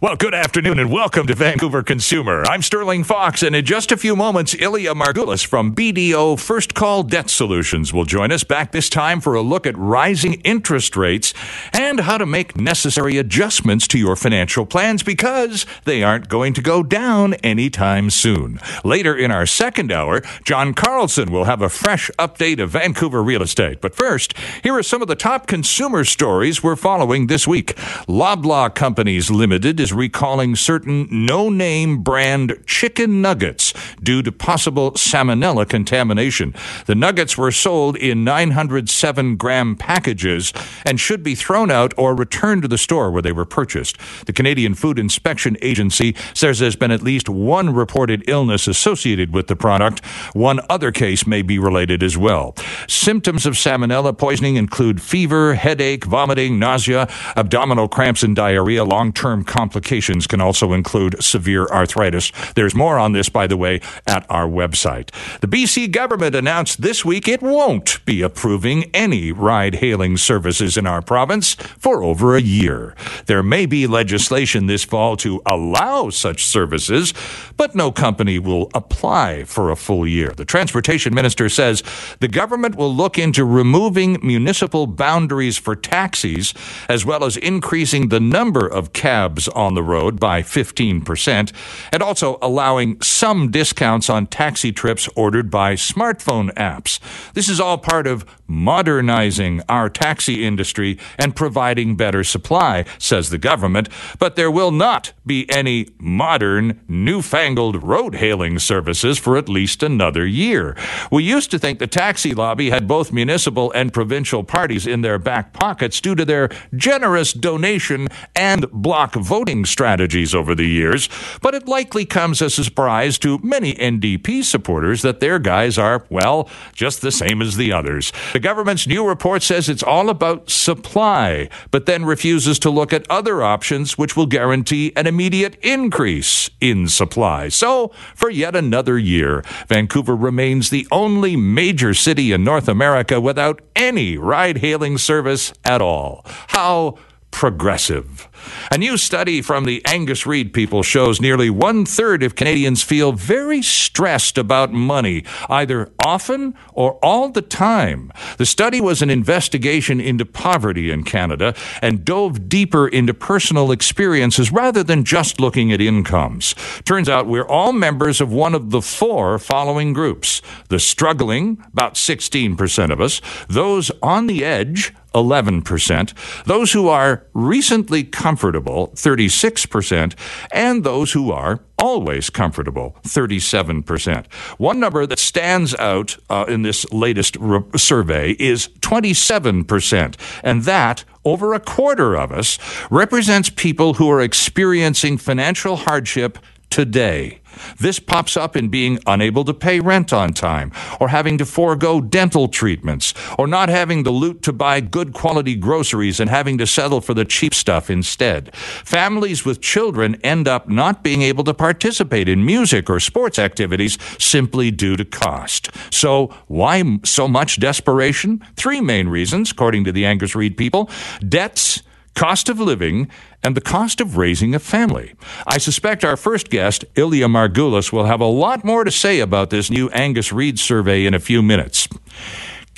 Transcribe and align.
Well, 0.00 0.16
good 0.16 0.34
afternoon 0.34 0.78
and 0.78 0.92
welcome 0.92 1.26
to 1.28 1.34
Vancouver 1.34 1.82
Consumer. 1.82 2.42
I'm 2.46 2.60
Sterling 2.60 3.04
Fox, 3.04 3.42
and 3.42 3.56
in 3.56 3.64
just 3.64 3.90
a 3.90 3.96
few 3.96 4.14
moments, 4.14 4.54
Ilya 4.54 4.92
Margulis 4.94 5.46
from 5.46 5.74
BDO 5.74 6.38
First 6.38 6.74
Call 6.74 7.04
Debt 7.04 7.30
Solutions 7.30 7.92
will 7.92 8.04
join 8.04 8.30
us 8.30 8.44
back 8.44 8.72
this 8.72 8.90
time 8.90 9.20
for 9.20 9.34
a 9.34 9.40
look 9.40 9.66
at 9.66 9.78
rising 9.78 10.34
interest 10.42 10.94
rates 10.96 11.32
and 11.72 12.00
how 12.00 12.18
to 12.18 12.26
make 12.26 12.56
necessary 12.56 13.16
adjustments 13.16 13.88
to 13.88 13.98
your 13.98 14.14
financial 14.14 14.66
plans 14.66 15.02
because 15.02 15.64
they 15.84 16.02
aren't 16.02 16.28
going 16.28 16.52
to 16.52 16.60
go 16.60 16.82
down 16.82 17.32
anytime 17.34 18.10
soon. 18.10 18.60
Later 18.84 19.16
in 19.16 19.30
our 19.30 19.46
second 19.46 19.90
hour, 19.90 20.20
John 20.44 20.74
Carlson 20.74 21.30
will 21.30 21.44
have 21.44 21.62
a 21.62 21.70
fresh 21.70 22.10
update 22.18 22.60
of 22.60 22.70
Vancouver 22.70 23.22
real 23.22 23.42
estate. 23.42 23.80
But 23.80 23.94
first, 23.94 24.34
here 24.62 24.74
are 24.74 24.82
some 24.82 25.00
of 25.00 25.08
the 25.08 25.16
top 25.16 25.46
consumer 25.46 26.04
stories 26.04 26.62
we're 26.62 26.76
following 26.76 27.28
this 27.28 27.48
week. 27.48 27.74
Loblaw 28.06 28.74
Companies 28.74 29.30
Limited 29.30 29.73
is 29.80 29.92
recalling 29.92 30.56
certain 30.56 31.08
no 31.10 31.48
name 31.48 32.02
brand 32.02 32.58
chicken 32.66 33.22
nuggets 33.22 33.72
due 34.02 34.22
to 34.22 34.32
possible 34.32 34.92
salmonella 34.92 35.68
contamination. 35.68 36.54
The 36.86 36.94
nuggets 36.94 37.36
were 37.36 37.50
sold 37.50 37.96
in 37.96 38.24
907 38.24 39.36
gram 39.36 39.76
packages 39.76 40.52
and 40.84 40.98
should 41.00 41.22
be 41.22 41.34
thrown 41.34 41.70
out 41.70 41.92
or 41.96 42.14
returned 42.14 42.62
to 42.62 42.68
the 42.68 42.78
store 42.78 43.10
where 43.10 43.22
they 43.22 43.32
were 43.32 43.44
purchased. 43.44 43.98
The 44.26 44.32
Canadian 44.32 44.74
Food 44.74 44.98
Inspection 44.98 45.56
Agency 45.62 46.14
says 46.34 46.58
there's 46.58 46.76
been 46.76 46.90
at 46.90 47.02
least 47.02 47.28
one 47.28 47.74
reported 47.74 48.24
illness 48.28 48.66
associated 48.66 49.32
with 49.32 49.46
the 49.46 49.56
product. 49.56 50.04
One 50.34 50.60
other 50.68 50.92
case 50.92 51.26
may 51.26 51.42
be 51.42 51.58
related 51.58 52.02
as 52.02 52.16
well. 52.16 52.54
Symptoms 52.88 53.46
of 53.46 53.54
salmonella 53.54 54.16
poisoning 54.16 54.56
include 54.56 55.00
fever, 55.00 55.54
headache, 55.54 56.04
vomiting, 56.04 56.58
nausea, 56.58 57.08
abdominal 57.36 57.88
cramps, 57.88 58.22
and 58.22 58.34
diarrhea. 58.36 58.84
Long 58.84 59.12
term 59.12 59.44
complications 59.64 60.26
can 60.26 60.42
also 60.42 60.74
include 60.74 61.22
severe 61.24 61.64
arthritis. 61.68 62.30
There's 62.54 62.74
more 62.74 62.98
on 62.98 63.12
this, 63.12 63.30
by 63.30 63.46
the 63.46 63.56
way, 63.56 63.80
at 64.06 64.26
our 64.28 64.46
website. 64.46 65.08
The 65.40 65.46
BC 65.46 65.90
government 65.90 66.34
announced 66.34 66.82
this 66.82 67.02
week 67.02 67.26
it 67.26 67.40
won't 67.40 68.04
be 68.04 68.20
approving 68.20 68.90
any 68.92 69.32
ride 69.32 69.76
hailing 69.76 70.18
services 70.18 70.76
in 70.76 70.86
our 70.86 71.00
province 71.00 71.54
for 71.78 72.02
over 72.02 72.36
a 72.36 72.42
year. 72.42 72.94
There 73.24 73.42
may 73.42 73.64
be 73.64 73.86
legislation 73.86 74.66
this 74.66 74.84
fall 74.84 75.16
to 75.18 75.40
allow 75.46 76.10
such 76.10 76.44
services, 76.44 77.14
but 77.56 77.74
no 77.74 77.90
company 77.90 78.38
will 78.38 78.68
apply 78.74 79.44
for 79.44 79.70
a 79.70 79.76
full 79.76 80.06
year. 80.06 80.34
The 80.36 80.44
transportation 80.44 81.14
minister 81.14 81.48
says 81.48 81.82
the 82.20 82.28
government 82.28 82.76
will 82.76 82.94
look 82.94 83.18
into 83.18 83.46
removing 83.46 84.18
municipal 84.22 84.86
boundaries 84.86 85.56
for 85.56 85.74
taxis 85.74 86.52
as 86.86 87.06
well 87.06 87.24
as 87.24 87.38
increasing 87.38 88.10
the 88.10 88.20
number 88.20 88.66
of 88.74 88.92
cabs 88.92 89.43
on 89.48 89.74
the 89.74 89.82
road 89.82 90.18
by 90.20 90.42
15% 90.42 91.52
and 91.92 92.02
also 92.02 92.38
allowing 92.40 93.00
some 93.00 93.50
discounts 93.50 94.08
on 94.08 94.26
taxi 94.26 94.72
trips 94.72 95.08
ordered 95.14 95.50
by 95.50 95.74
smartphone 95.74 96.52
apps. 96.54 97.00
This 97.34 97.48
is 97.48 97.60
all 97.60 97.78
part 97.78 98.06
of 98.06 98.24
modernizing 98.46 99.62
our 99.68 99.88
taxi 99.88 100.44
industry 100.44 100.98
and 101.18 101.34
providing 101.34 101.96
better 101.96 102.24
supply, 102.24 102.84
says 102.98 103.30
the 103.30 103.38
government, 103.38 103.88
but 104.18 104.36
there 104.36 104.50
will 104.50 104.70
not 104.70 105.12
be 105.26 105.48
any 105.50 105.88
modern, 105.98 106.80
newfangled 106.88 107.82
road 107.82 108.16
hailing 108.16 108.58
services 108.58 109.18
for 109.18 109.36
at 109.36 109.48
least 109.48 109.82
another 109.82 110.26
year. 110.26 110.76
We 111.10 111.24
used 111.24 111.50
to 111.52 111.58
think 111.58 111.78
the 111.78 111.86
taxi 111.86 112.34
lobby 112.34 112.70
had 112.70 112.88
both 112.88 113.12
municipal 113.12 113.72
and 113.72 113.92
provincial 113.92 114.44
parties 114.44 114.86
in 114.86 115.00
their 115.00 115.18
back 115.18 115.52
pockets 115.52 116.00
due 116.00 116.14
to 116.14 116.24
their 116.24 116.50
generous 116.74 117.32
donation 117.32 118.08
and 118.34 118.70
block 118.70 119.14
voting 119.34 119.64
strategies 119.64 120.32
over 120.32 120.54
the 120.54 120.64
years, 120.64 121.08
but 121.42 121.56
it 121.56 121.66
likely 121.66 122.04
comes 122.04 122.40
as 122.40 122.56
a 122.56 122.62
surprise 122.62 123.18
to 123.18 123.36
many 123.42 123.74
NDP 123.74 124.44
supporters 124.44 125.02
that 125.02 125.18
their 125.18 125.40
guys 125.40 125.76
are, 125.76 126.06
well, 126.08 126.48
just 126.72 127.00
the 127.00 127.10
same 127.10 127.42
as 127.42 127.56
the 127.56 127.72
others. 127.72 128.12
The 128.32 128.38
government's 128.38 128.86
new 128.86 129.04
report 129.04 129.42
says 129.42 129.68
it's 129.68 129.82
all 129.82 130.08
about 130.08 130.50
supply, 130.50 131.48
but 131.72 131.86
then 131.86 132.04
refuses 132.04 132.60
to 132.60 132.70
look 132.70 132.92
at 132.92 133.10
other 133.10 133.42
options 133.42 133.98
which 133.98 134.16
will 134.16 134.26
guarantee 134.26 134.92
an 134.94 135.08
immediate 135.08 135.56
increase 135.62 136.48
in 136.60 136.86
supply. 136.86 137.48
So, 137.48 137.88
for 138.14 138.30
yet 138.30 138.54
another 138.54 138.96
year, 138.96 139.42
Vancouver 139.66 140.14
remains 140.14 140.70
the 140.70 140.86
only 140.92 141.34
major 141.34 141.92
city 141.92 142.30
in 142.30 142.44
North 142.44 142.68
America 142.68 143.20
without 143.20 143.60
any 143.74 144.16
ride 144.16 144.58
hailing 144.58 144.96
service 144.96 145.52
at 145.64 145.82
all. 145.82 146.22
How 146.54 146.98
progressive. 147.34 148.28
A 148.70 148.78
new 148.78 148.96
study 148.96 149.42
from 149.42 149.64
the 149.64 149.82
Angus 149.86 150.24
Reid 150.24 150.52
people 150.52 150.84
shows 150.84 151.20
nearly 151.20 151.50
one 151.50 151.84
third 151.84 152.22
of 152.22 152.36
Canadians 152.36 152.80
feel 152.80 153.10
very 153.10 153.60
stressed 153.60 154.38
about 154.38 154.72
money, 154.72 155.24
either 155.48 155.90
often 156.06 156.54
or 156.74 156.92
all 157.04 157.30
the 157.30 157.42
time. 157.42 158.12
The 158.38 158.46
study 158.46 158.80
was 158.80 159.02
an 159.02 159.10
investigation 159.10 160.00
into 160.00 160.24
poverty 160.24 160.92
in 160.92 161.02
Canada 161.02 161.56
and 161.82 162.04
dove 162.04 162.48
deeper 162.48 162.86
into 162.86 163.12
personal 163.12 163.72
experiences 163.72 164.52
rather 164.52 164.84
than 164.84 165.02
just 165.02 165.40
looking 165.40 165.72
at 165.72 165.80
incomes. 165.80 166.54
Turns 166.84 167.08
out 167.08 167.26
we're 167.26 167.48
all 167.48 167.72
members 167.72 168.20
of 168.20 168.32
one 168.32 168.54
of 168.54 168.70
the 168.70 168.80
four 168.80 169.40
following 169.40 169.92
groups 169.92 170.40
the 170.68 170.78
struggling, 170.78 171.60
about 171.72 171.94
16% 171.94 172.92
of 172.92 173.00
us, 173.00 173.20
those 173.48 173.90
on 174.02 174.28
the 174.28 174.44
edge, 174.44 174.94
11%, 175.14 176.44
those 176.44 176.72
who 176.72 176.88
are 176.88 177.26
recently 177.32 178.04
comfortable, 178.04 178.88
36%, 178.94 180.14
and 180.52 180.84
those 180.84 181.12
who 181.12 181.30
are 181.30 181.60
always 181.78 182.30
comfortable, 182.30 182.96
37%. 183.02 184.32
One 184.58 184.80
number 184.80 185.06
that 185.06 185.18
stands 185.18 185.74
out 185.76 186.16
uh, 186.30 186.44
in 186.48 186.62
this 186.62 186.90
latest 186.92 187.36
re- 187.36 187.62
survey 187.76 188.32
is 188.38 188.68
27%, 188.80 190.16
and 190.42 190.62
that 190.64 191.04
over 191.24 191.54
a 191.54 191.60
quarter 191.60 192.14
of 192.14 192.32
us 192.32 192.58
represents 192.90 193.50
people 193.50 193.94
who 193.94 194.10
are 194.10 194.20
experiencing 194.20 195.18
financial 195.18 195.76
hardship 195.76 196.38
today. 196.74 197.38
This 197.78 198.00
pops 198.00 198.36
up 198.36 198.56
in 198.56 198.68
being 198.68 198.98
unable 199.06 199.44
to 199.44 199.54
pay 199.54 199.78
rent 199.78 200.12
on 200.12 200.32
time, 200.32 200.72
or 200.98 201.06
having 201.10 201.38
to 201.38 201.46
forego 201.46 202.00
dental 202.00 202.48
treatments, 202.48 203.14
or 203.38 203.46
not 203.46 203.68
having 203.68 204.02
the 204.02 204.10
loot 204.10 204.42
to 204.42 204.52
buy 204.52 204.80
good 204.80 205.12
quality 205.12 205.54
groceries 205.54 206.18
and 206.18 206.28
having 206.28 206.58
to 206.58 206.66
settle 206.66 207.00
for 207.00 207.14
the 207.14 207.24
cheap 207.24 207.54
stuff 207.54 207.90
instead. 207.90 208.52
Families 208.56 209.44
with 209.44 209.60
children 209.60 210.16
end 210.24 210.48
up 210.48 210.68
not 210.68 211.04
being 211.04 211.22
able 211.22 211.44
to 211.44 211.54
participate 211.54 212.28
in 212.28 212.44
music 212.44 212.90
or 212.90 212.98
sports 212.98 213.38
activities 213.38 213.96
simply 214.18 214.72
due 214.72 214.96
to 214.96 215.04
cost. 215.04 215.70
So, 215.92 216.34
why 216.48 216.82
so 217.04 217.28
much 217.28 217.60
desperation? 217.60 218.44
Three 218.56 218.80
main 218.80 219.06
reasons, 219.06 219.52
according 219.52 219.84
to 219.84 219.92
the 219.92 220.04
Angus 220.04 220.34
Reid 220.34 220.56
people 220.56 220.90
debts 221.28 221.83
cost 222.14 222.48
of 222.48 222.60
living, 222.60 223.08
and 223.42 223.56
the 223.56 223.60
cost 223.60 224.00
of 224.00 224.16
raising 224.16 224.54
a 224.54 224.58
family. 224.58 225.14
I 225.46 225.58
suspect 225.58 226.04
our 226.04 226.16
first 226.16 226.48
guest, 226.50 226.84
Ilya 226.94 227.26
Margulis, 227.28 227.92
will 227.92 228.04
have 228.04 228.20
a 228.20 228.26
lot 228.26 228.64
more 228.64 228.84
to 228.84 228.90
say 228.90 229.20
about 229.20 229.50
this 229.50 229.70
new 229.70 229.88
Angus 229.90 230.32
Reid 230.32 230.58
survey 230.58 231.06
in 231.06 231.14
a 231.14 231.20
few 231.20 231.42
minutes. 231.42 231.88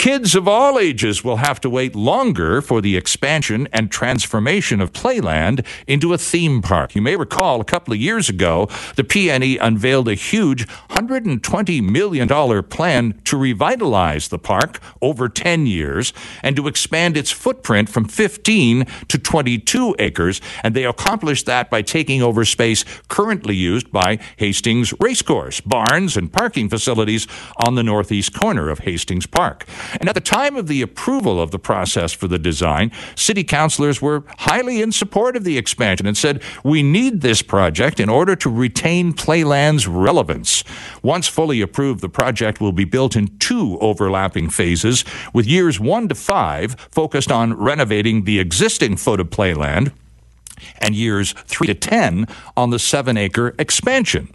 Kids 0.06 0.36
of 0.36 0.46
all 0.46 0.78
ages 0.78 1.24
will 1.24 1.38
have 1.38 1.60
to 1.60 1.68
wait 1.68 1.96
longer 1.96 2.62
for 2.62 2.80
the 2.80 2.96
expansion 2.96 3.66
and 3.72 3.90
transformation 3.90 4.80
of 4.80 4.92
Playland 4.92 5.66
into 5.88 6.12
a 6.14 6.16
theme 6.16 6.62
park. 6.62 6.94
You 6.94 7.02
may 7.02 7.16
recall 7.16 7.60
a 7.60 7.64
couple 7.64 7.92
of 7.92 7.98
years 7.98 8.28
ago, 8.28 8.68
the 8.94 9.02
PNE 9.02 9.58
unveiled 9.60 10.06
a 10.06 10.14
huge 10.14 10.68
$120 10.90 11.82
million 11.82 12.62
plan 12.62 13.20
to 13.24 13.36
revitalize 13.36 14.28
the 14.28 14.38
park 14.38 14.78
over 15.02 15.28
10 15.28 15.66
years 15.66 16.12
and 16.40 16.54
to 16.54 16.68
expand 16.68 17.16
its 17.16 17.32
footprint 17.32 17.88
from 17.88 18.04
15 18.04 18.86
to 19.08 19.18
22 19.18 19.96
acres. 19.98 20.40
And 20.62 20.76
they 20.76 20.84
accomplished 20.84 21.46
that 21.46 21.68
by 21.68 21.82
taking 21.82 22.22
over 22.22 22.44
space 22.44 22.84
currently 23.08 23.56
used 23.56 23.90
by 23.90 24.20
Hastings 24.36 24.94
Racecourse, 25.00 25.60
barns, 25.62 26.16
and 26.16 26.32
parking 26.32 26.68
facilities 26.68 27.26
on 27.66 27.74
the 27.74 27.82
northeast 27.82 28.38
corner 28.38 28.68
of 28.68 28.78
Hastings 28.78 29.26
Park. 29.26 29.66
And 30.00 30.08
at 30.08 30.14
the 30.14 30.20
time 30.20 30.56
of 30.56 30.66
the 30.66 30.82
approval 30.82 31.40
of 31.40 31.50
the 31.50 31.58
process 31.58 32.12
for 32.12 32.28
the 32.28 32.38
design, 32.38 32.92
city 33.14 33.44
councilors 33.44 34.02
were 34.02 34.24
highly 34.38 34.82
in 34.82 34.92
support 34.92 35.36
of 35.36 35.44
the 35.44 35.58
expansion 35.58 36.06
and 36.06 36.16
said, 36.16 36.42
We 36.64 36.82
need 36.82 37.20
this 37.20 37.42
project 37.42 38.00
in 38.00 38.08
order 38.08 38.36
to 38.36 38.50
retain 38.50 39.12
Playland's 39.12 39.86
relevance. 39.86 40.64
Once 41.02 41.28
fully 41.28 41.60
approved, 41.60 42.00
the 42.00 42.08
project 42.08 42.60
will 42.60 42.72
be 42.72 42.84
built 42.84 43.16
in 43.16 43.36
two 43.38 43.78
overlapping 43.80 44.50
phases, 44.50 45.04
with 45.32 45.46
years 45.46 45.80
one 45.80 46.08
to 46.08 46.14
five 46.14 46.76
focused 46.90 47.32
on 47.32 47.54
renovating 47.54 48.24
the 48.24 48.38
existing 48.38 48.96
foot 48.96 49.20
of 49.20 49.30
Playland 49.30 49.92
and 50.78 50.94
years 50.94 51.32
3 51.32 51.66
to 51.66 51.74
10 51.74 52.26
on 52.56 52.70
the 52.70 52.78
7 52.78 53.16
acre 53.16 53.54
expansion. 53.58 54.28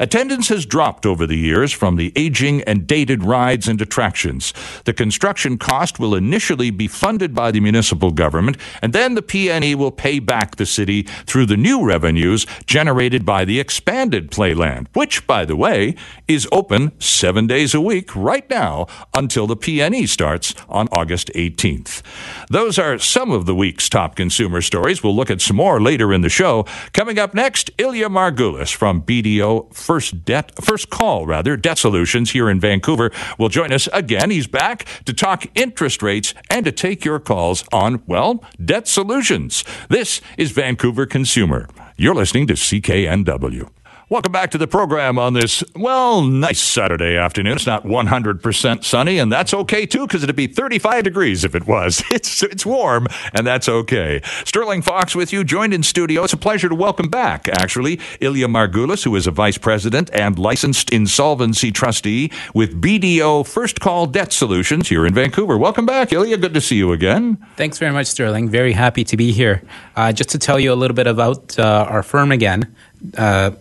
Attendance 0.00 0.48
has 0.48 0.66
dropped 0.66 1.06
over 1.06 1.26
the 1.26 1.36
years 1.36 1.72
from 1.72 1.96
the 1.96 2.12
aging 2.16 2.62
and 2.62 2.86
dated 2.86 3.24
rides 3.24 3.68
and 3.68 3.80
attractions. 3.80 4.52
The 4.84 4.92
construction 4.92 5.58
cost 5.58 5.98
will 5.98 6.14
initially 6.14 6.70
be 6.70 6.88
funded 6.88 7.34
by 7.34 7.50
the 7.50 7.60
municipal 7.60 8.10
government, 8.10 8.56
and 8.80 8.92
then 8.92 9.14
the 9.14 9.22
PNE 9.22 9.74
will 9.74 9.90
pay 9.90 10.18
back 10.18 10.56
the 10.56 10.66
city 10.66 11.02
through 11.02 11.46
the 11.46 11.56
new 11.56 11.84
revenues 11.84 12.46
generated 12.66 13.24
by 13.24 13.44
the 13.44 13.60
expanded 13.60 14.30
playland, 14.30 14.86
which, 14.94 15.26
by 15.26 15.44
the 15.44 15.56
way, 15.56 15.94
is 16.28 16.48
open 16.52 16.92
seven 17.00 17.46
days 17.46 17.74
a 17.74 17.80
week 17.80 18.14
right 18.14 18.48
now 18.50 18.86
until 19.14 19.46
the 19.46 19.56
PNE 19.56 20.08
starts 20.08 20.54
on 20.68 20.88
August 20.92 21.30
18th. 21.34 22.02
Those 22.48 22.78
are 22.78 22.98
some 22.98 23.30
of 23.30 23.46
the 23.46 23.54
week's 23.54 23.88
top 23.88 24.16
consumer 24.16 24.60
stories. 24.60 25.02
We'll 25.02 25.16
look 25.16 25.30
at 25.30 25.40
some 25.40 25.56
more 25.56 25.80
later 25.80 26.12
in 26.12 26.22
the 26.22 26.28
show. 26.28 26.64
Coming 26.92 27.18
up 27.18 27.34
next, 27.34 27.70
Ilya 27.78 28.08
Margulis 28.08 28.74
from 28.74 29.02
BDO 29.02 29.74
First 29.82 30.24
Debt, 30.24 30.52
First 30.62 30.90
Call 30.90 31.26
rather, 31.26 31.56
Debt 31.56 31.76
Solutions 31.76 32.30
here 32.30 32.48
in 32.48 32.60
Vancouver 32.60 33.10
will 33.36 33.48
join 33.48 33.72
us 33.72 33.88
again. 33.92 34.30
He's 34.30 34.46
back 34.46 34.86
to 35.04 35.12
talk 35.12 35.46
interest 35.56 36.02
rates 36.02 36.34
and 36.48 36.64
to 36.64 36.72
take 36.72 37.04
your 37.04 37.18
calls 37.18 37.64
on, 37.72 38.02
well, 38.06 38.44
debt 38.64 38.86
solutions. 38.86 39.64
This 39.88 40.20
is 40.38 40.52
Vancouver 40.52 41.04
Consumer. 41.04 41.68
You're 41.96 42.14
listening 42.14 42.46
to 42.46 42.54
CKNW. 42.54 43.68
Welcome 44.12 44.32
back 44.32 44.50
to 44.50 44.58
the 44.58 44.66
program 44.66 45.18
on 45.18 45.32
this, 45.32 45.64
well, 45.74 46.20
nice 46.20 46.60
Saturday 46.60 47.16
afternoon. 47.16 47.54
It's 47.54 47.64
not 47.64 47.84
100% 47.84 48.84
sunny, 48.84 49.18
and 49.18 49.32
that's 49.32 49.54
okay 49.54 49.86
too, 49.86 50.06
because 50.06 50.22
it'd 50.22 50.36
be 50.36 50.48
35 50.48 51.04
degrees 51.04 51.44
if 51.44 51.54
it 51.54 51.66
was. 51.66 52.02
It's, 52.12 52.42
it's 52.42 52.66
warm, 52.66 53.08
and 53.32 53.46
that's 53.46 53.70
okay. 53.70 54.20
Sterling 54.44 54.82
Fox 54.82 55.16
with 55.16 55.32
you, 55.32 55.44
joined 55.44 55.72
in 55.72 55.82
studio. 55.82 56.24
It's 56.24 56.34
a 56.34 56.36
pleasure 56.36 56.68
to 56.68 56.74
welcome 56.74 57.08
back, 57.08 57.48
actually, 57.48 58.00
Ilya 58.20 58.48
Margulis, 58.48 59.02
who 59.02 59.16
is 59.16 59.26
a 59.26 59.30
vice 59.30 59.56
president 59.56 60.10
and 60.12 60.38
licensed 60.38 60.90
insolvency 60.90 61.72
trustee 61.72 62.30
with 62.52 62.82
BDO 62.82 63.46
First 63.48 63.80
Call 63.80 64.06
Debt 64.06 64.30
Solutions 64.30 64.90
here 64.90 65.06
in 65.06 65.14
Vancouver. 65.14 65.56
Welcome 65.56 65.86
back, 65.86 66.12
Ilya. 66.12 66.36
Good 66.36 66.52
to 66.52 66.60
see 66.60 66.76
you 66.76 66.92
again. 66.92 67.38
Thanks 67.56 67.78
very 67.78 67.92
much, 67.92 68.08
Sterling. 68.08 68.50
Very 68.50 68.72
happy 68.72 69.04
to 69.04 69.16
be 69.16 69.32
here. 69.32 69.62
Uh, 69.96 70.12
just 70.12 70.28
to 70.28 70.38
tell 70.38 70.60
you 70.60 70.70
a 70.70 70.76
little 70.76 70.94
bit 70.94 71.06
about 71.06 71.58
uh, 71.58 71.86
our 71.88 72.02
firm 72.02 72.30
again. 72.30 72.76
Uh, 73.16 73.52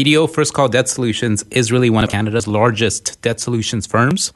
BDO 0.00 0.30
First 0.32 0.54
Call 0.54 0.66
Debt 0.66 0.88
Solutions 0.88 1.44
is 1.50 1.70
really 1.70 1.90
one 1.90 2.04
of 2.04 2.10
Canada's 2.10 2.48
largest 2.48 3.20
debt 3.20 3.38
solutions 3.38 3.86
firms. 3.86 4.32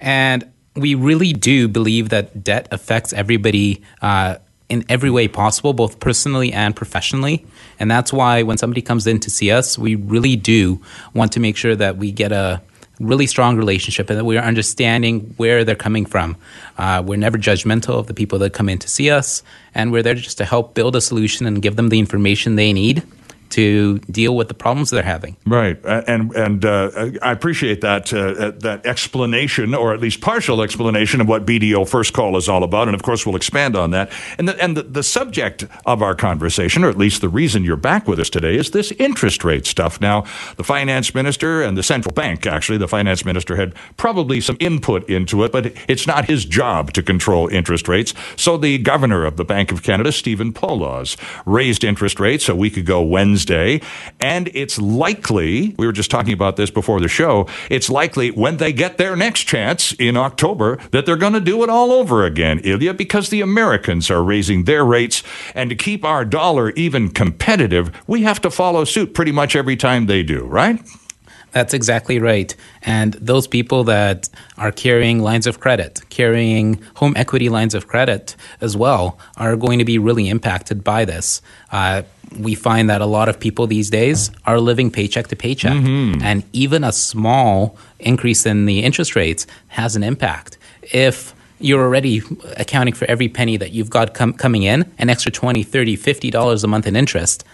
And 0.00 0.50
we 0.74 0.96
really 0.96 1.32
do 1.32 1.68
believe 1.68 2.08
that 2.08 2.42
debt 2.42 2.66
affects 2.72 3.12
everybody 3.12 3.84
uh, 4.02 4.38
in 4.68 4.84
every 4.88 5.10
way 5.10 5.28
possible, 5.28 5.72
both 5.74 6.00
personally 6.00 6.52
and 6.52 6.74
professionally. 6.74 7.46
And 7.78 7.88
that's 7.88 8.12
why 8.12 8.42
when 8.42 8.58
somebody 8.58 8.82
comes 8.82 9.06
in 9.06 9.20
to 9.20 9.30
see 9.30 9.52
us, 9.52 9.78
we 9.78 9.94
really 9.94 10.34
do 10.34 10.82
want 11.14 11.30
to 11.32 11.40
make 11.40 11.56
sure 11.56 11.76
that 11.76 11.98
we 11.98 12.10
get 12.10 12.32
a 12.32 12.60
really 12.98 13.28
strong 13.28 13.56
relationship 13.56 14.10
and 14.10 14.18
that 14.18 14.24
we 14.24 14.36
are 14.36 14.44
understanding 14.44 15.34
where 15.36 15.62
they're 15.62 15.76
coming 15.76 16.04
from. 16.04 16.36
Uh, 16.78 17.00
we're 17.06 17.14
never 17.14 17.38
judgmental 17.38 17.90
of 17.90 18.08
the 18.08 18.14
people 18.14 18.40
that 18.40 18.54
come 18.54 18.68
in 18.68 18.80
to 18.80 18.88
see 18.88 19.08
us, 19.08 19.44
and 19.72 19.92
we're 19.92 20.02
there 20.02 20.14
just 20.16 20.38
to 20.38 20.44
help 20.44 20.74
build 20.74 20.96
a 20.96 21.00
solution 21.00 21.46
and 21.46 21.62
give 21.62 21.76
them 21.76 21.90
the 21.90 22.00
information 22.00 22.56
they 22.56 22.72
need 22.72 23.04
to 23.50 23.98
deal 24.10 24.36
with 24.36 24.48
the 24.48 24.54
problems 24.54 24.90
they're 24.90 25.02
having. 25.02 25.36
Right, 25.46 25.78
and 25.84 26.34
and 26.34 26.64
uh, 26.64 27.10
I 27.22 27.32
appreciate 27.32 27.80
that 27.80 28.12
uh, 28.12 28.52
that 28.60 28.84
explanation, 28.84 29.74
or 29.74 29.94
at 29.94 30.00
least 30.00 30.20
partial 30.20 30.62
explanation 30.62 31.20
of 31.20 31.28
what 31.28 31.46
BDO 31.46 31.88
First 31.88 32.12
Call 32.12 32.36
is 32.36 32.48
all 32.48 32.64
about, 32.64 32.88
and 32.88 32.94
of 32.94 33.02
course 33.02 33.24
we'll 33.24 33.36
expand 33.36 33.76
on 33.76 33.90
that. 33.90 34.10
And 34.38 34.48
the, 34.48 34.62
and 34.62 34.76
the, 34.76 34.82
the 34.82 35.02
subject 35.02 35.66
of 35.84 36.02
our 36.02 36.14
conversation, 36.14 36.84
or 36.84 36.88
at 36.88 36.98
least 36.98 37.20
the 37.20 37.28
reason 37.28 37.64
you're 37.64 37.76
back 37.76 38.08
with 38.08 38.18
us 38.18 38.28
today, 38.28 38.56
is 38.56 38.72
this 38.72 38.92
interest 38.92 39.44
rate 39.44 39.66
stuff. 39.66 40.00
Now, 40.00 40.24
the 40.56 40.64
finance 40.64 41.14
minister 41.14 41.62
and 41.62 41.76
the 41.76 41.82
central 41.82 42.12
bank, 42.12 42.46
actually, 42.46 42.78
the 42.78 42.88
finance 42.88 43.24
minister 43.24 43.56
had 43.56 43.74
probably 43.96 44.40
some 44.40 44.56
input 44.60 45.08
into 45.08 45.44
it, 45.44 45.52
but 45.52 45.72
it's 45.88 46.06
not 46.06 46.26
his 46.26 46.44
job 46.44 46.92
to 46.94 47.02
control 47.02 47.48
interest 47.48 47.88
rates. 47.88 48.12
So 48.36 48.56
the 48.56 48.78
governor 48.78 49.24
of 49.24 49.36
the 49.36 49.44
Bank 49.44 49.72
of 49.72 49.82
Canada, 49.82 50.12
Stephen 50.12 50.52
Poloz, 50.52 51.16
raised 51.46 51.84
interest 51.84 52.18
rates 52.20 52.48
a 52.48 52.54
week 52.54 52.76
ago 52.76 53.00
Wednesday 53.00 53.35
Wednesday. 53.36 53.82
And 54.18 54.48
it's 54.54 54.78
likely, 54.78 55.74
we 55.76 55.84
were 55.84 55.92
just 55.92 56.10
talking 56.10 56.32
about 56.32 56.56
this 56.56 56.70
before 56.70 57.00
the 57.00 57.08
show, 57.08 57.46
it's 57.68 57.90
likely 57.90 58.30
when 58.30 58.56
they 58.56 58.72
get 58.72 58.96
their 58.96 59.14
next 59.14 59.42
chance 59.42 59.92
in 59.98 60.16
October 60.16 60.78
that 60.90 61.04
they're 61.04 61.18
going 61.18 61.34
to 61.34 61.40
do 61.40 61.62
it 61.62 61.68
all 61.68 61.92
over 61.92 62.24
again, 62.24 62.60
Ilya, 62.64 62.94
because 62.94 63.28
the 63.28 63.42
Americans 63.42 64.10
are 64.10 64.22
raising 64.22 64.64
their 64.64 64.86
rates. 64.86 65.22
And 65.54 65.68
to 65.68 65.76
keep 65.76 66.02
our 66.02 66.24
dollar 66.24 66.70
even 66.70 67.10
competitive, 67.10 67.90
we 68.06 68.22
have 68.22 68.40
to 68.40 68.50
follow 68.50 68.84
suit 68.84 69.12
pretty 69.12 69.32
much 69.32 69.54
every 69.54 69.76
time 69.76 70.06
they 70.06 70.22
do, 70.22 70.46
right? 70.46 70.80
That's 71.56 71.72
exactly 71.72 72.18
right. 72.18 72.54
And 72.82 73.14
those 73.14 73.46
people 73.46 73.84
that 73.84 74.28
are 74.58 74.70
carrying 74.70 75.22
lines 75.22 75.46
of 75.46 75.58
credit, 75.58 76.02
carrying 76.10 76.82
home 76.96 77.14
equity 77.16 77.48
lines 77.48 77.74
of 77.74 77.86
credit 77.86 78.36
as 78.60 78.76
well, 78.76 79.18
are 79.38 79.56
going 79.56 79.78
to 79.78 79.84
be 79.86 79.98
really 79.98 80.28
impacted 80.28 80.84
by 80.84 81.06
this. 81.06 81.40
Uh, 81.72 82.02
we 82.38 82.54
find 82.54 82.88
that 82.90 83.00
a 83.00 83.06
lot 83.06 83.28
of 83.28 83.38
people 83.38 83.66
these 83.66 83.90
days 83.90 84.30
are 84.44 84.60
living 84.60 84.90
paycheck 84.90 85.28
to 85.28 85.36
paycheck. 85.36 85.72
Mm-hmm. 85.72 86.22
And 86.22 86.44
even 86.52 86.84
a 86.84 86.92
small 86.92 87.76
increase 87.98 88.46
in 88.46 88.66
the 88.66 88.80
interest 88.82 89.16
rates 89.16 89.46
has 89.68 89.96
an 89.96 90.02
impact. 90.02 90.58
If 90.82 91.34
you're 91.58 91.82
already 91.82 92.22
accounting 92.56 92.94
for 92.94 93.06
every 93.06 93.28
penny 93.28 93.56
that 93.56 93.72
you've 93.72 93.90
got 93.90 94.14
com- 94.14 94.34
coming 94.34 94.62
in, 94.62 94.90
an 94.98 95.08
extra 95.08 95.32
20, 95.32 95.62
30, 95.62 95.96
50 95.96 96.30
dollars 96.30 96.64
a 96.64 96.68
month 96.68 96.86
in 96.86 96.96
interest, 96.96 97.44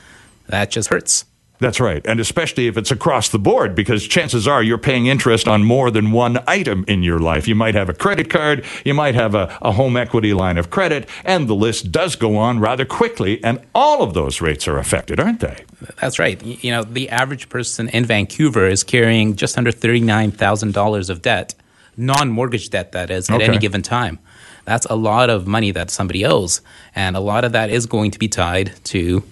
that 0.49 0.71
just 0.71 0.89
hurts. 0.89 1.25
That's 1.63 1.79
right. 1.79 2.05
And 2.05 2.19
especially 2.19 2.67
if 2.67 2.77
it's 2.77 2.91
across 2.91 3.29
the 3.29 3.39
board, 3.39 3.77
because 3.77 4.09
chances 4.09 4.49
are 4.49 4.65
you're 4.65 4.79
paying 4.79 5.07
interest 5.07 5.47
on 5.47 5.63
more 5.63 5.93
than 5.93 6.11
one 6.11 6.43
item 6.49 6.85
in 6.89 7.05
your 7.05 7.21
life. 7.21 7.47
You 7.47 7.55
might 7.55 7.77
have 7.77 7.89
a 7.89 7.95
credit 7.95 8.29
card, 8.29 8.65
you 8.85 8.95
might 8.95 9.15
have 9.15 9.37
a, 9.37 9.57
a, 9.63 9.71
home 9.71 9.97
equity 9.97 10.35
line 10.35 10.59
of 10.59 10.71
credit, 10.71 11.09
and 11.25 11.47
the 11.47 11.55
list 11.55 11.93
does 11.93 12.17
go 12.17 12.37
on 12.37 12.59
rather 12.59 12.85
quickly. 12.85 13.43
And 13.45 13.61
all 13.77 14.03
of 14.03 14.13
those 14.13 14.41
rates 14.41 14.67
are 14.67 14.77
affected, 14.77 15.21
aren't 15.21 15.39
they? 15.39 15.63
That's 16.01 16.19
right. 16.19 16.43
You 16.43 16.73
know, 16.73 16.83
the 16.83 17.09
average 17.11 17.49
person 17.49 17.89
in 17.91 18.07
Vancouver 18.07 18.67
is 18.67 18.83
carrying 18.83 19.37
just 19.37 19.57
under 19.57 19.71
$39,000 19.71 21.11
of 21.11 21.23
debt, 21.23 21.55
non 21.97 22.29
mortgage 22.29 22.71
debt, 22.71 22.91
that 22.91 23.09
is, 23.09 23.31
at 23.31 23.37
okay. 23.37 23.45
any 23.45 23.59
given 23.59 23.83
time. 23.83 24.19
That's 24.65 24.87
a 24.87 24.97
lot 24.97 25.31
of 25.31 25.47
money 25.47 25.71
that 25.71 25.91
somebody 25.91 26.25
owes. 26.25 26.61
And 26.97 27.15
a 27.15 27.21
lot 27.21 27.45
of 27.45 27.53
that 27.53 27.71
is 27.71 27.87
going 27.87 28.11
to 28.11 28.19
be 28.19 28.27
tied 28.27 28.73
to 28.87 29.23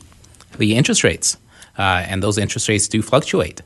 the 0.59 0.77
interest 0.77 1.03
rates 1.03 1.37
Uh, 1.81 2.05
and 2.11 2.23
those 2.23 2.37
interest 2.37 2.69
rates 2.69 2.89
do 2.89 3.01
fluctuate. 3.01 3.63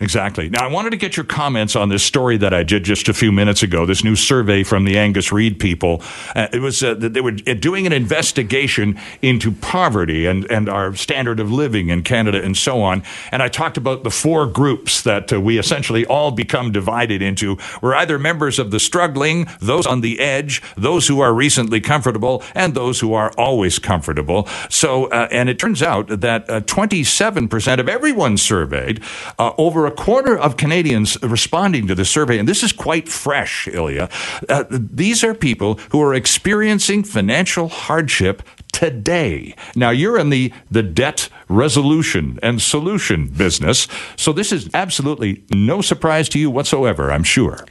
Exactly. 0.00 0.48
Now, 0.48 0.64
I 0.64 0.70
wanted 0.70 0.90
to 0.90 0.96
get 0.96 1.16
your 1.16 1.26
comments 1.26 1.74
on 1.74 1.88
this 1.88 2.04
story 2.04 2.36
that 2.36 2.54
I 2.54 2.62
did 2.62 2.84
just 2.84 3.08
a 3.08 3.12
few 3.12 3.32
minutes 3.32 3.64
ago. 3.64 3.84
This 3.84 4.04
new 4.04 4.14
survey 4.14 4.62
from 4.62 4.84
the 4.84 4.96
Angus 4.96 5.32
Reid 5.32 5.58
people. 5.58 6.02
Uh, 6.36 6.46
it 6.52 6.60
was 6.60 6.84
uh, 6.84 6.94
they 6.94 7.20
were 7.20 7.32
doing 7.32 7.84
an 7.84 7.92
investigation 7.92 8.96
into 9.22 9.50
poverty 9.50 10.26
and 10.26 10.48
and 10.52 10.68
our 10.68 10.94
standard 10.94 11.40
of 11.40 11.50
living 11.50 11.88
in 11.88 12.04
Canada 12.04 12.40
and 12.40 12.56
so 12.56 12.80
on. 12.80 13.02
And 13.32 13.42
I 13.42 13.48
talked 13.48 13.76
about 13.76 14.04
the 14.04 14.10
four 14.10 14.46
groups 14.46 15.02
that 15.02 15.32
uh, 15.32 15.40
we 15.40 15.58
essentially 15.58 16.06
all 16.06 16.30
become 16.30 16.70
divided 16.70 17.20
into. 17.20 17.58
We're 17.82 17.96
either 17.96 18.20
members 18.20 18.60
of 18.60 18.70
the 18.70 18.78
struggling, 18.78 19.48
those 19.60 19.84
on 19.84 20.00
the 20.00 20.20
edge, 20.20 20.62
those 20.76 21.08
who 21.08 21.18
are 21.18 21.34
recently 21.34 21.80
comfortable, 21.80 22.44
and 22.54 22.72
those 22.72 23.00
who 23.00 23.14
are 23.14 23.32
always 23.36 23.80
comfortable. 23.80 24.46
So, 24.70 25.06
uh, 25.06 25.26
and 25.32 25.48
it 25.48 25.58
turns 25.58 25.82
out 25.82 26.20
that 26.20 26.68
27 26.68 27.44
uh, 27.44 27.48
percent 27.48 27.80
of 27.80 27.88
everyone 27.88 28.36
surveyed 28.36 29.02
uh, 29.40 29.54
over 29.58 29.87
a 29.88 29.90
quarter 29.90 30.38
of 30.38 30.56
Canadians 30.56 31.20
responding 31.22 31.86
to 31.88 31.94
the 31.94 32.04
survey, 32.04 32.38
and 32.38 32.48
this 32.48 32.62
is 32.62 32.72
quite 32.72 33.08
fresh, 33.08 33.66
Ilya. 33.66 34.08
Uh, 34.48 34.64
these 34.70 35.24
are 35.24 35.34
people 35.34 35.74
who 35.90 36.00
are 36.00 36.14
experiencing 36.14 37.02
financial 37.02 37.68
hardship 37.68 38.42
today. 38.70 39.56
Now, 39.74 39.90
you're 39.90 40.18
in 40.18 40.30
the, 40.30 40.52
the 40.70 40.82
debt 40.82 41.28
resolution 41.48 42.38
and 42.42 42.62
solution 42.62 43.26
business, 43.26 43.88
so 44.16 44.32
this 44.32 44.52
is 44.52 44.70
absolutely 44.74 45.42
no 45.50 45.80
surprise 45.80 46.28
to 46.30 46.38
you 46.38 46.50
whatsoever, 46.50 47.10
I'm 47.10 47.24
sure. 47.24 47.66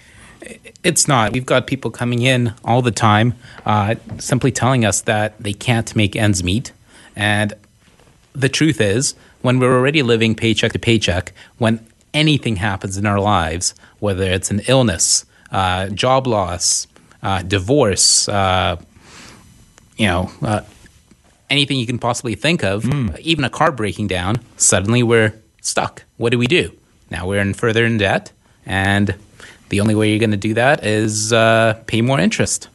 It's 0.83 1.07
not. 1.07 1.33
We've 1.33 1.45
got 1.45 1.67
people 1.67 1.91
coming 1.91 2.21
in 2.21 2.53
all 2.63 2.81
the 2.81 2.91
time 2.91 3.35
uh, 3.65 3.95
simply 4.17 4.51
telling 4.51 4.85
us 4.85 5.01
that 5.01 5.37
they 5.39 5.53
can't 5.53 5.95
make 5.95 6.15
ends 6.15 6.43
meet. 6.43 6.71
And 7.15 7.53
the 8.33 8.49
truth 8.49 8.79
is, 8.81 9.15
when 9.41 9.59
we're 9.59 9.75
already 9.75 10.03
living 10.03 10.35
paycheck 10.35 10.73
to 10.73 10.79
paycheck, 10.79 11.33
when 11.57 11.85
anything 12.17 12.55
happens 12.55 12.97
in 12.97 13.05
our 13.05 13.19
lives, 13.19 13.75
whether 13.99 14.23
it's 14.23 14.49
an 14.49 14.61
illness, 14.67 15.25
uh, 15.51 15.87
job 15.89 16.25
loss, 16.25 16.87
uh, 17.21 17.43
divorce, 17.43 18.27
uh, 18.27 18.75
you 19.97 20.07
know, 20.07 20.31
uh, 20.41 20.61
anything 21.49 21.79
you 21.79 21.85
can 21.85 21.99
possibly 21.99 22.35
think 22.35 22.63
of, 22.63 22.83
mm. 22.83 23.17
even 23.19 23.45
a 23.45 23.49
car 23.49 23.71
breaking 23.71 24.07
down, 24.07 24.37
suddenly 24.57 25.03
we're 25.03 25.33
stuck. 25.61 26.03
What 26.17 26.31
do 26.31 26.39
we 26.39 26.47
do? 26.47 26.71
Now 27.11 27.27
we're 27.27 27.41
in 27.41 27.53
further 27.53 27.85
in 27.85 27.97
debt, 27.97 28.31
and 28.65 29.15
the 29.69 29.79
only 29.79 29.95
way 29.95 30.09
you're 30.09 30.19
going 30.19 30.31
to 30.31 30.37
do 30.37 30.55
that 30.55 30.85
is 30.85 31.31
uh, 31.31 31.81
pay 31.85 32.01
more 32.01 32.19
interest. 32.19 32.67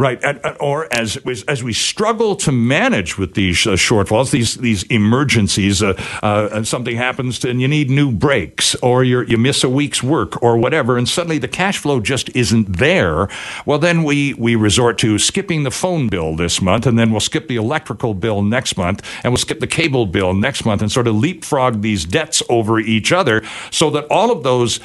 Right, 0.00 0.18
or 0.60 0.88
as 0.90 1.18
as 1.46 1.62
we 1.62 1.74
struggle 1.74 2.34
to 2.36 2.50
manage 2.50 3.18
with 3.18 3.34
these 3.34 3.66
uh, 3.66 3.72
shortfalls, 3.72 4.30
these 4.30 4.54
these 4.54 4.82
emergencies, 4.84 5.82
uh, 5.82 5.92
uh, 6.22 6.48
and 6.52 6.66
something 6.66 6.96
happens 6.96 7.44
and 7.44 7.60
you 7.60 7.68
need 7.68 7.90
new 7.90 8.10
brakes, 8.10 8.74
or 8.76 9.04
you 9.04 9.20
you 9.24 9.36
miss 9.36 9.62
a 9.62 9.68
week's 9.68 10.02
work, 10.02 10.42
or 10.42 10.56
whatever, 10.56 10.96
and 10.96 11.06
suddenly 11.06 11.36
the 11.36 11.48
cash 11.48 11.76
flow 11.76 12.00
just 12.00 12.34
isn't 12.34 12.78
there. 12.78 13.28
Well, 13.66 13.78
then 13.78 14.02
we 14.02 14.32
we 14.32 14.56
resort 14.56 14.96
to 15.00 15.18
skipping 15.18 15.64
the 15.64 15.70
phone 15.70 16.08
bill 16.08 16.34
this 16.34 16.62
month, 16.62 16.86
and 16.86 16.98
then 16.98 17.10
we'll 17.10 17.20
skip 17.20 17.46
the 17.46 17.56
electrical 17.56 18.14
bill 18.14 18.40
next 18.40 18.78
month, 18.78 19.02
and 19.22 19.34
we'll 19.34 19.36
skip 19.36 19.60
the 19.60 19.66
cable 19.66 20.06
bill 20.06 20.32
next 20.32 20.64
month, 20.64 20.80
and 20.80 20.90
sort 20.90 21.08
of 21.08 21.16
leapfrog 21.16 21.82
these 21.82 22.06
debts 22.06 22.42
over 22.48 22.80
each 22.80 23.12
other, 23.12 23.42
so 23.70 23.90
that 23.90 24.06
all 24.10 24.30
of 24.30 24.44
those 24.44 24.80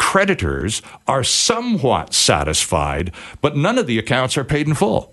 creditors 0.00 0.80
are 1.06 1.22
somewhat 1.22 2.14
satisfied, 2.14 3.12
but 3.42 3.54
none 3.54 3.76
of 3.76 3.86
the 3.86 3.98
accounts 3.98 4.36
are 4.38 4.44
paid 4.44 4.66
in 4.66 4.74
full. 4.74 5.12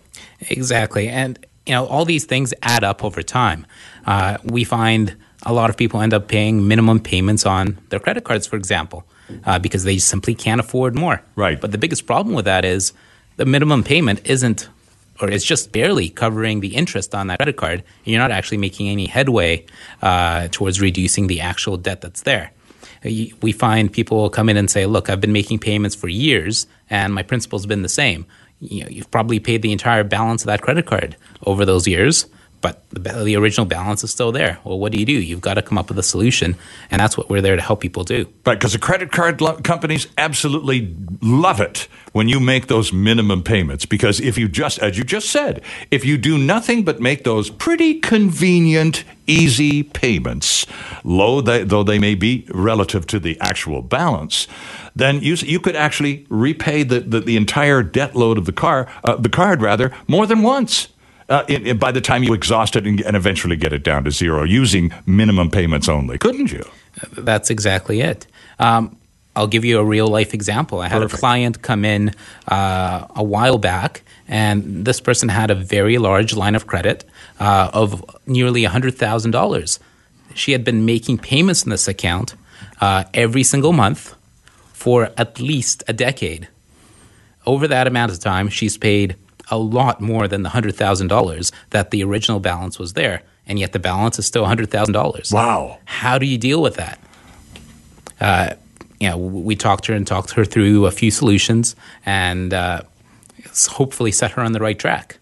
Exactly. 0.50 1.10
And, 1.10 1.38
you 1.66 1.74
know, 1.74 1.86
all 1.86 2.06
these 2.06 2.24
things 2.24 2.54
add 2.64 2.86
up 2.86 3.04
over 3.04 3.22
time. 3.22 3.68
Uh, 4.06 4.38
we 4.46 4.64
find 4.64 5.16
a 5.44 5.52
lot 5.52 5.70
of 5.70 5.76
people 5.76 6.00
end 6.00 6.14
up 6.14 6.30
paying 6.30 6.70
minimum 6.70 7.02
payments 7.02 7.46
on 7.46 7.78
their 7.90 8.00
credit 8.00 8.24
cards, 8.24 8.48
for 8.48 8.56
example, 8.56 9.04
uh, 9.46 9.60
because 9.60 9.84
they 9.84 9.98
simply 9.98 10.34
can't 10.34 10.62
afford 10.62 10.96
more. 10.96 11.22
Right. 11.36 11.60
But 11.60 11.74
the 11.74 11.78
biggest 11.78 12.06
problem 12.06 12.34
with 12.34 12.46
that 12.46 12.64
is 12.64 12.94
the 13.36 13.46
minimum 13.46 13.84
payment 13.84 14.22
isn't 14.24 14.70
or 15.20 15.30
it's 15.30 15.44
just 15.44 15.72
barely 15.72 16.10
covering 16.10 16.60
the 16.60 16.76
interest 16.76 17.16
on 17.16 17.26
that 17.26 17.40
credit 17.40 17.58
card, 17.58 17.80
and 17.80 18.08
you're 18.14 18.22
not 18.22 18.30
actually 18.30 18.60
making 18.60 18.88
any 18.88 19.08
headway 19.08 19.66
uh, 20.04 20.48
towards 20.52 20.80
reducing 20.80 21.26
the 21.26 21.42
actual 21.42 21.76
debt 21.76 22.02
that's 22.02 22.22
there 22.22 22.52
we 23.04 23.52
find 23.52 23.92
people 23.92 24.18
will 24.18 24.30
come 24.30 24.50
in 24.50 24.58
and 24.58 24.70
say, 24.70 24.86
"Look, 24.86 25.10
I've 25.10 25.22
been 25.22 25.34
making 25.34 25.60
payments 25.60 25.96
for 25.96 26.08
years, 26.08 26.68
and 26.90 27.14
my 27.14 27.24
principal's 27.24 27.66
been 27.66 27.82
the 27.82 27.90
same." 27.90 28.26
You 28.60 28.84
know, 28.84 28.90
you've 28.90 29.12
probably 29.12 29.40
paid 29.40 29.62
the 29.62 29.72
entire 29.72 30.04
balance 30.04 30.42
of 30.42 30.48
that 30.48 30.62
credit 30.62 30.86
card 30.86 31.16
over 31.46 31.66
those 31.66 31.88
years, 31.88 32.26
but 32.62 32.90
the, 32.90 33.24
the, 33.24 33.36
original 33.36 33.66
balance 33.66 34.04
is 34.04 34.12
still 34.12 34.32
there. 34.32 34.60
Well, 34.64 34.80
what 34.80 34.92
do 34.92 35.00
you 35.00 35.06
do? 35.06 35.14
You've 35.14 35.42
got 35.42 35.56
to 35.56 35.62
come 35.62 35.78
up 35.78 35.90
with 35.90 36.00
a 36.00 36.04
solution, 36.04 36.56
and 36.90 37.00
that's 37.00 37.18
what 37.18 37.30
we're 37.30 37.42
there 37.42 37.56
to 37.56 37.62
help 37.62 37.82
people 37.82 38.04
do. 38.04 38.26
Right, 38.46 38.58
because 38.58 38.74
the 38.74 38.80
credit 38.80 39.12
card 39.12 39.42
lo- 39.42 39.58
companies 39.58 40.08
absolutely 40.18 40.96
love 41.22 41.62
it 41.62 41.88
when 42.14 42.28
you 42.28 42.40
make 42.40 42.68
those 42.68 42.92
minimum 42.92 43.44
payments. 43.44 43.86
Because 43.86 44.20
if 44.20 44.38
you 44.38 44.48
just, 44.48 44.80
as 44.80 44.98
you 44.98 45.04
just 45.04 45.30
said, 45.30 45.62
if 45.92 46.04
you 46.04 46.18
do 46.18 46.38
nothing 46.38 46.84
but 46.84 47.00
make 47.00 47.24
those 47.24 47.50
pretty 47.50 48.00
convenient, 48.00 49.04
easy 49.28 49.84
payments, 49.84 50.66
low 51.04 51.42
they, 51.42 51.64
though 51.64 51.84
they 51.84 52.00
may 52.00 52.16
be 52.16 52.48
relative 52.50 53.06
to 53.08 53.20
the 53.20 53.40
actual 53.40 53.82
balance, 53.84 54.48
then 54.96 55.22
you 55.22 55.36
you 55.36 55.60
could 55.60 55.76
actually 55.76 56.26
repay 56.30 56.82
the, 56.82 57.02
the, 57.02 57.20
the 57.20 57.38
entire 57.38 57.84
debt 57.84 58.16
load 58.16 58.40
of 58.40 58.46
the 58.46 58.52
car, 58.52 58.92
uh, 59.04 59.16
the 59.16 59.30
card 59.30 59.62
rather, 59.62 59.92
more 60.08 60.26
than 60.26 60.42
once 60.42 60.88
uh, 61.30 61.44
in, 61.48 61.68
in, 61.68 61.78
by 61.78 61.92
the 61.92 62.02
time 62.02 62.24
you 62.24 62.34
exhaust 62.34 62.76
it 62.76 62.86
and, 62.86 63.02
and, 63.02 63.16
eventually 63.16 63.56
get 63.56 63.74
it 63.74 63.84
down 63.84 64.04
to 64.04 64.12
zero 64.12 64.44
using 64.44 64.94
minimum 65.06 65.50
payments 65.50 65.90
only, 65.90 66.18
couldn't 66.18 66.52
you? 66.52 66.64
That's 67.18 67.50
exactly 67.50 68.02
it. 68.02 68.28
Um, 68.60 68.98
I'll 69.36 69.48
give 69.48 69.64
you 69.64 69.78
a 69.80 69.86
real 69.86 70.08
life 70.08 70.34
example. 70.34 70.80
I 70.80 70.88
had 70.88 71.02
Perfect. 71.02 71.14
a 71.14 71.18
client 71.20 71.62
come 71.62 71.86
in 71.86 72.14
uh, 72.48 73.08
a 73.16 73.24
while 73.24 73.60
back, 73.60 74.02
and 74.28 74.84
this 74.84 75.00
person 75.00 75.30
had 75.30 75.52
a 75.52 75.56
very 75.56 76.00
large 76.00 76.36
line 76.36 76.56
of 76.56 76.66
credit 76.66 77.06
uh, 77.40 77.70
of 77.72 78.04
nearly 78.26 78.64
$100,000. 78.64 79.80
She 80.34 80.52
had 80.54 80.64
been 80.64 80.86
making 80.86 81.20
payments 81.20 81.64
in 81.64 81.70
this 81.70 81.88
account 81.88 82.34
uh, 82.82 83.04
every 83.14 83.44
single 83.44 83.74
month 83.74 84.16
for 84.74 85.12
at 85.18 85.40
least 85.40 85.84
a 85.88 85.94
decade. 85.94 86.48
Over 87.46 87.68
that 87.68 87.86
amount 87.86 88.12
of 88.12 88.20
time, 88.20 88.50
she's 88.50 88.78
paid 88.78 89.16
a 89.50 89.58
lot 89.58 90.02
more 90.02 90.28
than 90.28 90.44
the 90.44 90.50
$100,000 90.50 91.52
that 91.70 91.92
the 91.92 92.04
original 92.04 92.40
balance 92.40 92.80
was 92.80 92.94
there. 92.94 93.24
And 93.46 93.60
yet 93.60 93.72
the 93.72 93.80
balance 93.80 94.20
is 94.20 94.26
still 94.26 94.46
$100,000. 94.46 95.34
Wow. 95.34 95.80
How 95.86 96.18
do 96.18 96.26
you 96.26 96.38
deal 96.38 96.62
with 96.62 96.76
that? 96.76 97.00
Uh, 98.20 98.54
you 99.00 99.10
know, 99.10 99.18
we 99.18 99.56
talked 99.56 99.86
to 99.86 99.92
her 99.92 99.96
and 99.96 100.06
talked 100.06 100.32
her 100.32 100.44
through 100.44 100.86
a 100.86 100.92
few 100.92 101.12
solutions 101.12 101.76
and 102.06 102.54
uh, 102.54 102.82
hopefully 103.70 104.12
set 104.12 104.32
her 104.32 104.42
on 104.42 104.52
the 104.52 104.60
right 104.60 104.78
track. 104.78 105.20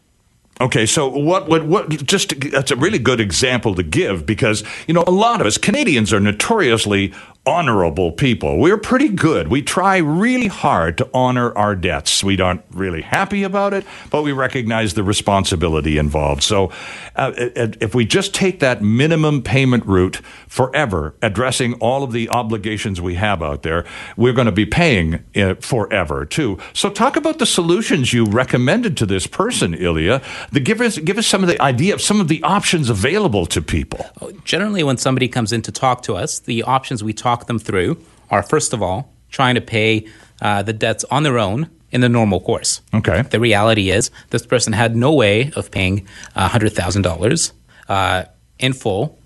Okay, 0.62 0.86
so 0.86 1.10
what 1.10 1.50
what 1.50 1.65
what 1.65 1.89
just 1.89 2.39
that's 2.51 2.72
a 2.72 2.77
really 2.77 2.98
good 2.98 3.20
example 3.20 3.75
to 3.75 3.84
give 3.84 4.25
because 4.25 4.63
you 4.88 4.94
know 4.94 5.03
a 5.05 5.12
lot 5.12 5.41
of 5.41 5.48
us 5.48 5.58
Canadians 5.58 6.13
are 6.13 6.22
notoriously 6.22 7.13
honorable 7.46 8.12
people. 8.12 8.58
We're 8.58 8.78
pretty 8.78 9.10
good. 9.10 9.50
We 9.50 9.62
try 9.62 9.98
really 9.98 10.48
hard 10.48 10.98
to 10.98 11.10
honor 11.14 11.56
our 11.56 11.75
debts. 11.75 12.24
We 12.24 12.40
aren't 12.42 12.64
really 12.72 13.02
happy 13.02 13.44
about 13.44 13.74
it, 13.74 13.86
but 14.10 14.24
we 14.24 14.32
recognize 14.32 14.96
the 14.96 15.04
responsibility 15.04 15.98
involved. 15.98 16.42
So, 16.44 16.72
uh, 17.16 17.32
if 17.36 17.94
we 17.94 18.06
just 18.06 18.34
take 18.34 18.60
that 18.60 18.82
minimum 18.82 19.42
payment 19.42 19.86
route 19.86 20.22
forever, 20.48 21.16
addressing 21.22 21.75
all 21.75 22.04
of 22.04 22.12
the 22.12 22.30
obligations 22.30 23.00
we 23.00 23.16
have 23.16 23.42
out 23.44 23.64
there, 23.64 23.86
we're 24.18 24.34
going 24.34 24.48
to 24.48 24.52
be 24.52 24.66
paying 24.66 25.24
uh, 25.36 25.56
forever 25.56 26.25
too. 26.25 26.58
So, 26.74 26.90
talk 26.90 27.16
about 27.16 27.40
the 27.40 27.46
solutions 27.46 28.12
you 28.12 28.25
recommended 28.25 28.98
to 28.98 29.06
this 29.06 29.28
person, 29.28 29.74
Ilya. 29.74 30.22
The, 30.52 30.60
give 30.60 30.82
us 30.82 30.98
give 30.98 31.18
us 31.18 31.28
some 31.28 31.44
of 31.44 31.48
the 31.48 31.62
idea 31.62 31.94
of 31.94 32.02
some 32.02 32.20
of 32.20 32.28
the 32.28 32.42
options 32.44 32.90
available 32.90 33.46
to 33.48 33.62
people. 33.62 34.06
Generally, 34.44 34.84
when 34.84 34.98
somebody 34.98 35.28
comes 35.28 35.52
in 35.52 35.62
to 35.64 35.72
talk 35.72 36.02
to 36.04 36.16
us, 36.16 36.40
the 36.40 36.64
options 36.64 37.04
we 37.04 37.14
talk 37.14 37.35
talk 37.36 37.48
them 37.48 37.60
through 37.60 37.98
are 38.30 38.44
first 38.44 38.74
of 38.74 38.82
all 38.82 39.12
trying 39.30 39.56
to 39.56 39.62
pay 39.62 40.08
uh, 40.42 40.63
the 40.63 40.74
debts 40.74 41.04
on 41.12 41.24
their 41.24 41.38
own 41.38 41.70
in 41.92 42.01
the 42.01 42.10
normal 42.10 42.39
course. 42.39 42.82
Okay. 42.94 43.22
The 43.24 43.39
reality 43.39 43.89
is 43.89 44.12
this 44.30 44.46
person 44.46 44.74
had 44.74 44.96
no 44.96 45.13
way 45.13 45.51
of 45.56 45.72
paying 45.72 46.08
uh, 46.36 46.50
$100,000 46.50 47.51
uh, 47.89 48.24
in 48.60 48.74
full 48.74 49.18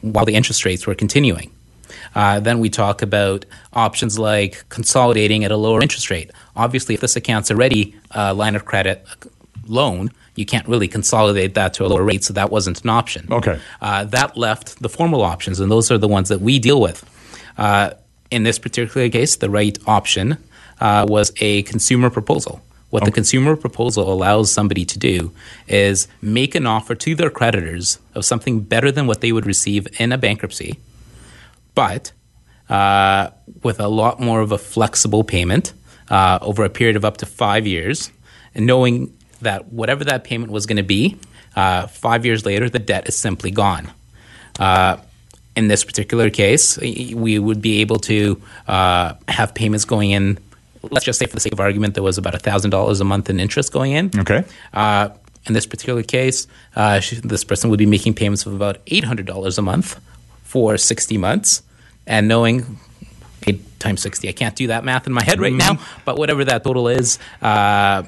while 0.00 0.24
the 0.24 0.34
interest 0.34 0.64
rates 0.64 0.86
were 0.86 0.94
continuing. 0.94 1.50
Uh, 2.14 2.40
then 2.40 2.58
we 2.58 2.68
talk 2.70 3.02
about 3.02 3.44
options 3.72 4.18
like 4.18 4.68
consolidating 4.68 5.44
at 5.44 5.50
a 5.50 5.56
lower 5.56 5.80
interest 5.82 6.10
rate. 6.10 6.30
Obviously, 6.56 6.94
if 6.94 7.00
this 7.00 7.16
account's 7.16 7.50
already 7.50 7.94
a 8.10 8.34
line 8.34 8.56
of 8.56 8.64
credit 8.64 9.06
loan, 9.66 10.10
you 10.34 10.46
can't 10.46 10.66
really 10.68 10.88
consolidate 10.88 11.54
that 11.54 11.74
to 11.74 11.84
a 11.84 11.88
lower 11.88 12.04
rate, 12.04 12.24
so 12.24 12.32
that 12.34 12.50
wasn't 12.50 12.82
an 12.84 12.90
option. 12.90 13.26
Okay. 13.30 13.58
Uh, 13.80 14.04
that 14.04 14.36
left 14.36 14.80
the 14.80 14.88
formal 14.88 15.22
options, 15.22 15.60
and 15.60 15.70
those 15.70 15.90
are 15.90 15.98
the 15.98 16.08
ones 16.08 16.28
that 16.28 16.40
we 16.40 16.58
deal 16.58 16.80
with. 16.80 17.04
Uh, 17.58 17.90
in 18.30 18.44
this 18.44 18.58
particular 18.58 19.08
case, 19.08 19.36
the 19.36 19.50
right 19.50 19.76
option 19.86 20.38
uh, 20.80 21.04
was 21.08 21.32
a 21.40 21.62
consumer 21.64 22.08
proposal. 22.08 22.62
What 22.90 23.02
okay. 23.02 23.10
the 23.10 23.14
consumer 23.14 23.56
proposal 23.56 24.10
allows 24.10 24.50
somebody 24.50 24.84
to 24.86 24.98
do 24.98 25.32
is 25.66 26.08
make 26.22 26.54
an 26.54 26.66
offer 26.66 26.94
to 26.94 27.14
their 27.14 27.28
creditors 27.28 27.98
of 28.14 28.24
something 28.24 28.60
better 28.60 28.90
than 28.90 29.06
what 29.06 29.20
they 29.20 29.32
would 29.32 29.44
receive 29.44 29.86
in 30.00 30.12
a 30.12 30.18
bankruptcy, 30.18 30.78
but 31.74 32.12
uh, 32.70 33.30
with 33.62 33.80
a 33.80 33.88
lot 33.88 34.20
more 34.20 34.40
of 34.40 34.52
a 34.52 34.58
flexible 34.58 35.24
payment 35.24 35.74
uh, 36.10 36.38
over 36.40 36.64
a 36.64 36.70
period 36.70 36.96
of 36.96 37.04
up 37.04 37.18
to 37.18 37.26
five 37.26 37.66
years, 37.66 38.10
and 38.54 38.66
knowing 38.66 39.14
that 39.42 39.70
whatever 39.70 40.04
that 40.04 40.24
payment 40.24 40.50
was 40.50 40.64
going 40.64 40.76
to 40.76 40.82
be, 40.82 41.16
uh, 41.56 41.86
five 41.86 42.24
years 42.24 42.46
later, 42.46 42.70
the 42.70 42.78
debt 42.78 43.08
is 43.08 43.16
simply 43.16 43.50
gone. 43.50 43.90
In 45.58 45.66
this 45.66 45.82
particular 45.90 46.30
case, 46.30 46.64
we 47.24 47.34
would 47.46 47.60
be 47.60 47.80
able 47.84 47.98
to 48.10 48.40
uh, 48.68 49.14
have 49.26 49.48
payments 49.54 49.84
going 49.84 50.10
in. 50.12 50.38
Let's 50.94 51.04
just 51.04 51.18
say, 51.18 51.26
for 51.26 51.34
the 51.34 51.40
sake 51.40 51.52
of 51.52 51.60
argument, 51.68 51.94
there 51.94 52.06
was 52.10 52.16
about 52.16 52.40
thousand 52.40 52.70
dollars 52.70 53.00
a 53.00 53.04
month 53.04 53.28
in 53.28 53.40
interest 53.40 53.72
going 53.72 53.92
in. 53.98 54.06
Okay. 54.22 54.44
Uh, 54.72 55.08
in 55.46 55.54
this 55.54 55.66
particular 55.66 56.04
case, 56.04 56.46
uh, 56.76 57.00
she, 57.00 57.16
this 57.16 57.42
person 57.42 57.70
would 57.70 57.78
be 57.78 57.90
making 57.96 58.14
payments 58.14 58.46
of 58.46 58.52
about 58.54 58.76
eight 58.86 59.04
hundred 59.10 59.26
dollars 59.26 59.58
a 59.58 59.62
month 59.62 59.98
for 60.44 60.78
sixty 60.78 61.18
months, 61.18 61.62
and 62.06 62.28
knowing 62.28 62.78
eight 63.48 63.60
times 63.80 64.00
sixty, 64.00 64.28
I 64.28 64.32
can't 64.32 64.54
do 64.54 64.68
that 64.68 64.84
math 64.84 65.08
in 65.08 65.12
my 65.12 65.24
head 65.24 65.40
right 65.40 65.52
mm-hmm. 65.52 65.76
now, 65.76 65.82
but 66.04 66.18
whatever 66.18 66.44
that 66.44 66.62
total 66.62 66.86
is, 66.86 67.18
uh, 67.42 68.04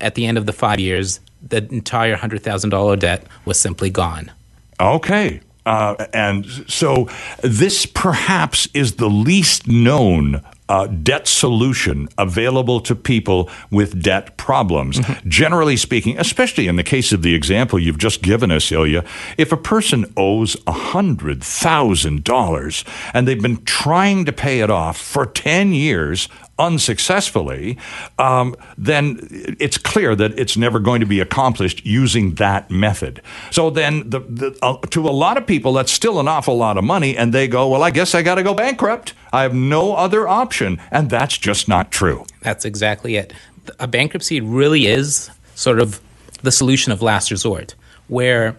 at 0.00 0.14
the 0.16 0.26
end 0.26 0.36
of 0.36 0.44
the 0.44 0.52
five 0.52 0.78
years, 0.80 1.20
the 1.48 1.60
entire 1.72 2.16
hundred 2.16 2.42
thousand 2.42 2.70
dollar 2.70 2.96
debt 2.96 3.20
was 3.46 3.58
simply 3.58 3.88
gone. 3.88 4.30
Okay. 4.78 5.40
Uh, 5.66 6.06
and 6.12 6.46
so 6.68 7.08
this 7.42 7.86
perhaps 7.86 8.68
is 8.74 8.94
the 8.94 9.10
least 9.10 9.68
known 9.68 10.42
uh, 10.70 10.86
debt 10.86 11.26
solution 11.26 12.08
available 12.16 12.80
to 12.80 12.94
people 12.94 13.50
with 13.72 14.00
debt 14.00 14.36
problems. 14.36 15.00
Mm-hmm. 15.00 15.28
Generally 15.28 15.78
speaking, 15.78 16.16
especially 16.16 16.68
in 16.68 16.76
the 16.76 16.84
case 16.84 17.12
of 17.12 17.22
the 17.22 17.34
example 17.34 17.76
you've 17.76 17.98
just 17.98 18.22
given 18.22 18.52
us, 18.52 18.70
Ilya, 18.70 19.04
if 19.36 19.50
a 19.50 19.56
person 19.56 20.12
owes 20.16 20.54
$100,000 20.68 22.84
and 23.12 23.26
they've 23.26 23.42
been 23.42 23.64
trying 23.64 24.24
to 24.24 24.32
pay 24.32 24.60
it 24.60 24.70
off 24.70 24.96
for 24.96 25.26
10 25.26 25.72
years 25.72 26.28
unsuccessfully, 26.60 27.78
um, 28.18 28.54
then 28.76 29.18
it's 29.58 29.78
clear 29.78 30.14
that 30.14 30.38
it's 30.38 30.56
never 30.56 30.78
going 30.78 31.00
to 31.00 31.06
be 31.06 31.18
accomplished 31.18 31.84
using 31.84 32.34
that 32.34 32.70
method. 32.70 33.22
So 33.50 33.70
then, 33.70 34.08
the, 34.10 34.20
the, 34.20 34.58
uh, 34.62 34.76
to 34.90 35.08
a 35.08 35.10
lot 35.10 35.38
of 35.38 35.46
people, 35.46 35.72
that's 35.72 35.90
still 35.90 36.20
an 36.20 36.28
awful 36.28 36.56
lot 36.56 36.76
of 36.76 36.84
money, 36.84 37.16
and 37.16 37.32
they 37.32 37.48
go, 37.48 37.68
"Well, 37.68 37.82
I 37.82 37.90
guess 37.90 38.14
I 38.14 38.22
got 38.22 38.36
to 38.36 38.42
go 38.42 38.54
bankrupt. 38.54 39.14
I 39.32 39.42
have 39.42 39.54
no 39.54 39.94
other 39.94 40.28
option," 40.28 40.80
and 40.90 41.10
that's 41.10 41.38
just 41.38 41.66
not 41.66 41.90
true. 41.90 42.26
That's 42.42 42.64
exactly 42.64 43.16
it. 43.16 43.32
A 43.78 43.88
bankruptcy 43.88 44.40
really 44.40 44.86
is 44.86 45.30
sort 45.54 45.80
of 45.80 46.00
the 46.42 46.52
solution 46.52 46.92
of 46.92 47.02
last 47.02 47.30
resort, 47.30 47.74
where 48.08 48.56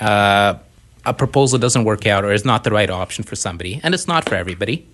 uh, 0.00 0.54
a 1.06 1.14
proposal 1.14 1.58
doesn't 1.58 1.84
work 1.84 2.06
out 2.06 2.24
or 2.24 2.32
is 2.32 2.44
not 2.44 2.64
the 2.64 2.70
right 2.70 2.90
option 2.90 3.24
for 3.24 3.36
somebody, 3.36 3.80
and 3.82 3.94
it's 3.94 4.08
not 4.08 4.28
for 4.28 4.34
everybody. 4.34 4.86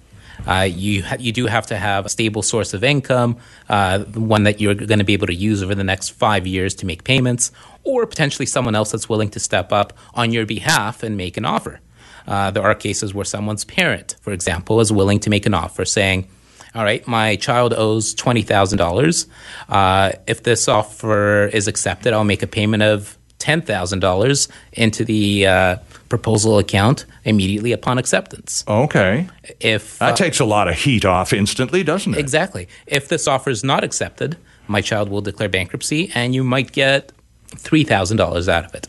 Uh, 0.47 0.69
you 0.71 1.03
ha- 1.03 1.17
you 1.19 1.33
do 1.33 1.47
have 1.47 1.67
to 1.67 1.77
have 1.77 2.07
a 2.07 2.09
stable 2.09 2.43
source 2.43 2.75
of 2.75 2.83
income, 2.83 3.37
uh, 3.69 4.01
one 4.01 4.45
that 4.45 4.61
you're 4.61 4.75
going 4.75 4.99
to 4.99 5.05
be 5.05 5.13
able 5.13 5.27
to 5.27 5.35
use 5.35 5.63
over 5.63 5.75
the 5.75 5.85
next 5.85 6.11
five 6.11 6.47
years 6.47 6.75
to 6.77 6.87
make 6.87 7.05
payments, 7.05 7.53
or 7.85 8.07
potentially 8.07 8.47
someone 8.47 8.75
else 8.75 8.91
that's 8.93 9.09
willing 9.09 9.31
to 9.31 9.41
step 9.41 9.73
up 9.73 9.93
on 10.15 10.33
your 10.33 10.47
behalf 10.47 11.03
and 11.03 11.17
make 11.17 11.37
an 11.37 11.45
offer. 11.45 11.81
Uh, 12.27 12.51
there 12.51 12.63
are 12.63 12.75
cases 12.75 13.15
where 13.15 13.25
someone's 13.25 13.65
parent, 13.65 14.17
for 14.21 14.33
example, 14.33 14.81
is 14.81 14.93
willing 14.93 15.19
to 15.21 15.31
make 15.31 15.47
an 15.47 15.55
offer 15.55 15.85
saying, 15.85 16.29
all 16.75 16.85
right, 16.85 17.07
my 17.07 17.37
child 17.37 17.75
owes 17.75 18.15
$20,000. 18.15 19.27
Uh, 19.69 20.13
if 20.27 20.43
this 20.43 20.69
offer 20.69 21.47
is 21.47 21.67
accepted, 21.67 22.13
I'll 22.13 22.25
make 22.25 22.43
a 22.43 22.47
payment 22.47 22.83
of 22.83 23.19
$10,000 23.41 24.49
into 24.75 25.05
the 25.05 25.47
uh, 25.47 25.77
proposal 26.11 26.59
account 26.59 27.07
immediately 27.25 27.73
upon 27.73 27.97
acceptance. 27.97 28.63
Okay. 28.69 29.29
If 29.61 29.99
That 29.99 30.13
uh, 30.13 30.17
takes 30.17 30.41
a 30.41 30.45
lot 30.45 30.69
of 30.69 30.75
heat 30.75 31.07
off 31.07 31.33
instantly, 31.33 31.83
doesn't 31.83 32.13
it? 32.13 32.19
Exactly. 32.19 32.69
If 32.87 33.09
this 33.09 33.27
offer 33.27 33.49
is 33.49 33.65
not 33.65 33.83
accepted, 33.83 34.37
my 34.69 34.83
child 34.83 35.09
will 35.09 35.23
declare 35.23 35.49
bankruptcy 35.49 36.11
and 36.15 36.35
you 36.35 36.45
might 36.45 36.73
get 36.73 37.13
$3,000 37.53 38.49
out 38.49 38.65
of 38.67 38.75
it. 38.75 38.89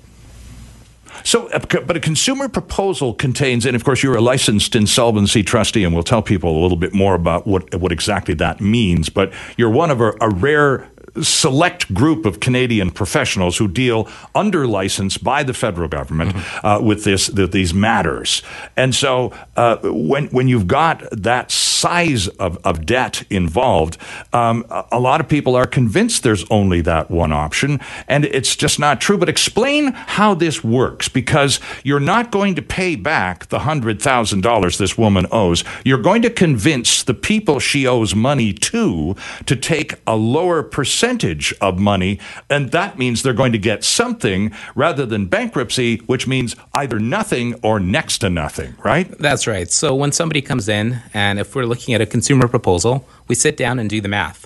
So, 1.24 1.48
uh, 1.50 1.60
but 1.60 1.96
a 1.96 2.00
consumer 2.00 2.50
proposal 2.50 3.13
contains, 3.13 3.66
and 3.66 3.75
of 3.75 3.84
course, 3.84 4.01
you're 4.01 4.18
a 4.18 4.22
licensed 4.22 4.75
insolvency 4.75 5.44
trustee, 5.44 5.84
and 5.84 5.94
we'll 5.94 6.04
tell 6.04 6.22
people 6.22 6.58
a 6.58 6.62
little 6.62 6.78
bit 6.78 6.94
more 6.94 7.13
about 7.13 7.46
what 7.46 7.75
what 7.75 7.92
exactly 7.92 8.34
that 8.36 8.60
means. 8.60 9.10
But 9.10 9.32
you're 9.56 9.70
one 9.70 9.92
of 9.92 10.01
a, 10.01 10.13
a 10.20 10.30
rare 10.30 10.90
select 11.22 11.94
group 11.94 12.25
of 12.25 12.39
Canadian 12.39 12.91
professionals 12.91 13.58
who 13.58 13.68
deal 13.68 14.08
under 14.36 14.68
license 14.68 15.18
by 15.18 15.44
the 15.44 15.53
federal 15.53 15.88
government 15.88 16.36
uh, 16.63 16.80
with 16.82 17.03
this 17.03 17.27
the, 17.27 17.48
these 17.48 17.74
matters. 17.74 18.41
And 18.77 18.96
so, 18.96 19.34
uh, 19.56 19.77
when 19.84 20.27
when 20.27 20.48
you've 20.48 20.68
got 20.68 21.03
that 21.12 21.51
size 21.82 22.28
of, 22.46 22.58
of 22.64 22.86
debt 22.86 23.24
involved, 23.30 23.98
um, 24.34 24.66
a, 24.92 25.00
lot 25.00 25.20
of 25.20 25.28
people 25.28 25.56
are 25.56 25.66
convinced 25.66 26.24
there's 26.24 26.46
only 26.50 26.82
that 26.82 27.10
one 27.10 27.32
option, 27.32 27.80
and 28.08 28.26
it's 28.26 28.56
just 28.56 28.80
not 28.80 29.02
true. 29.02 29.18
But 29.18 29.30
explain 29.30 29.94
how 30.18 30.36
this 30.36 30.64
works, 30.64 31.10
because 31.10 31.60
you're 31.84 32.08
not 32.16 32.32
going 32.32 32.56
to 32.56 32.62
pay 32.62 32.96
back 32.96 33.48
the 33.48 33.60
hundred 33.60 34.02
thousand 34.02 34.42
dollars 34.42 34.78
this 34.78 34.98
woman 34.98 35.26
owes. 35.32 35.64
You're 35.84 36.02
going 36.10 36.22
to 36.22 36.30
convince 36.30 37.04
the 37.04 37.14
people 37.14 37.60
she 37.60 37.88
owes 37.88 38.14
money 38.14 38.54
to 38.54 39.16
to 39.46 39.56
take 39.56 39.96
a 40.06 40.16
lower 40.16 40.62
percentage 40.64 41.54
of 41.62 41.80
money, 41.80 42.20
and 42.50 42.72
that 42.72 42.98
means 42.98 43.24
they're 43.24 43.34
going 43.34 43.54
to 43.54 43.58
get 43.72 43.84
something 43.84 44.52
rather 44.76 45.06
than 45.06 45.26
bankruptcy, 45.26 45.98
which 46.12 46.28
means 46.28 46.56
either 46.74 47.00
nothing 47.00 47.56
or 47.64 47.80
next 47.80 48.20
to 48.20 48.30
nothing. 48.30 48.76
Right? 48.84 49.08
That's 49.18 49.48
right. 49.48 49.70
So 49.72 49.96
when 49.96 50.12
somebody 50.12 50.42
comes 50.42 50.70
in, 50.70 51.02
and 51.14 51.40
if 51.40 51.56
we're 51.56 51.71
looking 51.72 51.94
at 51.94 52.01
a 52.01 52.06
consumer 52.06 52.48
proposal, 52.50 52.94
we 53.30 53.36
sit 53.46 53.56
down 53.56 53.80
and 53.80 53.90
do 53.90 54.01
the 54.01 54.10
math. 54.10 54.42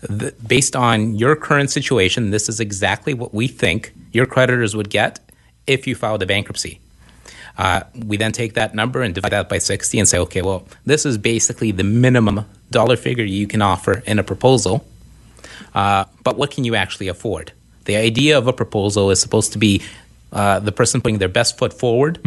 The, 0.00 0.34
based 0.54 0.74
on 0.74 1.14
your 1.14 1.34
current 1.36 1.70
situation, 1.70 2.30
this 2.30 2.48
is 2.48 2.58
exactly 2.58 3.14
what 3.14 3.32
we 3.32 3.46
think 3.46 3.92
your 4.12 4.26
creditors 4.26 4.74
would 4.74 4.90
get 4.90 5.12
if 5.66 5.86
you 5.86 5.94
filed 5.94 6.22
a 6.22 6.26
bankruptcy. 6.26 6.80
Uh, 7.56 7.80
we 8.10 8.16
then 8.16 8.32
take 8.32 8.54
that 8.54 8.74
number 8.74 9.00
and 9.00 9.14
divide 9.14 9.32
that 9.32 9.48
by 9.48 9.58
60 9.58 9.98
and 10.00 10.08
say, 10.08 10.18
okay, 10.18 10.42
well, 10.42 10.66
this 10.84 11.06
is 11.06 11.16
basically 11.16 11.70
the 11.70 11.84
minimum 11.84 12.44
dollar 12.70 12.96
figure 12.96 13.24
you 13.24 13.46
can 13.46 13.62
offer 13.62 14.02
in 14.04 14.18
a 14.18 14.24
proposal. 14.24 14.84
Uh, 15.72 16.04
but 16.24 16.36
what 16.36 16.50
can 16.50 16.64
you 16.64 16.74
actually 16.74 17.08
afford? 17.08 17.52
The 17.84 17.96
idea 17.96 18.36
of 18.36 18.48
a 18.48 18.52
proposal 18.52 19.10
is 19.12 19.20
supposed 19.20 19.52
to 19.52 19.58
be 19.58 19.82
uh, 20.32 20.58
the 20.60 20.72
person 20.72 21.00
putting 21.00 21.18
their 21.18 21.28
best 21.28 21.56
foot 21.56 21.72
forward 21.72 22.18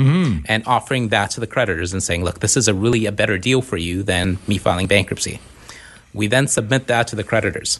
and 0.48 0.64
offering 0.66 1.10
that 1.10 1.32
to 1.32 1.40
the 1.40 1.48
creditors 1.48 1.94
and 1.94 2.02
saying, 2.02 2.24
look, 2.24 2.40
this 2.40 2.56
is 2.56 2.68
a 2.68 2.74
really 2.74 3.06
a 3.06 3.12
better 3.12 3.38
deal 3.38 3.62
for 3.62 3.78
you 3.78 4.04
than 4.04 4.38
me 4.48 4.58
filing 4.58 4.88
bankruptcy. 4.88 5.40
We 6.14 6.28
then 6.28 6.48
submit 6.48 6.88
that 6.88 7.08
to 7.08 7.16
the 7.16 7.24
creditors. 7.24 7.80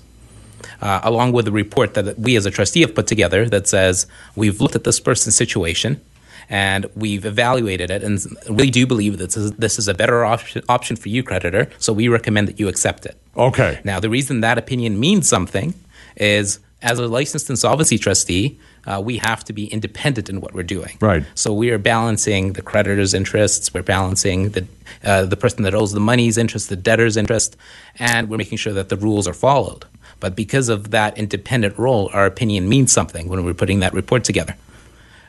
Uh, 0.82 1.00
along 1.04 1.32
with 1.32 1.46
the 1.46 1.52
report 1.52 1.94
that 1.94 2.20
we 2.20 2.36
as 2.36 2.46
a 2.46 2.52
trustee 2.52 2.82
have 2.82 2.94
put 2.94 3.08
together 3.08 3.48
that 3.48 3.68
says 3.68 4.08
we've 4.36 4.60
looked 4.60 4.76
at 4.76 4.84
this 4.84 5.00
person's 5.00 5.36
situation 5.36 6.02
and 6.50 6.86
we've 6.96 7.26
evaluated 7.26 7.90
it 7.90 8.04
and 8.04 8.20
really 8.50 8.70
do 8.70 8.86
believe 8.86 9.18
that 9.20 9.28
this 9.28 9.38
is, 9.38 9.52
this 9.54 9.80
is 9.80 9.88
a 9.88 9.94
better 9.94 10.26
option, 10.26 10.64
option 10.68 10.96
for 10.96 11.10
you, 11.10 11.24
creditor, 11.24 11.70
so 11.80 11.94
we 11.94 12.08
recommend 12.08 12.48
that 12.48 12.60
you 12.60 12.68
accept 12.68 13.06
it. 13.06 13.16
Okay. 13.38 13.80
Now, 13.84 14.00
the 14.00 14.10
reason 14.10 14.42
that 14.42 14.58
opinion 14.58 15.00
means 15.00 15.30
something 15.30 15.74
is 16.18 16.60
as 16.82 17.00
a 17.00 17.08
licensed 17.08 17.50
insolvency 17.50 17.98
trustee, 17.98 18.60
uh, 18.86 19.02
we 19.04 19.18
have 19.18 19.44
to 19.46 19.54
be 19.54 19.66
independent 19.68 20.30
in 20.30 20.42
what 20.42 20.54
we're 20.54 20.64
doing. 20.64 20.98
Right. 21.02 21.24
So 21.36 21.54
we 21.54 21.72
are 21.72 21.78
balancing 21.78 22.54
the 22.54 22.62
creditor's 22.62 23.14
interests, 23.14 23.74
we're 23.74 23.84
balancing 23.84 24.50
the 24.50 24.68
uh, 25.04 25.26
the 25.26 25.38
person 25.38 25.64
that 25.64 25.74
owes 25.74 25.94
the 25.94 26.00
money's 26.00 26.38
interest, 26.38 26.70
the 26.70 26.76
debtor's 26.76 27.16
interest, 27.16 27.56
and 28.00 28.30
we're 28.30 28.38
making 28.38 28.58
sure 28.58 28.74
that 28.74 28.90
the 28.90 28.98
rules 28.98 29.28
are 29.28 29.34
followed. 29.34 29.86
But 30.20 30.36
because 30.36 30.68
of 30.68 30.92
that 30.92 31.18
independent 31.18 31.78
role, 31.78 32.10
our 32.14 32.26
opinion 32.26 32.68
means 32.68 32.92
something 32.92 33.30
when 33.30 33.46
we're 33.46 33.54
putting 33.54 33.80
that 33.80 33.94
report 33.94 34.24
together. 34.24 34.56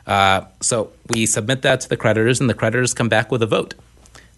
Uh, 0.07 0.43
so 0.61 0.91
we 1.09 1.27
submit 1.27 1.63
that 1.63 1.81
to 1.83 1.89
the 1.89 1.97
creditors, 1.97 2.41
and 2.41 2.51
the 2.51 2.55
creditors 2.55 2.95
come 2.95 3.09
back 3.09 3.31
with 3.31 3.43
a 3.43 3.47
vote. 3.47 3.75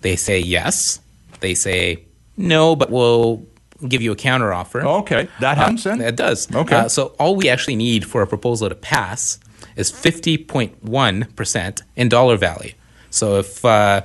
They 0.02 0.16
say 0.16 0.38
yes. 0.38 1.00
They 1.40 1.54
say 1.54 2.04
no, 2.36 2.76
but 2.76 2.90
we'll 2.90 3.46
give 3.88 4.02
you 4.02 4.12
a 4.12 4.16
counteroffer. 4.16 4.84
Okay. 5.00 5.28
That 5.40 5.56
happens 5.56 5.84
then? 5.84 6.00
It 6.00 6.16
does. 6.16 6.52
Okay. 6.54 6.76
Uh, 6.76 6.88
so 6.88 7.14
all 7.18 7.36
we 7.36 7.48
actually 7.48 7.76
need 7.76 8.04
for 8.04 8.22
a 8.22 8.26
proposal 8.26 8.68
to 8.68 8.74
pass 8.74 9.38
is 9.76 9.90
50.1% 9.90 11.82
in 11.96 12.08
dollar 12.08 12.36
value. 12.36 12.72
So 13.10 13.38
if 13.38 13.64
uh, 13.64 14.02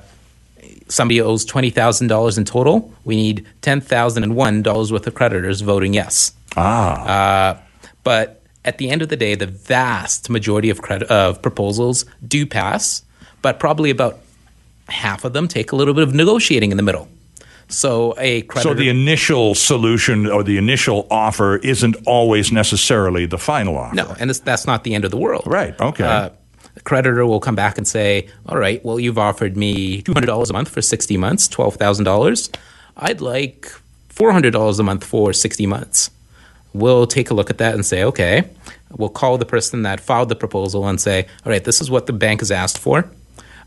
somebody 0.88 1.22
owes 1.22 1.46
$20,000 1.46 2.38
in 2.38 2.46
total, 2.46 2.94
we 3.06 3.16
need 3.16 3.46
$10,001 3.62 4.92
worth 4.92 5.08
of 5.08 5.14
creditors 5.14 5.62
voting 5.62 5.94
yes. 5.94 6.34
Ah. 6.56 7.06
Uh, 7.06 7.62
but 8.04 8.42
at 8.66 8.78
the 8.78 8.90
end 8.90 9.02
of 9.02 9.10
the 9.10 9.18
day, 9.18 9.36
the 9.36 9.48
vast 9.48 10.30
majority 10.30 10.70
of, 10.70 10.82
credit, 10.82 11.10
of 11.10 11.42
proposals 11.42 12.06
do 12.26 12.46
pass, 12.46 13.04
but 13.42 13.60
probably 13.60 13.90
about 13.90 14.20
half 14.90 15.26
of 15.26 15.34
them 15.34 15.48
take 15.48 15.72
a 15.72 15.76
little 15.76 15.94
bit 15.94 16.04
of 16.04 16.14
negotiating 16.14 16.72
in 16.72 16.78
the 16.78 16.84
middle. 16.84 17.08
So 17.70 18.16
a 18.18 18.44
creditor. 18.44 18.70
So 18.70 18.74
the 18.74 18.90
initial 18.90 19.54
solution 19.56 20.28
or 20.28 20.44
the 20.44 20.58
initial 20.58 21.06
offer 21.12 21.58
isn't 21.58 21.98
always 22.06 22.52
necessarily 22.52 23.26
the 23.26 23.38
final 23.38 23.78
offer. 23.78 23.96
No, 23.96 24.16
and 24.20 24.30
that's 24.30 24.66
not 24.66 24.84
the 24.84 24.96
end 24.96 25.04
of 25.06 25.12
the 25.12 25.18
world. 25.18 25.44
Right, 25.46 25.80
okay. 25.80 26.06
Uh, 26.06 26.30
the 26.76 26.82
creditor 26.82 27.26
will 27.26 27.40
come 27.40 27.56
back 27.56 27.78
and 27.78 27.88
say, 27.88 28.28
"All 28.48 28.58
right, 28.58 28.84
well, 28.86 29.00
you've 29.00 29.18
offered 29.18 29.58
me 29.58 30.02
two 30.02 30.14
hundred 30.14 30.28
dollars 30.28 30.50
a 30.50 30.54
month 30.54 30.70
for 30.70 30.82
sixty 30.82 31.18
months, 31.18 31.48
twelve 31.48 31.76
thousand 31.76 32.06
dollars. 32.06 32.50
I'd 32.96 33.20
like 33.20 33.70
four 34.10 34.32
hundred 34.32 34.52
dollars 34.52 34.80
a 34.80 34.84
month 34.84 35.04
for 35.04 35.34
sixty 35.34 35.66
months." 35.66 36.10
We'll 36.74 37.08
take 37.08 37.32
a 37.32 37.34
look 37.34 37.50
at 37.50 37.58
that 37.58 37.74
and 37.74 37.86
say, 37.86 38.04
"Okay." 38.04 38.44
We'll 38.96 39.10
call 39.10 39.38
the 39.38 39.46
person 39.46 39.82
that 39.82 40.00
filed 40.00 40.30
the 40.30 40.36
proposal 40.36 40.88
and 40.88 41.02
say, 41.02 41.26
"All 41.46 41.52
right, 41.52 41.64
this 41.64 41.82
is 41.82 41.92
what 41.92 42.06
the 42.06 42.14
bank 42.14 42.40
has 42.40 42.52
asked 42.52 42.78
for. 42.78 43.10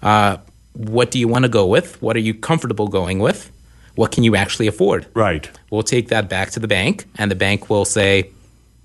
Uh, 0.02 0.38
what 0.72 1.10
do 1.10 1.18
you 1.18 1.28
want 1.28 1.44
to 1.44 1.48
go 1.48 1.66
with? 1.66 2.00
What 2.00 2.16
are 2.16 2.20
you 2.20 2.32
comfortable 2.32 2.88
going 2.88 3.18
with? 3.18 3.50
What 3.94 4.10
can 4.12 4.24
you 4.24 4.36
actually 4.36 4.66
afford?" 4.66 5.06
Right. 5.14 5.50
We'll 5.70 5.82
take 5.82 6.08
that 6.08 6.28
back 6.28 6.50
to 6.52 6.60
the 6.60 6.68
bank, 6.68 7.04
and 7.16 7.30
the 7.30 7.34
bank 7.34 7.68
will 7.70 7.84
say, 7.84 8.30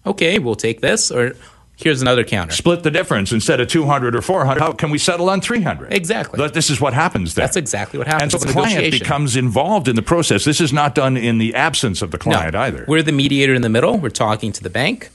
"Okay, 0.05 0.39
we'll 0.39 0.55
take 0.55 0.81
this," 0.81 1.11
or 1.11 1.35
"Here's 1.77 2.01
another 2.01 2.23
counter." 2.23 2.53
Split 2.53 2.83
the 2.83 2.91
difference 2.91 3.31
instead 3.31 3.59
of 3.59 3.67
200 3.67 4.15
or 4.15 4.21
400. 4.21 4.59
How 4.61 4.71
can 4.71 4.89
we 4.91 4.97
settle 4.97 5.29
on 5.29 5.41
300? 5.41 5.91
Exactly. 5.93 6.37
Th- 6.37 6.51
This 6.51 6.69
is 6.69 6.79
what 6.79 6.93
happens 6.93 7.33
then. 7.33 7.43
That's 7.43 7.57
exactly 7.57 7.97
what 7.97 8.07
happens. 8.07 8.33
And 8.33 8.41
so 8.41 8.47
the 8.47 8.53
client 8.53 8.91
becomes 8.91 9.35
involved 9.35 9.87
in 9.87 9.95
the 9.95 10.01
process. 10.01 10.45
This 10.45 10.61
is 10.61 10.71
not 10.71 10.95
done 10.95 11.17
in 11.17 11.37
the 11.37 11.53
absence 11.55 12.01
of 12.01 12.11
the 12.11 12.17
client 12.17 12.53
no, 12.53 12.59
either. 12.61 12.85
We're 12.87 13.03
the 13.03 13.11
mediator 13.11 13.53
in 13.53 13.61
the 13.61 13.69
middle. 13.69 13.97
We're 13.97 14.09
talking 14.09 14.51
to 14.53 14.63
the 14.63 14.69
bank, 14.69 15.09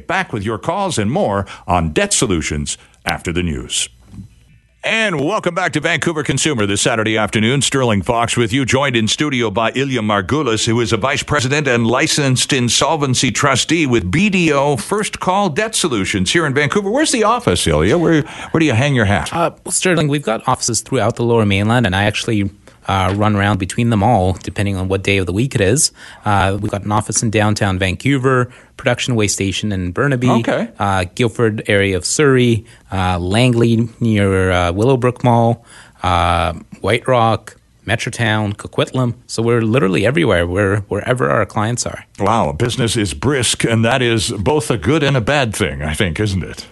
Back 0.07 0.33
with 0.33 0.43
your 0.43 0.57
calls 0.57 0.97
and 0.97 1.11
more 1.11 1.45
on 1.67 1.93
Debt 1.93 2.13
Solutions 2.13 2.77
after 3.05 3.31
the 3.31 3.43
news. 3.43 3.89
And 4.88 5.19
welcome 5.19 5.55
back 5.55 5.73
to 5.73 5.79
Vancouver 5.79 6.21
Consumer 6.21 6.67
this 6.67 6.79
Saturday 6.79 7.17
afternoon. 7.17 7.63
Sterling 7.63 8.03
Fox 8.03 8.38
with 8.38 8.53
you, 8.53 8.65
joined 8.65 8.95
in 8.95 9.07
studio 9.07 9.49
by 9.49 9.71
Ilya 9.71 10.01
Margulis, 10.01 10.67
who 10.67 10.79
is 10.79 10.93
a 10.93 10.97
vice 10.97 11.23
president 11.23 11.67
and 11.67 11.88
licensed 11.88 12.53
insolvency 12.53 13.31
trustee 13.31 13.88
with 13.88 14.11
BDO 14.11 14.79
First 14.79 15.19
Call 15.19 15.49
Debt 15.49 15.73
Solutions 15.73 16.31
here 16.33 16.45
in 16.45 16.53
Vancouver. 16.53 16.91
Where's 16.91 17.11
the 17.11 17.23
office, 17.23 17.65
Ilya? 17.65 17.97
Where, 17.97 18.21
where 18.21 18.59
do 18.59 18.65
you 18.67 18.73
hang 18.73 18.93
your 18.93 19.05
hat? 19.05 19.33
Uh, 19.33 19.55
Sterling, 19.69 20.07
we've 20.07 20.21
got 20.21 20.47
offices 20.47 20.81
throughout 20.81 21.15
the 21.15 21.23
lower 21.23 21.47
mainland, 21.47 21.88
and 21.88 21.95
I 21.95 22.03
actually 22.03 22.51
uh, 22.87 23.13
run 23.17 23.35
around 23.35 23.57
between 23.59 23.89
them 23.89 24.03
all, 24.03 24.33
depending 24.33 24.75
on 24.75 24.87
what 24.87 25.03
day 25.03 25.17
of 25.17 25.25
the 25.25 25.33
week 25.33 25.55
it 25.55 25.61
is. 25.61 25.91
Uh, 26.23 26.57
we've 26.61 26.71
got 26.71 26.83
an 26.83 26.91
office 26.91 27.23
in 27.23 27.29
downtown 27.31 27.79
Vancouver, 27.79 28.51
Production 28.77 29.15
Way 29.15 29.27
Station 29.27 29.71
in 29.71 29.91
Burnaby, 29.91 30.29
Okay. 30.29 30.69
uh, 30.79 31.05
Guildford 31.15 31.63
area 31.67 31.97
of 31.97 32.05
Surrey, 32.05 32.65
uh, 32.91 33.17
Langley 33.19 33.89
near 33.99 34.51
uh, 34.51 34.71
Willowbrook 34.71 35.23
Mall, 35.23 35.65
uh, 36.03 36.53
White 36.81 37.07
Rock, 37.07 37.55
Metrotown, 37.87 38.55
Coquitlam. 38.55 39.13
So 39.27 39.43
we're 39.43 39.61
literally 39.61 40.05
everywhere, 40.07 40.47
where, 40.47 40.77
wherever 40.87 41.29
our 41.29 41.45
clients 41.45 41.85
are. 41.85 42.05
Wow, 42.19 42.51
business 42.51 42.97
is 42.97 43.13
brisk, 43.13 43.63
and 43.63 43.85
that 43.85 44.01
is 44.01 44.31
both 44.31 44.71
a 44.71 44.77
good 44.77 45.03
and 45.03 45.15
a 45.15 45.21
bad 45.21 45.55
thing, 45.55 45.83
I 45.83 45.93
think, 45.93 46.19
isn't 46.19 46.43
it? 46.43 46.65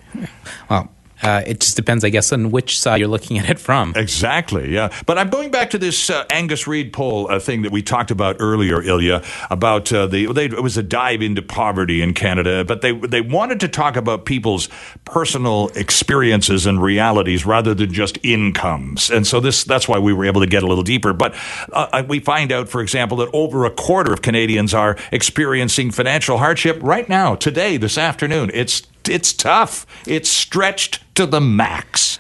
Well, 0.69 0.89
uh, 1.23 1.41
it 1.45 1.61
just 1.61 1.75
depends, 1.75 2.03
I 2.03 2.09
guess, 2.09 2.31
on 2.33 2.51
which 2.51 2.77
side 2.77 2.99
you're 2.99 3.07
looking 3.07 3.39
at 3.39 3.49
it 3.49 3.59
from. 3.59 3.93
Exactly, 3.95 4.73
yeah. 4.73 4.93
But 5.05 5.17
I'm 5.17 5.29
going 5.29 5.51
back 5.51 5.69
to 5.71 5.77
this 5.77 6.09
uh, 6.09 6.25
Angus 6.29 6.67
Reid 6.67 6.91
poll 6.93 7.31
uh, 7.31 7.39
thing 7.39 7.61
that 7.61 7.71
we 7.71 7.81
talked 7.81 8.11
about 8.11 8.37
earlier, 8.39 8.81
Ilya, 8.81 9.23
about 9.49 9.91
uh, 9.93 10.05
the 10.07 10.31
they, 10.33 10.45
it 10.45 10.61
was 10.61 10.77
a 10.77 10.83
dive 10.83 11.21
into 11.21 11.41
poverty 11.41 12.01
in 12.01 12.13
Canada, 12.13 12.65
but 12.65 12.81
they 12.81 12.91
they 12.91 13.21
wanted 13.21 13.59
to 13.61 13.67
talk 13.67 13.95
about 13.95 14.25
people's 14.25 14.69
personal 15.05 15.69
experiences 15.75 16.65
and 16.65 16.81
realities 16.81 17.45
rather 17.45 17.73
than 17.73 17.91
just 17.91 18.17
incomes, 18.23 19.09
and 19.09 19.25
so 19.25 19.39
this 19.39 19.63
that's 19.63 19.87
why 19.87 19.99
we 19.99 20.13
were 20.13 20.25
able 20.25 20.41
to 20.41 20.47
get 20.47 20.63
a 20.63 20.67
little 20.67 20.83
deeper. 20.83 21.13
But 21.13 21.35
uh, 21.71 22.03
we 22.07 22.19
find 22.19 22.51
out, 22.51 22.67
for 22.67 22.81
example, 22.81 23.17
that 23.17 23.29
over 23.33 23.65
a 23.65 23.71
quarter 23.71 24.11
of 24.11 24.21
Canadians 24.21 24.73
are 24.73 24.97
experiencing 25.11 25.91
financial 25.91 26.37
hardship 26.37 26.79
right 26.81 27.07
now, 27.07 27.35
today, 27.35 27.77
this 27.77 27.97
afternoon. 27.97 28.51
It's 28.53 28.83
it's 29.09 29.33
tough. 29.33 29.85
It's 30.07 30.29
stretched 30.29 31.03
to 31.15 31.25
the 31.25 31.41
max. 31.41 32.19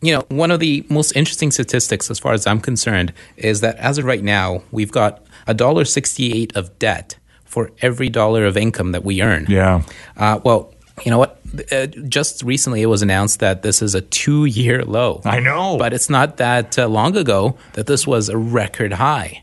You 0.00 0.16
know, 0.16 0.24
one 0.28 0.50
of 0.50 0.60
the 0.60 0.84
most 0.90 1.16
interesting 1.16 1.50
statistics, 1.50 2.10
as 2.10 2.18
far 2.18 2.32
as 2.34 2.46
I'm 2.46 2.60
concerned, 2.60 3.12
is 3.36 3.60
that 3.62 3.76
as 3.76 3.98
of 3.98 4.04
right 4.04 4.22
now, 4.22 4.62
we've 4.70 4.92
got 4.92 5.24
a 5.46 5.54
dollar 5.54 5.84
sixty-eight 5.84 6.54
of 6.56 6.78
debt 6.78 7.16
for 7.44 7.70
every 7.80 8.08
dollar 8.08 8.44
of 8.44 8.56
income 8.56 8.92
that 8.92 9.04
we 9.04 9.22
earn. 9.22 9.46
Yeah. 9.48 9.82
Uh, 10.16 10.40
well, 10.44 10.74
you 11.04 11.10
know 11.10 11.18
what? 11.18 11.40
Uh, 11.70 11.86
just 11.86 12.42
recently, 12.42 12.82
it 12.82 12.86
was 12.86 13.00
announced 13.02 13.40
that 13.40 13.62
this 13.62 13.80
is 13.80 13.94
a 13.94 14.00
two-year 14.00 14.84
low. 14.84 15.22
I 15.24 15.40
know. 15.40 15.76
but 15.78 15.92
it's 15.92 16.10
not 16.10 16.36
that 16.38 16.78
uh, 16.78 16.88
long 16.88 17.16
ago 17.16 17.56
that 17.74 17.86
this 17.86 18.06
was 18.06 18.28
a 18.28 18.36
record 18.36 18.94
high. 18.94 19.42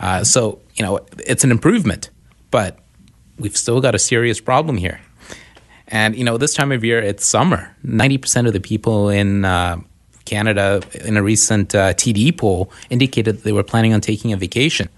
Uh, 0.00 0.24
so 0.24 0.60
you 0.74 0.84
know, 0.84 1.00
it's 1.26 1.44
an 1.44 1.50
improvement, 1.50 2.10
but 2.50 2.78
we've 3.38 3.56
still 3.56 3.80
got 3.80 3.94
a 3.94 3.98
serious 3.98 4.40
problem 4.40 4.76
here. 4.76 5.00
And 5.88 6.14
you 6.14 6.24
know, 6.24 6.36
this 6.36 6.54
time 6.54 6.70
of 6.70 6.84
year, 6.84 6.98
it's 6.98 7.26
summer. 7.26 7.74
Ninety 7.82 8.18
percent 8.18 8.46
of 8.46 8.52
the 8.52 8.60
people 8.60 9.08
in 9.08 9.44
uh, 9.44 9.78
Canada, 10.26 10.82
in 11.04 11.16
a 11.16 11.22
recent 11.22 11.74
uh, 11.74 11.94
TD 11.94 12.36
poll, 12.36 12.70
indicated 12.90 13.36
that 13.36 13.44
they 13.44 13.52
were 13.52 13.62
planning 13.62 13.94
on 13.94 14.00
taking 14.00 14.32
a 14.32 14.36
vacation. 14.36 14.88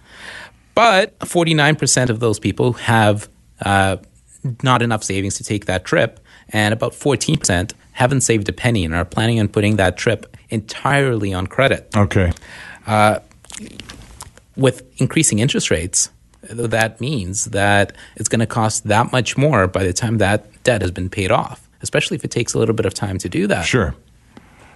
But 0.75 1.15
forty-nine 1.27 1.77
percent 1.77 2.11
of 2.11 2.21
those 2.21 2.39
people 2.41 2.73
have 2.75 3.29
uh, 3.65 3.99
not 4.63 4.83
enough 4.83 5.05
savings 5.05 5.37
to 5.37 5.45
take 5.45 5.67
that 5.67 5.85
trip, 5.85 6.19
and 6.49 6.75
about 6.75 6.95
fourteen 6.95 7.37
percent 7.37 7.73
haven't 7.93 8.23
saved 8.23 8.49
a 8.49 8.53
penny 8.53 8.85
and 8.85 8.95
are 8.95 9.05
planning 9.05 9.39
on 9.39 9.49
putting 9.49 9.77
that 9.77 9.97
trip 9.97 10.37
entirely 10.49 11.33
on 11.33 11.47
credit. 11.47 11.89
Okay. 11.95 12.33
With 14.57 14.83
increasing 15.01 15.39
interest 15.39 15.71
rates, 15.71 16.11
that 16.51 17.01
means 17.01 17.47
that 17.47 17.97
it's 18.17 18.29
going 18.29 18.41
to 18.41 18.47
cost 18.47 18.85
that 18.89 19.13
much 19.13 19.37
more 19.37 19.67
by 19.67 19.85
the 19.85 19.93
time 19.93 20.19
that 20.19 20.63
debt 20.63 20.83
has 20.83 20.91
been 20.91 21.09
paid 21.09 21.31
off, 21.31 21.69
especially 21.83 22.17
if 22.17 22.25
it 22.25 22.31
takes 22.31 22.55
a 22.55 22.59
little 22.59 22.75
bit 22.75 22.87
of 22.87 22.95
time 22.95 23.19
to 23.19 23.29
do 23.29 23.47
that. 23.47 23.63
Sure. 23.63 23.95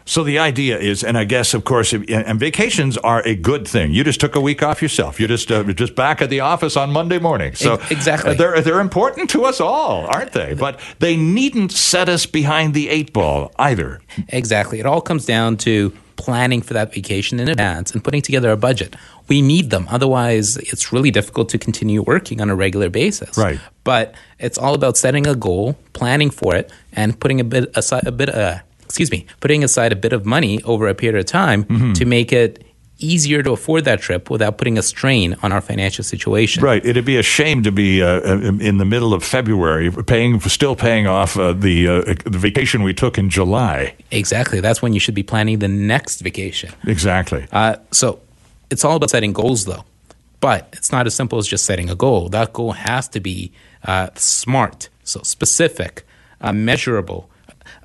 So 0.07 0.23
the 0.23 0.39
idea 0.39 0.79
is, 0.79 1.03
and 1.03 1.17
I 1.17 1.25
guess, 1.25 1.55
of 1.55 1.65
course, 1.65 1.93
and 1.93 2.39
vacations 2.39 2.99
are 2.99 3.23
a 3.27 3.35
good 3.35 3.67
thing. 3.67 3.93
You 3.93 4.05
just 4.05 4.21
took 4.21 4.37
a 4.37 4.41
week 4.41 4.63
off 4.63 4.83
yourself. 4.83 5.19
You're 5.19 5.29
just 5.29 5.51
uh, 5.51 5.65
just 5.73 5.95
back 5.95 6.21
at 6.21 6.29
the 6.29 6.41
office 6.41 6.77
on 6.77 6.91
Monday 6.91 7.19
morning. 7.19 7.55
So 7.55 7.81
exactly. 7.91 8.35
they're 8.35 8.61
they're 8.61 8.81
important 8.81 9.31
to 9.31 9.45
us 9.45 9.61
all, 9.61 10.07
aren't 10.07 10.33
they? 10.33 10.55
But 10.55 10.79
they 10.99 11.17
needn't 11.17 11.73
set 11.73 12.09
us 12.09 12.27
behind 12.27 12.75
the 12.75 12.91
eight 12.91 13.13
ball 13.13 13.53
either. 13.59 14.01
Exactly. 14.29 14.79
It 14.79 14.87
all 14.87 15.01
comes 15.01 15.25
down 15.25 15.57
to 15.59 15.93
planning 16.17 16.63
for 16.63 16.75
that 16.75 16.95
vacation 16.95 17.41
in 17.41 17.49
advance 17.49 17.93
and 17.93 18.03
putting 18.03 18.23
together 18.23 18.51
a 18.51 18.57
budget. 18.57 18.97
We 19.29 19.43
need 19.43 19.71
them. 19.71 19.87
Otherwise, 19.91 20.57
it's 20.59 20.93
really 20.93 21.11
difficult 21.11 21.49
to 21.51 21.59
continue 21.59 22.03
working 22.03 22.41
on 22.41 22.51
a 22.51 22.55
regular 22.55 22.91
basis. 22.91 23.37
Right. 23.37 23.59
But 23.85 24.15
it's 24.39 24.59
all 24.59 24.75
about 24.75 24.97
setting 24.97 25.27
a 25.27 25.35
goal, 25.35 25.77
planning 25.93 26.31
for 26.31 26.55
it, 26.55 26.71
and 26.93 27.19
putting 27.19 27.41
a 27.41 27.45
bit 27.45 27.71
aside 27.75 28.07
a 28.07 28.13
bit 28.13 28.29
uh, 28.29 28.59
excuse 28.95 29.11
me, 29.11 29.27
putting 29.41 29.65
aside 29.65 29.91
a 29.93 29.97
bit 29.97 30.13
of 30.13 30.25
money 30.25 30.63
over 30.63 30.87
a 30.87 30.95
period 30.95 31.19
of 31.19 31.27
time 31.27 31.65
Mm-hmm. 31.65 31.93
to 31.95 32.05
make 32.05 32.33
it 32.33 32.63
easier 33.01 33.43
to 33.43 33.51
afford 33.51 33.85
that 33.85 34.01
trip 34.01 34.31
without 34.31 34.57
putting 34.57 34.79
a 34.79 34.83
strain 34.83 35.35
on 35.43 35.51
our 35.51 35.61
financial 35.61 36.05
situation. 36.05 36.63
Right. 36.63 36.85
It'd 36.87 37.05
be 37.05 37.17
a 37.17 37.25
shame 37.25 37.65
to 37.65 37.73
be 37.73 38.01
uh, 38.03 38.21
in 38.71 38.79
the 38.79 38.85
middle 38.85 39.13
of 39.13 39.25
February 39.25 39.91
paying, 39.91 40.39
still 40.41 40.77
paying 40.77 41.09
off 41.09 41.37
uh, 41.37 41.53
the 41.53 41.89
uh, 41.89 42.15
the 42.25 42.39
vacation 42.39 42.85
we 42.85 42.95
took 42.95 43.19
in 43.19 43.31
July. 43.31 43.95
Exactly. 44.13 44.61
That's 44.61 44.81
when 44.81 44.93
you 44.93 45.01
should 45.01 45.17
be 45.17 45.25
planning 45.25 45.59
the 45.59 45.67
next 45.69 46.21
vacation. 46.21 46.71
Exactly. 46.87 47.47
Uh, 47.51 47.77
so 47.91 48.21
it's 48.71 48.85
all 48.85 48.95
about 48.97 49.11
setting 49.11 49.33
goals, 49.33 49.65
though. 49.65 49.85
But 50.39 50.69
it's 50.73 50.93
not 50.93 51.07
as 51.09 51.15
simple 51.17 51.39
as 51.39 51.49
just 51.49 51.65
setting 51.65 51.91
a 51.91 51.97
goal. 51.97 52.29
That 52.29 52.53
goal 52.53 52.73
has 52.73 53.09
to 53.09 53.19
be 53.21 53.51
uh, 53.83 54.11
smart, 54.15 54.89
so 55.03 55.21
specific, 55.23 56.05
uh, 56.41 56.53
measurable, 56.53 57.29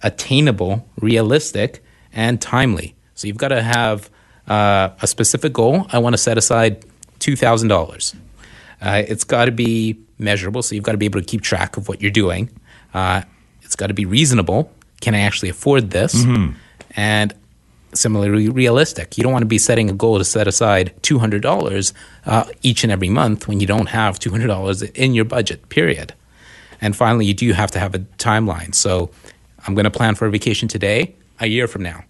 attainable, 0.03 0.87
realistic, 0.99 1.83
and 2.13 2.41
timely. 2.41 2.95
So 3.15 3.27
you've 3.27 3.37
got 3.37 3.49
to 3.49 3.61
have 3.61 4.09
uh, 4.47 4.89
a 5.01 5.07
specific 5.07 5.53
goal. 5.53 5.87
I 5.91 5.99
want 5.99 6.13
to 6.13 6.17
set 6.17 6.37
aside 6.37 6.85
two 7.19 7.35
thousand 7.35 7.67
dollars. 7.67 8.15
Uh, 8.81 9.03
it's 9.07 9.23
got 9.23 9.45
to 9.45 9.51
be 9.51 9.97
measurable, 10.17 10.61
so 10.61 10.73
you've 10.75 10.83
got 10.85 10.93
to 10.93 10.97
be 10.97 11.05
able 11.05 11.19
to 11.19 11.25
keep 11.25 11.41
track 11.41 11.77
of 11.77 11.87
what 11.89 12.01
you're 12.01 12.11
doing. 12.11 12.49
Uh, 12.93 13.21
it's 13.61 13.75
got 13.75 13.87
to 13.87 13.93
be 13.93 14.05
reasonable. 14.05 14.71
Can 15.01 15.15
I 15.15 15.19
actually 15.19 15.49
afford 15.49 15.91
this? 15.91 16.13
And 16.95 17.33
similarly 17.93 18.49
realistic. 18.49 19.17
You 19.17 19.23
don't 19.23 19.33
want 19.33 19.41
to 19.41 19.47
be 19.47 19.57
setting 19.57 19.89
a 19.89 19.93
goal 19.93 20.17
to 20.17 20.23
set 20.23 20.47
aside 20.47 20.93
two 21.01 21.19
hundred 21.19 21.41
dollars 21.41 21.93
uh, 22.25 22.45
each 22.61 22.83
and 22.83 22.91
every 22.91 23.09
month 23.09 23.47
when 23.47 23.59
you 23.59 23.67
don't 23.67 23.87
have 23.87 24.19
two 24.19 24.31
hundred 24.31 24.47
dollars 24.47 24.81
in 24.81 25.13
your 25.13 25.25
budget. 25.25 25.69
Period. 25.69 26.13
And 26.81 26.95
finally, 26.95 27.25
you 27.25 27.33
do 27.33 27.51
have 27.53 27.71
to 27.71 27.79
have 27.79 27.93
a 27.93 27.99
timeline. 28.17 28.73
So, 28.73 29.11
I'm 29.67 29.75
going 29.75 29.85
to 29.85 29.91
plan 29.91 30.15
for 30.15 30.25
a 30.25 30.31
vacation 30.31 30.67
today, 30.67 31.15
a 31.39 31.47
year 31.47 31.67
from 31.67 31.83
now. 31.83 32.03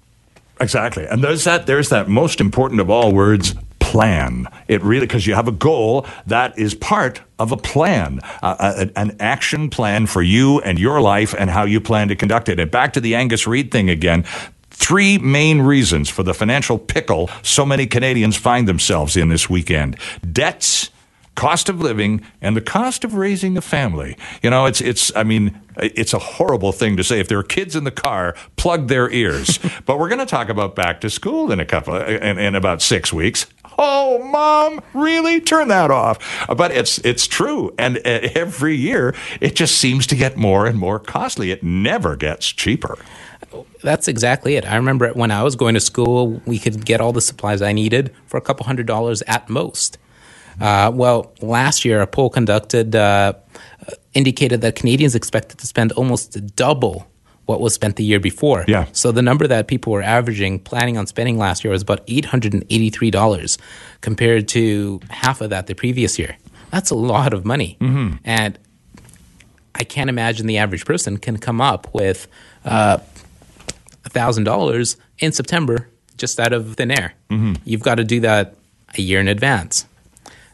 Exactly. 0.61 1.05
And 1.05 1.23
there's 1.23 1.45
that 1.45 1.67
there's 1.67 1.89
that 1.89 2.09
most 2.09 2.41
important 2.41 2.81
of 2.81 2.89
all 2.89 3.13
words 3.13 3.55
plan. 3.79 4.47
It 4.67 4.83
really 4.83 5.07
because 5.07 5.25
you 5.25 5.33
have 5.33 5.47
a 5.47 5.51
goal 5.51 6.05
that 6.27 6.57
is 6.59 6.75
part 6.75 7.21
of 7.39 7.51
a 7.51 7.57
plan, 7.57 8.19
uh, 8.43 8.75
a, 8.77 8.99
an 8.99 9.15
action 9.19 9.69
plan 9.69 10.05
for 10.05 10.21
you 10.21 10.59
and 10.61 10.77
your 10.77 11.01
life 11.01 11.33
and 11.37 11.49
how 11.49 11.63
you 11.63 11.81
plan 11.81 12.09
to 12.09 12.15
conduct 12.15 12.49
it. 12.49 12.59
And 12.59 12.69
back 12.69 12.93
to 12.93 12.99
the 12.99 13.15
Angus 13.15 13.47
Reid 13.47 13.71
thing 13.71 13.89
again. 13.89 14.25
Three 14.69 15.17
main 15.17 15.61
reasons 15.61 16.07
for 16.09 16.23
the 16.23 16.33
financial 16.33 16.77
pickle 16.77 17.29
so 17.41 17.65
many 17.65 17.87
Canadians 17.87 18.37
find 18.37 18.67
themselves 18.67 19.17
in 19.17 19.29
this 19.29 19.49
weekend. 19.49 19.97
Debts, 20.31 20.89
cost 21.39 21.69
of 21.69 21.79
living 21.79 22.21
and 22.41 22.53
the 22.57 22.61
cost 22.61 23.05
of 23.05 23.13
raising 23.13 23.55
a 23.55 23.61
family. 23.61 24.17
You 24.43 24.49
know, 24.49 24.65
it's 24.65 24.81
it's 24.81 25.15
I 25.15 25.23
mean, 25.23 25.57
it's 25.77 26.13
a 26.13 26.19
horrible 26.19 26.73
thing 26.73 26.97
to 26.97 27.03
say 27.03 27.21
if 27.21 27.29
there 27.29 27.39
are 27.39 27.43
kids 27.43 27.77
in 27.77 27.85
the 27.85 27.91
car, 27.91 28.35
plug 28.57 28.89
their 28.89 29.09
ears. 29.09 29.57
but 29.85 29.99
we're 29.99 30.09
going 30.09 30.19
to 30.19 30.25
talk 30.25 30.49
about 30.49 30.75
back 30.75 30.99
to 30.99 31.09
school 31.09 31.49
in 31.49 31.61
a 31.61 31.65
couple 31.65 31.95
in, 31.95 32.37
in 32.37 32.55
about 32.55 32.81
6 32.81 33.13
weeks. 33.13 33.45
Oh, 33.77 34.21
mom, 34.21 34.81
really? 34.93 35.39
Turn 35.39 35.69
that 35.69 35.91
off. 35.91 36.17
But 36.49 36.71
it's 36.71 36.97
it's 37.05 37.25
true 37.25 37.73
and 37.79 37.99
uh, 37.99 38.27
every 38.35 38.75
year 38.75 39.15
it 39.39 39.55
just 39.55 39.77
seems 39.77 40.05
to 40.07 40.17
get 40.17 40.35
more 40.35 40.67
and 40.67 40.77
more 40.77 40.99
costly. 40.99 41.51
It 41.51 41.63
never 41.63 42.17
gets 42.17 42.47
cheaper. 42.47 42.97
That's 43.81 44.09
exactly 44.09 44.57
it. 44.57 44.65
I 44.65 44.75
remember 44.75 45.07
when 45.13 45.31
I 45.31 45.43
was 45.43 45.55
going 45.55 45.75
to 45.75 45.79
school, 45.79 46.41
we 46.45 46.59
could 46.59 46.85
get 46.85 46.99
all 46.99 47.13
the 47.13 47.21
supplies 47.21 47.61
I 47.61 47.71
needed 47.71 48.13
for 48.25 48.35
a 48.35 48.41
couple 48.41 48.65
hundred 48.65 48.87
dollars 48.87 49.21
at 49.25 49.49
most. 49.49 49.97
Uh, 50.59 50.91
well, 50.93 51.33
last 51.41 51.85
year, 51.85 52.01
a 52.01 52.07
poll 52.07 52.29
conducted 52.29 52.95
uh, 52.95 53.33
indicated 54.13 54.61
that 54.61 54.75
Canadians 54.75 55.15
expected 55.15 55.57
to 55.59 55.67
spend 55.67 55.91
almost 55.93 56.55
double 56.55 57.07
what 57.45 57.61
was 57.61 57.73
spent 57.73 57.95
the 57.95 58.03
year 58.03 58.19
before. 58.19 58.63
Yeah. 58.67 58.85
So 58.91 59.11
the 59.11 59.23
number 59.23 59.47
that 59.47 59.67
people 59.67 59.91
were 59.91 60.03
averaging, 60.03 60.59
planning 60.59 60.97
on 60.97 61.07
spending 61.07 61.37
last 61.37 61.63
year, 61.63 61.71
was 61.71 61.81
about 61.81 62.01
eight 62.07 62.25
hundred 62.25 62.53
and 62.53 62.63
eighty-three 62.69 63.11
dollars, 63.11 63.57
compared 64.01 64.47
to 64.49 64.99
half 65.09 65.41
of 65.41 65.49
that 65.49 65.67
the 65.67 65.73
previous 65.73 66.19
year. 66.19 66.37
That's 66.71 66.91
a 66.91 66.95
lot 66.95 67.33
of 67.33 67.45
money, 67.45 67.77
and 68.23 68.59
I 69.79 69.83
can't 69.83 70.09
imagine 70.09 70.45
the 70.45 70.57
average 70.57 70.85
person 70.85 71.17
can 71.17 71.37
come 71.37 71.61
up 71.61 71.93
with 71.93 72.27
uh, 72.65 72.97
$1,000 74.03 74.95
in 75.19 75.31
September 75.31 75.87
just 76.17 76.39
out 76.39 76.53
of 76.53 76.75
thin 76.75 76.91
air. 76.91 77.13
Mm-hmm. 77.29 77.53
You've 77.63 77.81
got 77.81 77.95
to 77.95 78.03
do 78.03 78.19
that 78.19 78.55
a 78.97 79.01
year 79.01 79.19
in 79.19 79.27
advance. 79.27 79.85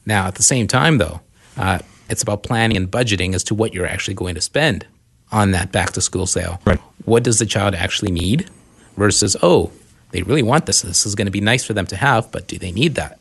Now, 0.05 0.27
at 0.27 0.35
the 0.35 0.43
same 0.43 0.67
time, 0.67 0.97
though, 0.97 1.21
uh, 1.57 1.79
it's 2.09 2.21
about 2.21 2.43
planning 2.43 2.77
and 2.77 2.89
budgeting 2.89 3.33
as 3.33 3.43
to 3.45 3.55
what 3.55 3.73
you're 3.73 3.87
actually 3.87 4.13
going 4.13 4.35
to 4.35 4.41
spend 4.41 4.85
on 5.31 5.51
that 5.51 5.71
back 5.71 5.91
to 5.93 6.01
school 6.01 6.27
sale. 6.27 6.61
Right. 6.65 6.79
What 7.05 7.23
does 7.23 7.39
the 7.39 7.45
child 7.45 7.73
actually 7.75 8.11
need 8.11 8.49
versus, 8.97 9.35
oh, 9.41 9.71
they 10.11 10.21
really 10.21 10.43
want 10.43 10.65
this. 10.65 10.81
This 10.81 11.05
is 11.05 11.15
going 11.15 11.25
to 11.25 11.31
be 11.31 11.41
nice 11.41 11.65
for 11.65 11.73
them 11.73 11.87
to 11.87 11.95
have, 11.95 12.31
but 12.31 12.47
do 12.47 12.57
they 12.57 12.71
need 12.71 12.95
that? 12.95 13.19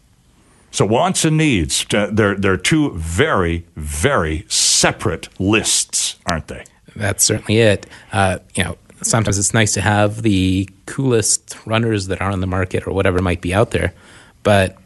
So 0.71 0.85
wants 0.85 1.25
and 1.25 1.37
needs, 1.37 1.87
uh, 1.95 2.11
they're, 2.13 2.35
they're 2.37 2.57
two 2.57 2.93
very, 2.93 3.65
very 3.77 4.45
separate 4.49 5.29
lists, 5.41 6.17
aren't 6.27 6.49
they? 6.49 6.65
That's 6.97 7.25
certainly 7.25 7.61
it. 7.61 7.87
Uh, 8.13 8.39
you 8.55 8.65
know, 8.65 8.77
sometimes 9.03 9.39
it's 9.39 9.55
nice 9.55 9.73
to 9.75 9.81
have 9.81 10.23
the 10.23 10.69
coolest 10.87 11.57
runners 11.65 12.09
that 12.09 12.21
are 12.21 12.31
on 12.31 12.41
the 12.41 12.47
market 12.47 12.87
or 12.87 12.93
whatever 12.93 13.23
might 13.23 13.41
be 13.41 13.55
out 13.55 13.71
there, 13.71 13.95
but 14.43 14.77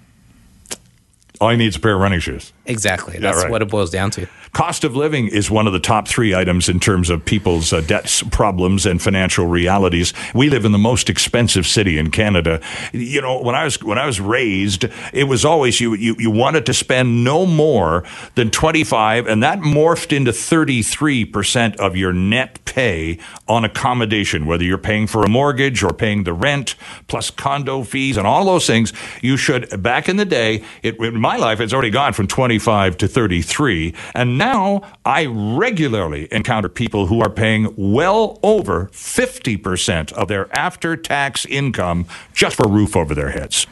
all 1.40 1.50
he 1.50 1.56
needs 1.56 1.76
a 1.76 1.80
pair 1.80 1.94
of 1.94 2.00
running 2.00 2.20
shoes. 2.20 2.52
Exactly. 2.66 3.18
That's 3.18 3.42
right. 3.42 3.50
what 3.50 3.62
it 3.62 3.68
boils 3.68 3.90
down 3.90 4.10
to. 4.12 4.26
Cost 4.52 4.84
of 4.84 4.96
living 4.96 5.28
is 5.28 5.50
one 5.50 5.66
of 5.66 5.72
the 5.72 5.80
top 5.80 6.08
three 6.08 6.34
items 6.34 6.68
in 6.68 6.80
terms 6.80 7.10
of 7.10 7.24
people's 7.24 7.72
uh, 7.72 7.80
debt 7.82 8.22
problems 8.30 8.86
and 8.86 9.00
financial 9.00 9.46
realities. 9.46 10.12
We 10.34 10.50
live 10.50 10.64
in 10.64 10.72
the 10.72 10.78
most 10.78 11.10
expensive 11.10 11.66
city 11.66 11.98
in 11.98 12.10
Canada. 12.10 12.60
You 12.92 13.20
know, 13.20 13.40
when 13.42 13.54
I 13.54 13.64
was 13.64 13.82
when 13.82 13.98
I 13.98 14.06
was 14.06 14.20
raised, 14.20 14.86
it 15.12 15.24
was 15.24 15.44
always 15.44 15.80
you 15.80 15.94
you, 15.94 16.16
you 16.18 16.30
wanted 16.30 16.66
to 16.66 16.74
spend 16.74 17.24
no 17.24 17.46
more 17.46 18.04
than 18.34 18.50
twenty 18.50 18.84
five, 18.84 19.26
and 19.26 19.42
that 19.42 19.60
morphed 19.60 20.14
into 20.16 20.32
thirty 20.32 20.82
three 20.82 21.24
percent 21.24 21.76
of 21.78 21.96
your 21.96 22.12
net 22.12 22.64
pay 22.64 23.18
on 23.46 23.64
accommodation, 23.64 24.46
whether 24.46 24.64
you're 24.64 24.78
paying 24.78 25.06
for 25.06 25.24
a 25.24 25.28
mortgage 25.28 25.82
or 25.82 25.92
paying 25.92 26.24
the 26.24 26.32
rent 26.32 26.74
plus 27.06 27.30
condo 27.30 27.82
fees 27.82 28.16
and 28.16 28.26
all 28.26 28.44
those 28.44 28.66
things. 28.66 28.92
You 29.22 29.36
should 29.36 29.82
back 29.82 30.08
in 30.08 30.16
the 30.16 30.24
day. 30.24 30.64
It, 30.82 30.98
in 30.98 31.20
my 31.28 31.36
life, 31.36 31.58
has 31.58 31.74
already 31.74 31.90
gone 31.90 32.14
from 32.14 32.26
twenty 32.26 32.58
five 32.58 32.96
to 32.96 33.06
thirty 33.06 33.42
three, 33.42 33.94
and 34.14 34.38
now 34.38 34.80
I 35.04 35.26
regularly 35.26 36.26
encounter 36.32 36.70
people 36.70 37.06
who 37.06 37.20
are 37.20 37.28
paying 37.28 37.74
well 37.76 38.38
over 38.42 38.86
50% 38.92 40.12
of 40.12 40.28
their 40.28 40.48
after 40.56 40.96
tax 40.96 41.44
income 41.44 42.06
just 42.32 42.56
for 42.56 42.64
a 42.64 42.68
roof 42.68 42.96
over 42.96 43.14
their 43.14 43.30
heads. 43.30 43.66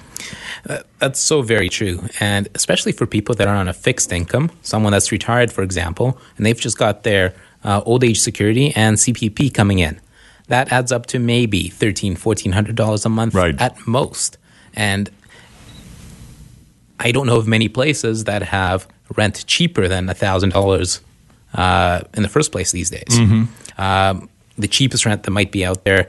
Uh, 0.68 0.78
that's 0.98 1.20
so 1.20 1.42
very 1.42 1.68
true. 1.68 2.02
And 2.20 2.48
especially 2.54 2.92
for 2.92 3.06
people 3.06 3.34
that 3.36 3.48
are 3.48 3.56
on 3.56 3.68
a 3.68 3.72
fixed 3.72 4.12
income, 4.12 4.50
someone 4.62 4.92
that's 4.92 5.10
retired, 5.10 5.50
for 5.52 5.62
example, 5.62 6.18
and 6.36 6.44
they've 6.44 6.60
just 6.60 6.76
got 6.76 7.04
their 7.04 7.34
uh, 7.64 7.80
old 7.86 8.04
age 8.04 8.20
security 8.20 8.72
and 8.76 8.96
CPP 8.96 9.54
coming 9.54 9.78
in. 9.78 10.00
That 10.48 10.72
adds 10.72 10.92
up 10.92 11.06
to 11.06 11.18
maybe 11.18 11.70
$1,300, 11.70 12.16
$1,400 12.18 13.06
a 13.06 13.08
month 13.08 13.34
right. 13.34 13.60
at 13.60 13.86
most. 13.86 14.38
And 14.74 15.10
I 16.98 17.12
don't 17.12 17.26
know 17.26 17.36
of 17.36 17.46
many 17.46 17.68
places 17.68 18.24
that 18.24 18.42
have 18.42 18.86
rent 19.16 19.44
cheaper 19.46 19.88
than 19.88 20.06
$1,000 20.06 21.00
uh, 21.54 22.00
in 22.14 22.22
the 22.22 22.28
first 22.28 22.52
place 22.52 22.72
these 22.72 22.90
days. 22.90 23.08
Mm-hmm. 23.10 23.80
Um, 23.80 24.28
the 24.58 24.68
cheapest 24.68 25.04
rent 25.04 25.24
that 25.24 25.30
might 25.30 25.52
be 25.52 25.64
out 25.64 25.84
there 25.84 26.08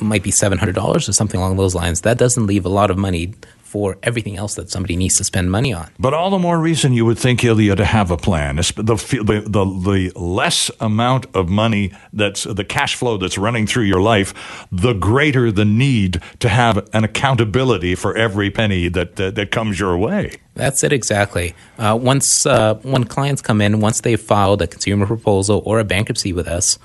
might 0.00 0.22
be 0.22 0.30
$700 0.30 0.76
or 0.76 1.00
something 1.00 1.40
along 1.40 1.56
those 1.56 1.74
lines. 1.74 2.02
That 2.02 2.18
doesn't 2.18 2.46
leave 2.46 2.66
a 2.66 2.68
lot 2.68 2.90
of 2.90 2.98
money 2.98 3.34
for 3.76 3.98
everything 4.02 4.38
else 4.38 4.54
that 4.54 4.70
somebody 4.70 4.96
needs 4.96 5.18
to 5.18 5.22
spend 5.22 5.50
money 5.50 5.70
on. 5.70 5.86
But 5.98 6.14
all 6.14 6.30
the 6.30 6.38
more 6.38 6.58
reason 6.58 6.94
you 6.94 7.04
would 7.04 7.18
think, 7.18 7.44
Ilya, 7.44 7.76
to 7.76 7.84
have 7.84 8.10
a 8.10 8.16
plan. 8.16 8.56
The, 8.56 8.72
the, 8.76 9.42
the, 9.46 9.64
the 9.90 10.18
less 10.18 10.70
amount 10.80 11.26
of 11.34 11.50
money 11.50 11.92
that's 12.10 12.44
the 12.44 12.64
cash 12.64 12.94
flow 12.94 13.18
that's 13.18 13.36
running 13.36 13.66
through 13.66 13.82
your 13.82 14.00
life, 14.00 14.32
the 14.72 14.94
greater 14.94 15.52
the 15.52 15.66
need 15.66 16.22
to 16.38 16.48
have 16.48 16.88
an 16.94 17.04
accountability 17.04 17.94
for 17.94 18.16
every 18.16 18.50
penny 18.50 18.88
that, 18.88 19.16
that, 19.16 19.34
that 19.34 19.50
comes 19.50 19.78
your 19.78 19.98
way. 19.98 20.32
That's 20.54 20.82
it 20.82 20.90
exactly. 20.90 21.54
Uh, 21.78 21.98
once 22.00 22.46
uh, 22.46 22.76
when 22.76 23.04
clients 23.04 23.42
come 23.42 23.60
in, 23.60 23.80
once 23.80 24.00
they've 24.00 24.18
filed 24.18 24.62
a 24.62 24.66
consumer 24.66 25.04
proposal 25.04 25.62
or 25.66 25.80
a 25.80 25.84
bankruptcy 25.84 26.32
with 26.32 26.48
us, 26.48 26.78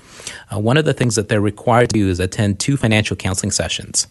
uh, 0.52 0.58
one 0.58 0.76
of 0.76 0.84
the 0.84 0.92
things 0.92 1.14
that 1.14 1.30
they're 1.30 1.40
required 1.40 1.88
to 1.88 1.94
do 1.94 2.08
is 2.10 2.20
attend 2.20 2.60
two 2.60 2.76
financial 2.76 3.16
counseling 3.16 3.50
sessions. 3.50 4.08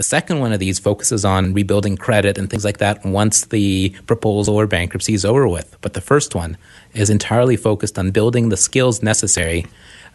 The 0.00 0.04
second 0.04 0.38
one 0.40 0.54
of 0.54 0.60
these 0.60 0.78
focuses 0.78 1.26
on 1.26 1.52
rebuilding 1.52 1.98
credit 1.98 2.38
and 2.38 2.48
things 2.48 2.64
like 2.64 2.78
that 2.78 3.04
once 3.04 3.44
the 3.44 3.90
proposal 4.06 4.56
or 4.56 4.66
bankruptcy 4.66 5.12
is 5.12 5.26
over 5.26 5.46
with. 5.46 5.76
But 5.82 5.92
the 5.92 6.00
first 6.00 6.34
one 6.34 6.56
is 6.94 7.10
entirely 7.10 7.54
focused 7.54 7.98
on 7.98 8.10
building 8.10 8.48
the 8.48 8.56
skills 8.56 9.02
necessary 9.02 9.66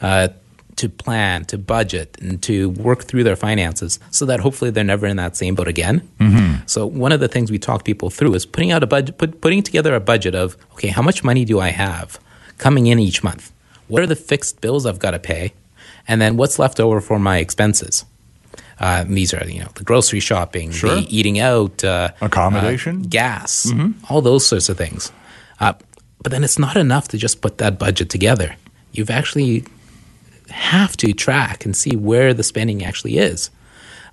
uh, 0.02 0.30
to 0.78 0.90
plan, 0.90 1.46
to 1.46 1.60
budget, 1.60 2.18
and 2.20 2.42
to 2.42 2.72
work 2.72 3.04
through 3.04 3.26
their 3.26 3.36
finances 3.36 4.00
so 4.10 4.26
that 4.26 4.40
hopefully 4.40 4.72
they're 4.72 4.84
never 4.84 5.06
in 5.06 5.18
that 5.18 5.38
same 5.38 5.54
boat 5.54 5.68
again. 5.68 6.02
Mm-hmm. 6.20 6.66
So, 6.66 6.88
one 6.88 7.12
of 7.12 7.20
the 7.20 7.28
things 7.28 7.52
we 7.52 7.60
talk 7.60 7.86
people 7.86 8.10
through 8.10 8.34
is 8.34 8.44
putting 8.44 8.72
out 8.72 8.82
a 8.82 8.88
budget, 8.88 9.20
put, 9.20 9.40
putting 9.40 9.62
together 9.62 9.94
a 9.94 10.00
budget 10.00 10.34
of, 10.34 10.58
okay, 10.74 10.88
how 10.88 11.04
much 11.04 11.24
money 11.24 11.46
do 11.46 11.60
I 11.60 11.70
have 11.70 12.20
coming 12.58 12.88
in 12.88 12.98
each 12.98 13.24
month? 13.24 13.52
What 13.88 14.02
are 14.02 14.08
the 14.08 14.16
fixed 14.16 14.62
bills 14.62 14.88
I've 14.88 14.98
got 14.98 15.12
to 15.12 15.20
pay? 15.20 15.54
And 16.08 16.20
then 16.20 16.38
what's 16.38 16.58
left 16.58 16.80
over 16.80 17.00
for 17.02 17.20
my 17.20 17.38
expenses? 17.38 18.04
Uh, 18.80 19.06
these 19.08 19.34
are 19.34 19.46
you 19.48 19.60
know 19.60 19.70
the 19.76 19.84
grocery 19.84 20.20
shopping, 20.20 20.72
sure. 20.72 20.96
the 20.96 21.18
eating 21.18 21.40
out, 21.40 21.84
uh, 21.84 22.10
accommodation, 22.22 23.02
uh, 23.02 23.06
gas, 23.10 23.68
mm-hmm. 23.68 23.92
all 24.10 24.22
those 24.22 24.46
sorts 24.46 24.70
of 24.70 24.78
things. 24.78 25.12
Uh, 25.60 25.74
but 26.22 26.32
then 26.32 26.44
it's 26.44 26.60
not 26.60 26.76
enough 26.76 27.08
to 27.10 27.18
just 27.18 27.42
put 27.42 27.58
that 27.60 27.80
budget 27.80 28.10
together. 28.10 28.56
You've 28.92 29.10
actually 29.10 29.64
have 30.50 30.98
to 30.98 31.14
track 31.14 31.66
and 31.66 31.76
see 31.76 31.96
where 31.96 32.34
the 32.34 32.44
spending 32.44 32.84
actually 32.84 33.18
is. 33.18 33.50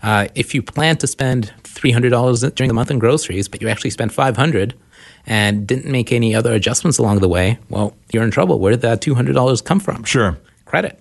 Uh, 0.03 0.29
if 0.35 0.55
you 0.55 0.63
plan 0.63 0.97
to 0.99 1.07
spend 1.07 1.53
three 1.65 1.91
hundred 1.91 2.11
dollars 2.11 2.43
during 2.43 2.69
the 2.69 2.75
month 2.75 2.91
in 2.91 2.99
groceries, 2.99 3.49
but 3.49 3.61
you 3.61 3.69
actually 3.69 3.91
spent 3.91 4.13
five 4.13 4.37
hundred 4.37 4.75
and 5.27 5.67
didn't 5.67 5.91
make 5.91 6.13
any 6.13 6.35
other 6.35 6.53
adjustments 6.53 6.99
along 6.99 7.21
the 7.21 7.29
way, 7.29 7.59
well, 7.69 7.95
you're 8.13 8.25
in 8.25 8.31
trouble. 8.31 8.59
Where 8.59 8.73
did 8.73 8.81
that 8.83 9.01
two 9.01 9.15
hundred 9.15 9.35
dollars 9.35 9.61
come 9.61 9.81
from? 9.81 10.05
Sure, 10.05 10.37
credit. 10.65 11.01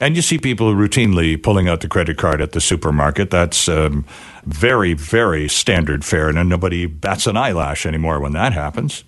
And 0.00 0.16
you 0.16 0.22
see 0.22 0.38
people 0.38 0.74
routinely 0.74 1.40
pulling 1.40 1.68
out 1.68 1.82
the 1.82 1.88
credit 1.88 2.16
card 2.16 2.40
at 2.40 2.52
the 2.52 2.60
supermarket. 2.60 3.30
That's 3.30 3.68
um, 3.68 4.06
very, 4.44 4.94
very 4.94 5.46
standard 5.46 6.04
fare, 6.04 6.30
and 6.30 6.48
nobody 6.48 6.86
bats 6.86 7.26
an 7.26 7.36
eyelash 7.36 7.84
anymore 7.84 8.18
when 8.18 8.32
that 8.32 8.54
happens. 8.54 9.04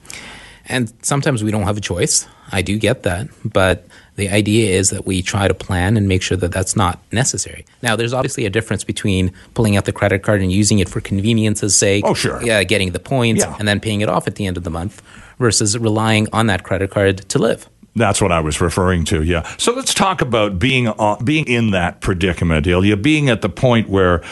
And 0.67 0.93
sometimes 1.03 1.43
we 1.43 1.51
don't 1.51 1.65
have 1.65 1.79
a 1.79 1.81
choice. 1.81 2.29
I 2.53 2.63
do 2.63 2.79
get 2.79 3.03
that. 3.05 3.29
But 3.45 3.87
the 4.17 4.29
idea 4.29 4.79
is 4.79 4.91
that 4.91 5.07
we 5.07 5.23
try 5.23 5.49
to 5.49 5.55
plan 5.55 5.97
and 5.97 6.07
make 6.07 6.23
sure 6.23 6.37
that 6.37 6.53
that's 6.53 6.77
not 6.77 7.01
necessary. 7.11 7.65
Now, 7.81 7.97
there's 7.97 8.13
obviously 8.13 8.45
a 8.45 8.51
difference 8.51 8.85
between 8.85 9.33
pulling 9.55 9.77
out 9.77 9.87
the 9.87 9.93
credit 9.93 10.23
card 10.23 10.43
and 10.43 10.53
using 10.53 10.79
it 10.79 10.89
for 10.89 11.01
convenience's 11.01 11.75
sake. 11.75 12.05
Oh, 12.07 12.15
sure. 12.15 12.43
Yeah, 12.43 12.63
getting 12.65 12.93
the 12.93 13.01
points 13.01 13.43
yeah. 13.43 13.57
and 13.59 13.67
then 13.67 13.81
paying 13.81 14.03
it 14.03 14.09
off 14.09 14.27
at 14.27 14.35
the 14.35 14.47
end 14.47 14.57
of 14.57 14.65
the 14.65 14.71
month 14.71 15.03
versus 15.39 15.77
relying 15.79 16.29
on 16.33 16.47
that 16.47 16.63
credit 16.63 16.91
card 16.91 17.19
to 17.31 17.39
live. 17.39 17.69
That's 17.95 18.23
what 18.23 18.33
I 18.33 18.41
was 18.41 18.61
referring 18.61 19.05
to. 19.07 19.23
Yeah. 19.23 19.47
So 19.59 19.75
let's 19.75 19.93
talk 19.93 20.23
about 20.23 20.59
being 20.59 20.89
uh, 20.89 21.17
being 21.23 21.45
in 21.45 21.73
that 21.73 22.01
predicament, 22.01 22.67
Ilya. 22.67 22.97
Being 22.97 23.29
at 23.29 23.43
the 23.43 23.51
point 23.51 23.91
where 23.91 24.23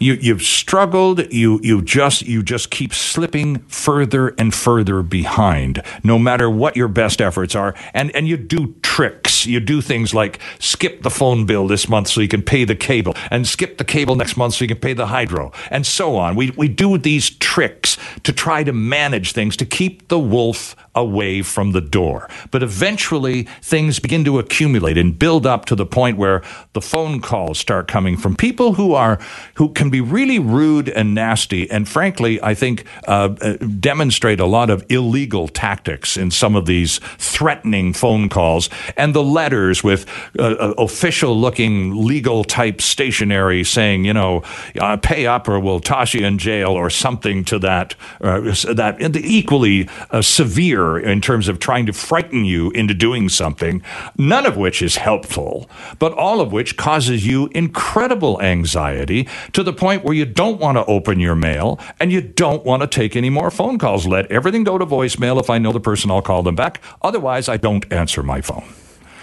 you 0.00 0.14
you've 0.14 0.42
struggled, 0.42 1.32
you 1.32 1.60
you 1.62 1.80
just 1.80 2.22
you 2.22 2.42
just 2.42 2.70
keep 2.70 2.92
slipping 2.92 3.58
further 3.68 4.30
and 4.30 4.52
further 4.52 5.02
behind, 5.02 5.80
no 6.02 6.18
matter 6.18 6.50
what 6.50 6.76
your 6.76 6.88
best 6.88 7.20
efforts 7.20 7.54
are, 7.54 7.74
and 7.92 8.14
and 8.16 8.26
you 8.26 8.36
do 8.36 8.74
tricks. 8.82 9.46
You 9.46 9.60
do 9.60 9.80
things 9.80 10.12
like 10.12 10.40
skip 10.58 11.02
the 11.02 11.10
phone 11.10 11.46
bill 11.46 11.68
this 11.68 11.88
month 11.88 12.08
so 12.08 12.20
you 12.20 12.28
can 12.28 12.42
pay 12.42 12.64
the 12.64 12.74
cable, 12.74 13.14
and 13.30 13.46
skip 13.46 13.78
the 13.78 13.84
cable 13.84 14.16
next 14.16 14.36
month 14.36 14.54
so 14.54 14.64
you 14.64 14.68
can 14.68 14.78
pay 14.78 14.92
the 14.92 15.06
hydro, 15.06 15.52
and 15.70 15.86
so 15.86 16.16
on. 16.16 16.34
We 16.34 16.50
we 16.56 16.66
do 16.66 16.98
these 16.98 17.30
tricks 17.30 17.96
to 18.24 18.32
try 18.32 18.64
to 18.64 18.72
manage 18.72 19.32
things 19.32 19.56
to 19.58 19.64
keep 19.64 20.08
the 20.08 20.18
wolf 20.18 20.74
away 20.94 21.42
from 21.42 21.72
the 21.72 21.80
door. 21.80 22.28
But 22.50 22.62
eventually, 22.62 23.44
things 23.62 23.98
begin 23.98 24.24
to 24.24 24.38
accumulate 24.38 24.96
and 24.96 25.18
build 25.18 25.46
up 25.46 25.64
to 25.66 25.74
the 25.74 25.86
point 25.86 26.16
where 26.18 26.42
the 26.72 26.80
phone 26.80 27.20
calls 27.20 27.58
start 27.58 27.88
coming 27.88 28.16
from 28.16 28.36
people 28.36 28.74
who 28.74 28.94
are 28.94 29.18
who 29.54 29.70
can 29.70 29.90
be 29.90 30.00
really 30.00 30.38
rude 30.38 30.88
and 30.88 31.14
nasty, 31.14 31.70
and 31.70 31.88
frankly, 31.88 32.42
I 32.42 32.54
think 32.54 32.84
uh, 33.06 33.34
uh 33.40 33.56
demonstrate 33.80 34.40
a 34.40 34.46
lot 34.46 34.70
of 34.70 34.84
illegal 34.88 35.48
tactics 35.48 36.16
in 36.16 36.30
some 36.30 36.54
of 36.56 36.66
these 36.66 37.00
threatening 37.18 37.92
phone 37.92 38.28
calls 38.28 38.70
and 38.96 39.14
the 39.14 39.22
letters 39.22 39.82
with 39.82 40.06
uh, 40.38 40.42
uh 40.42 40.74
official-looking 40.78 42.06
legal 42.06 42.44
type 42.44 42.80
stationery 42.80 43.64
saying, 43.64 44.04
you 44.04 44.12
know, 44.12 44.42
uh, 44.80 44.96
pay 44.96 45.26
up 45.26 45.48
or 45.48 45.58
we'll 45.58 45.80
toss 45.80 46.14
you 46.14 46.24
in 46.24 46.38
jail 46.38 46.70
or 46.70 46.90
something 46.90 47.44
to 47.44 47.58
that 47.58 47.94
uh, 48.20 48.40
that 48.40 49.16
equally 49.16 49.88
severe 50.20 50.83
in 50.98 51.20
terms 51.20 51.48
of 51.48 51.58
trying 51.58 51.86
to 51.86 51.92
frighten 51.92 52.44
you 52.44 52.70
into 52.70 52.94
doing 52.94 53.28
something, 53.28 53.82
none 54.16 54.46
of 54.46 54.56
which 54.56 54.82
is 54.82 54.96
helpful, 54.96 55.68
but 55.98 56.12
all 56.12 56.40
of 56.40 56.52
which 56.52 56.76
causes 56.76 57.26
you 57.26 57.48
incredible 57.54 58.40
anxiety 58.42 59.28
to 59.52 59.62
the 59.62 59.72
point 59.72 60.04
where 60.04 60.14
you 60.14 60.24
don't 60.24 60.60
want 60.60 60.76
to 60.76 60.84
open 60.86 61.20
your 61.20 61.34
mail 61.34 61.78
and 61.98 62.12
you 62.12 62.20
don't 62.20 62.64
want 62.64 62.82
to 62.82 62.86
take 62.86 63.16
any 63.16 63.30
more 63.30 63.50
phone 63.50 63.78
calls. 63.78 64.06
Let 64.06 64.30
everything 64.30 64.64
go 64.64 64.78
to 64.78 64.86
voicemail. 64.86 65.40
If 65.40 65.50
I 65.50 65.58
know 65.58 65.72
the 65.72 65.80
person, 65.80 66.10
I'll 66.10 66.22
call 66.22 66.42
them 66.42 66.56
back. 66.56 66.80
Otherwise, 67.02 67.48
I 67.48 67.56
don't 67.56 67.90
answer 67.92 68.22
my 68.22 68.40
phone. 68.40 68.64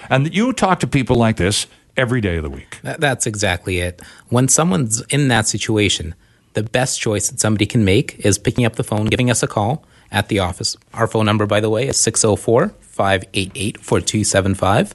And 0.09 0.33
you 0.33 0.51
talk 0.53 0.79
to 0.81 0.87
people 0.87 1.15
like 1.15 1.37
this, 1.37 1.67
every 1.97 2.21
day 2.21 2.37
of 2.37 2.43
the 2.43 2.49
week. 2.49 2.79
That's 2.83 3.27
exactly 3.27 3.79
it. 3.79 4.01
When 4.29 4.47
someone's 4.47 5.01
in 5.09 5.27
that 5.27 5.47
situation, 5.47 6.15
the 6.53 6.63
best 6.63 6.99
choice 6.99 7.29
that 7.29 7.39
somebody 7.39 7.65
can 7.65 7.85
make 7.85 8.25
is 8.25 8.37
picking 8.37 8.65
up 8.65 8.75
the 8.75 8.83
phone, 8.83 9.05
giving 9.05 9.29
us 9.29 9.43
a 9.43 9.47
call 9.47 9.85
at 10.11 10.27
the 10.27 10.39
office. 10.39 10.75
Our 10.93 11.07
phone 11.07 11.25
number, 11.25 11.45
by 11.45 11.59
the 11.59 11.69
way, 11.69 11.87
is 11.87 11.99
604 12.01 12.69
588 12.81 13.77
4275 13.79 14.93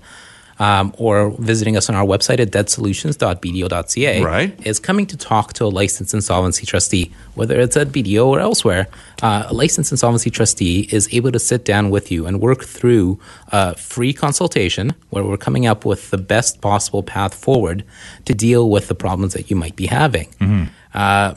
um, 0.58 0.94
or 0.98 1.30
visiting 1.38 1.76
us 1.76 1.88
on 1.90 1.94
our 1.94 2.04
website 2.04 2.40
at 2.40 2.50
debtsolutions.bdo.ca 2.50 4.22
Right. 4.22 4.66
is 4.66 4.78
coming 4.80 5.06
to 5.06 5.16
talk 5.16 5.52
to 5.54 5.64
a 5.64 5.68
licensed 5.68 6.14
insolvency 6.14 6.64
trustee, 6.66 7.12
whether 7.34 7.60
it's 7.60 7.76
at 7.76 7.88
BDO 7.88 8.26
or 8.26 8.40
elsewhere. 8.40 8.86
Uh, 9.22 9.44
a 9.48 9.54
licensed 9.54 9.90
insolvency 9.92 10.30
trustee 10.30 10.88
is 10.90 11.08
able 11.12 11.32
to 11.32 11.38
sit 11.38 11.64
down 11.64 11.90
with 11.90 12.10
you 12.10 12.26
and 12.26 12.40
work 12.40 12.64
through 12.64 13.18
a 13.52 13.74
free 13.76 14.12
consultation 14.12 14.94
where 15.10 15.24
we're 15.24 15.36
coming 15.36 15.66
up 15.66 15.84
with 15.84 16.10
the 16.10 16.18
best 16.18 16.60
possible 16.60 17.02
path 17.02 17.34
forward 17.34 17.84
to 18.24 18.34
deal 18.34 18.70
with 18.70 18.88
the 18.88 18.94
problems 18.94 19.34
that 19.34 19.50
you 19.50 19.56
might 19.56 19.76
be 19.76 19.86
having. 19.86 20.70
Uh, 20.94 21.34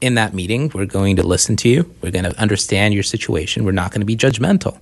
in 0.00 0.14
that 0.14 0.34
meeting, 0.34 0.70
we're 0.74 0.86
going 0.86 1.16
to 1.16 1.22
listen 1.22 1.56
to 1.56 1.68
you. 1.68 1.94
We're 2.02 2.12
going 2.12 2.24
to 2.24 2.38
understand 2.40 2.94
your 2.94 3.02
situation. 3.02 3.64
We're 3.64 3.72
not 3.72 3.90
going 3.90 4.00
to 4.00 4.06
be 4.06 4.16
judgmental. 4.16 4.78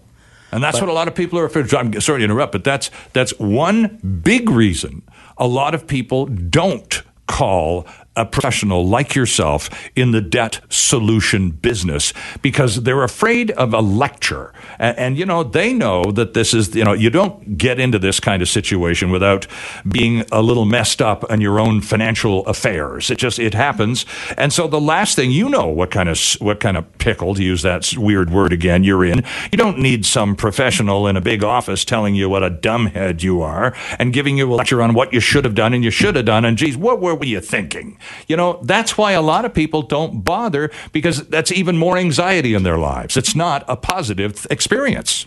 And 0.52 0.62
that's 0.62 0.80
what 0.80 0.88
a 0.88 0.92
lot 0.92 1.08
of 1.08 1.14
people 1.14 1.38
are 1.38 1.44
afraid. 1.44 1.72
I'm 1.74 2.00
sorry 2.00 2.20
to 2.20 2.24
interrupt, 2.24 2.52
but 2.52 2.64
that's 2.64 2.90
that's 3.12 3.32
one 3.38 4.20
big 4.22 4.48
reason 4.48 5.02
a 5.38 5.46
lot 5.46 5.74
of 5.74 5.86
people 5.86 6.26
don't 6.26 7.02
call 7.26 7.86
a 8.16 8.24
professional 8.24 8.86
like 8.86 9.14
yourself 9.14 9.68
in 9.94 10.10
the 10.10 10.20
debt 10.20 10.60
solution 10.68 11.50
business 11.50 12.12
because 12.42 12.82
they're 12.82 13.02
afraid 13.02 13.50
of 13.52 13.74
a 13.74 13.80
lecture. 13.80 14.52
And, 14.78 14.98
and, 14.98 15.18
you 15.18 15.26
know, 15.26 15.42
they 15.42 15.72
know 15.72 16.04
that 16.12 16.34
this 16.34 16.54
is, 16.54 16.74
you 16.74 16.84
know, 16.84 16.92
you 16.92 17.10
don't 17.10 17.58
get 17.58 17.78
into 17.78 17.98
this 17.98 18.20
kind 18.20 18.42
of 18.42 18.48
situation 18.48 19.10
without 19.10 19.46
being 19.86 20.24
a 20.32 20.42
little 20.42 20.64
messed 20.64 21.02
up 21.02 21.30
on 21.30 21.40
your 21.40 21.60
own 21.60 21.80
financial 21.80 22.46
affairs. 22.46 23.10
It 23.10 23.18
just, 23.18 23.38
it 23.38 23.54
happens. 23.54 24.06
And 24.36 24.52
so 24.52 24.66
the 24.66 24.80
last 24.80 25.16
thing 25.16 25.30
you 25.30 25.48
know 25.48 25.66
what 25.66 25.90
kind 25.90 26.08
of, 26.08 26.18
what 26.38 26.60
kind 26.60 26.76
of 26.76 26.98
pickle, 26.98 27.34
to 27.34 27.42
use 27.42 27.62
that 27.62 27.94
weird 27.96 28.30
word 28.30 28.52
again, 28.52 28.84
you're 28.84 29.04
in. 29.04 29.24
You 29.52 29.58
don't 29.58 29.78
need 29.78 30.06
some 30.06 30.36
professional 30.36 31.06
in 31.06 31.16
a 31.16 31.20
big 31.20 31.44
office 31.44 31.84
telling 31.84 32.14
you 32.14 32.28
what 32.28 32.42
a 32.42 32.50
dumbhead 32.50 33.22
you 33.22 33.42
are 33.42 33.74
and 33.98 34.12
giving 34.12 34.38
you 34.38 34.52
a 34.52 34.54
lecture 34.54 34.80
on 34.82 34.94
what 34.94 35.12
you 35.12 35.20
should 35.20 35.44
have 35.44 35.54
done 35.54 35.74
and 35.74 35.84
you 35.84 35.90
should 35.90 36.16
have 36.16 36.24
done. 36.24 36.44
And 36.44 36.56
geez, 36.56 36.76
what 36.76 37.00
were 37.00 37.22
you 37.24 37.40
thinking? 37.40 37.98
You 38.28 38.36
know, 38.36 38.60
that's 38.62 38.96
why 38.98 39.12
a 39.12 39.22
lot 39.22 39.44
of 39.44 39.54
people 39.54 39.82
don't 39.82 40.22
bother 40.22 40.70
because 40.92 41.26
that's 41.28 41.52
even 41.52 41.76
more 41.76 41.96
anxiety 41.96 42.54
in 42.54 42.62
their 42.62 42.78
lives. 42.78 43.16
It's 43.16 43.34
not 43.34 43.64
a 43.68 43.76
positive 43.76 44.46
experience. 44.50 45.26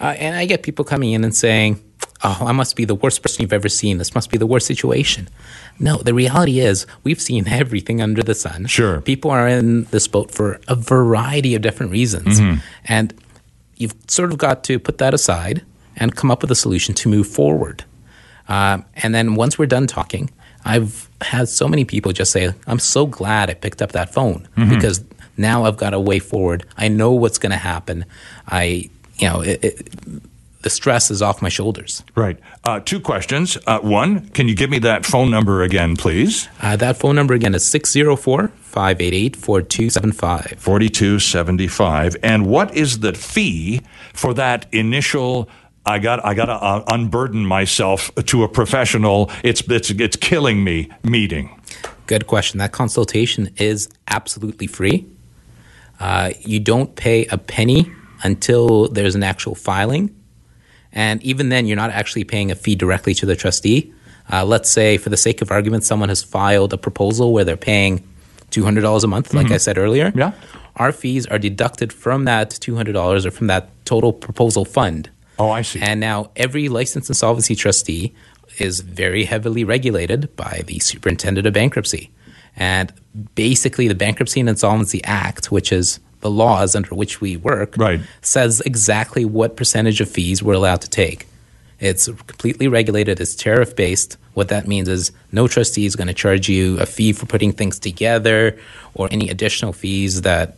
Uh, 0.00 0.04
and 0.18 0.36
I 0.36 0.44
get 0.46 0.62
people 0.62 0.84
coming 0.84 1.12
in 1.12 1.24
and 1.24 1.34
saying, 1.34 1.82
Oh, 2.24 2.38
I 2.40 2.52
must 2.52 2.74
be 2.74 2.84
the 2.84 2.96
worst 2.96 3.22
person 3.22 3.42
you've 3.42 3.52
ever 3.52 3.68
seen. 3.68 3.98
This 3.98 4.12
must 4.12 4.30
be 4.30 4.38
the 4.38 4.46
worst 4.46 4.66
situation. 4.66 5.28
No, 5.78 5.98
the 5.98 6.12
reality 6.12 6.58
is 6.58 6.84
we've 7.04 7.20
seen 7.20 7.46
everything 7.46 8.02
under 8.02 8.24
the 8.24 8.34
sun. 8.34 8.66
Sure. 8.66 9.00
People 9.00 9.30
are 9.30 9.46
in 9.46 9.84
this 9.84 10.08
boat 10.08 10.32
for 10.32 10.60
a 10.66 10.74
variety 10.74 11.54
of 11.54 11.62
different 11.62 11.92
reasons. 11.92 12.40
And 12.86 13.14
you've 13.76 13.94
sort 14.08 14.32
of 14.32 14.38
got 14.38 14.64
to 14.64 14.80
put 14.80 14.98
that 14.98 15.14
aside 15.14 15.64
and 15.96 16.16
come 16.16 16.30
up 16.30 16.42
with 16.42 16.50
a 16.50 16.56
solution 16.56 16.92
to 16.96 17.08
move 17.08 17.28
forward. 17.28 17.84
Um, 18.48 18.84
and 18.96 19.14
then 19.14 19.34
once 19.36 19.56
we're 19.58 19.66
done 19.66 19.86
talking, 19.86 20.30
I've 20.68 21.08
had 21.22 21.48
so 21.48 21.66
many 21.66 21.84
people 21.84 22.12
just 22.12 22.30
say, 22.30 22.52
I'm 22.66 22.78
so 22.78 23.06
glad 23.06 23.50
I 23.50 23.54
picked 23.54 23.82
up 23.82 23.92
that 23.92 24.12
phone 24.12 24.46
because 24.68 25.02
now 25.36 25.64
I've 25.64 25.76
got 25.78 25.94
a 25.94 26.00
way 26.00 26.18
forward. 26.18 26.64
I 26.76 26.88
know 26.88 27.12
what's 27.12 27.38
going 27.38 27.52
to 27.52 27.56
happen. 27.58 28.04
I, 28.46 28.90
you 29.16 29.28
know, 29.28 29.40
it, 29.40 29.64
it, 29.64 29.88
the 30.62 30.70
stress 30.70 31.10
is 31.10 31.22
off 31.22 31.40
my 31.40 31.48
shoulders. 31.48 32.04
Right. 32.14 32.38
Uh, 32.64 32.80
two 32.80 33.00
questions. 33.00 33.56
Uh, 33.66 33.78
one, 33.80 34.28
can 34.30 34.48
you 34.48 34.54
give 34.54 34.68
me 34.70 34.78
that 34.80 35.06
phone 35.06 35.30
number 35.30 35.62
again, 35.62 35.96
please? 35.96 36.48
Uh, 36.60 36.76
that 36.76 36.96
phone 36.96 37.16
number 37.16 37.34
again 37.34 37.54
is 37.54 37.64
604 37.64 38.48
588 38.48 39.36
4275. 39.36 40.56
4275. 40.58 42.16
And 42.22 42.46
what 42.46 42.74
is 42.76 42.98
the 43.00 43.12
fee 43.14 43.80
for 44.12 44.34
that 44.34 44.66
initial? 44.72 45.48
I 45.86 45.98
got 45.98 46.24
I 46.24 46.34
got 46.34 46.46
to 46.46 46.52
uh, 46.52 46.84
unburden 46.88 47.46
myself 47.46 48.10
to 48.14 48.44
a 48.44 48.48
professional. 48.48 49.30
It's 49.42 49.62
it's 49.62 49.90
it's 49.90 50.16
killing 50.16 50.62
me 50.62 50.90
meeting. 51.02 51.60
Good 52.06 52.26
question. 52.26 52.58
That 52.58 52.72
consultation 52.72 53.50
is 53.56 53.88
absolutely 54.08 54.66
free. 54.66 55.06
Uh, 56.00 56.32
you 56.40 56.60
don't 56.60 56.94
pay 56.94 57.26
a 57.26 57.38
penny 57.38 57.90
until 58.22 58.88
there's 58.88 59.14
an 59.14 59.22
actual 59.22 59.54
filing. 59.54 60.14
And 60.92 61.22
even 61.22 61.48
then, 61.48 61.66
you're 61.66 61.76
not 61.76 61.90
actually 61.90 62.24
paying 62.24 62.50
a 62.50 62.54
fee 62.54 62.74
directly 62.74 63.14
to 63.14 63.26
the 63.26 63.36
trustee. 63.36 63.92
Uh, 64.32 64.44
let's 64.44 64.70
say, 64.70 64.96
for 64.96 65.10
the 65.10 65.16
sake 65.16 65.42
of 65.42 65.50
argument, 65.50 65.84
someone 65.84 66.08
has 66.08 66.22
filed 66.22 66.72
a 66.72 66.78
proposal 66.78 67.32
where 67.32 67.44
they're 67.44 67.56
paying 67.56 68.06
$200 68.50 69.04
a 69.04 69.06
month, 69.06 69.34
like 69.34 69.50
I 69.50 69.58
said 69.58 69.78
earlier. 69.78 70.12
Yeah. 70.14 70.32
Our 70.76 70.92
fees 70.92 71.26
are 71.26 71.38
deducted 71.38 71.92
from 71.92 72.24
that 72.24 72.50
$200 72.50 73.26
or 73.26 73.30
from 73.30 73.48
that 73.48 73.68
total 73.84 74.12
proposal 74.12 74.64
fund. 74.64 75.10
Oh, 75.38 75.50
I 75.50 75.62
see. 75.62 75.80
And 75.80 76.00
now 76.00 76.30
every 76.36 76.68
licensed 76.68 77.08
insolvency 77.10 77.54
trustee 77.54 78.12
is 78.58 78.80
very 78.80 79.24
heavily 79.24 79.62
regulated 79.64 80.34
by 80.36 80.62
the 80.66 80.78
superintendent 80.80 81.46
of 81.46 81.52
bankruptcy. 81.54 82.10
And 82.56 82.92
basically, 83.36 83.86
the 83.86 83.94
Bankruptcy 83.94 84.40
and 84.40 84.48
Insolvency 84.48 85.00
Act, 85.04 85.52
which 85.52 85.70
is 85.70 86.00
the 86.22 86.30
laws 86.30 86.74
under 86.74 86.92
which 86.94 87.20
we 87.20 87.36
work, 87.36 87.76
Right. 87.78 88.00
says 88.20 88.60
exactly 88.66 89.24
what 89.24 89.56
percentage 89.56 90.00
of 90.00 90.10
fees 90.10 90.42
we're 90.42 90.54
allowed 90.54 90.80
to 90.80 90.90
take. 90.90 91.26
It's 91.78 92.06
completely 92.06 92.66
regulated, 92.66 93.20
it's 93.20 93.36
tariff 93.36 93.76
based. 93.76 94.16
What 94.34 94.48
that 94.48 94.66
means 94.66 94.88
is 94.88 95.12
no 95.30 95.46
trustee 95.46 95.86
is 95.86 95.94
going 95.94 96.08
to 96.08 96.14
charge 96.14 96.48
you 96.48 96.80
a 96.80 96.86
fee 96.86 97.12
for 97.12 97.26
putting 97.26 97.52
things 97.52 97.78
together 97.78 98.58
or 98.94 99.06
any 99.12 99.28
additional 99.30 99.72
fees 99.72 100.22
that 100.22 100.56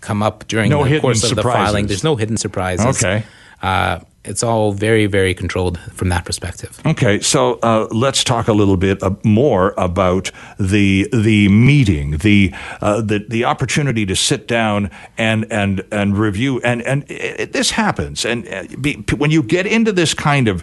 come 0.00 0.22
up 0.22 0.48
during 0.48 0.70
No 0.70 0.84
the 0.88 0.98
course 1.00 1.22
of 1.30 1.36
the 1.36 1.42
filing. 1.42 1.86
There's 1.88 2.04
no 2.04 2.16
hidden 2.16 2.38
surprises. 2.38 3.02
Okay. 3.04 3.24
Uh, 3.62 4.00
it's 4.24 4.42
all 4.42 4.72
very, 4.72 5.06
very 5.06 5.34
controlled 5.34 5.78
from 5.92 6.08
that 6.10 6.24
perspective. 6.24 6.80
Okay, 6.86 7.18
so 7.20 7.54
uh, 7.62 7.88
let's 7.90 8.22
talk 8.22 8.46
a 8.46 8.52
little 8.52 8.76
bit 8.76 9.02
uh, 9.02 9.10
more 9.24 9.74
about 9.76 10.30
the 10.58 11.08
the 11.12 11.48
meeting, 11.48 12.18
the 12.18 12.54
uh, 12.80 13.00
the 13.00 13.24
the 13.28 13.44
opportunity 13.44 14.06
to 14.06 14.14
sit 14.14 14.46
down 14.46 14.90
and 15.18 15.50
and 15.50 15.84
and 15.90 16.16
review. 16.16 16.60
And 16.60 16.82
and 16.82 17.04
it, 17.10 17.52
this 17.52 17.72
happens, 17.72 18.24
and 18.24 18.46
uh, 18.46 18.64
be, 18.80 19.04
when 19.16 19.32
you 19.32 19.42
get 19.42 19.66
into 19.66 19.90
this 19.90 20.14
kind 20.14 20.46
of 20.46 20.62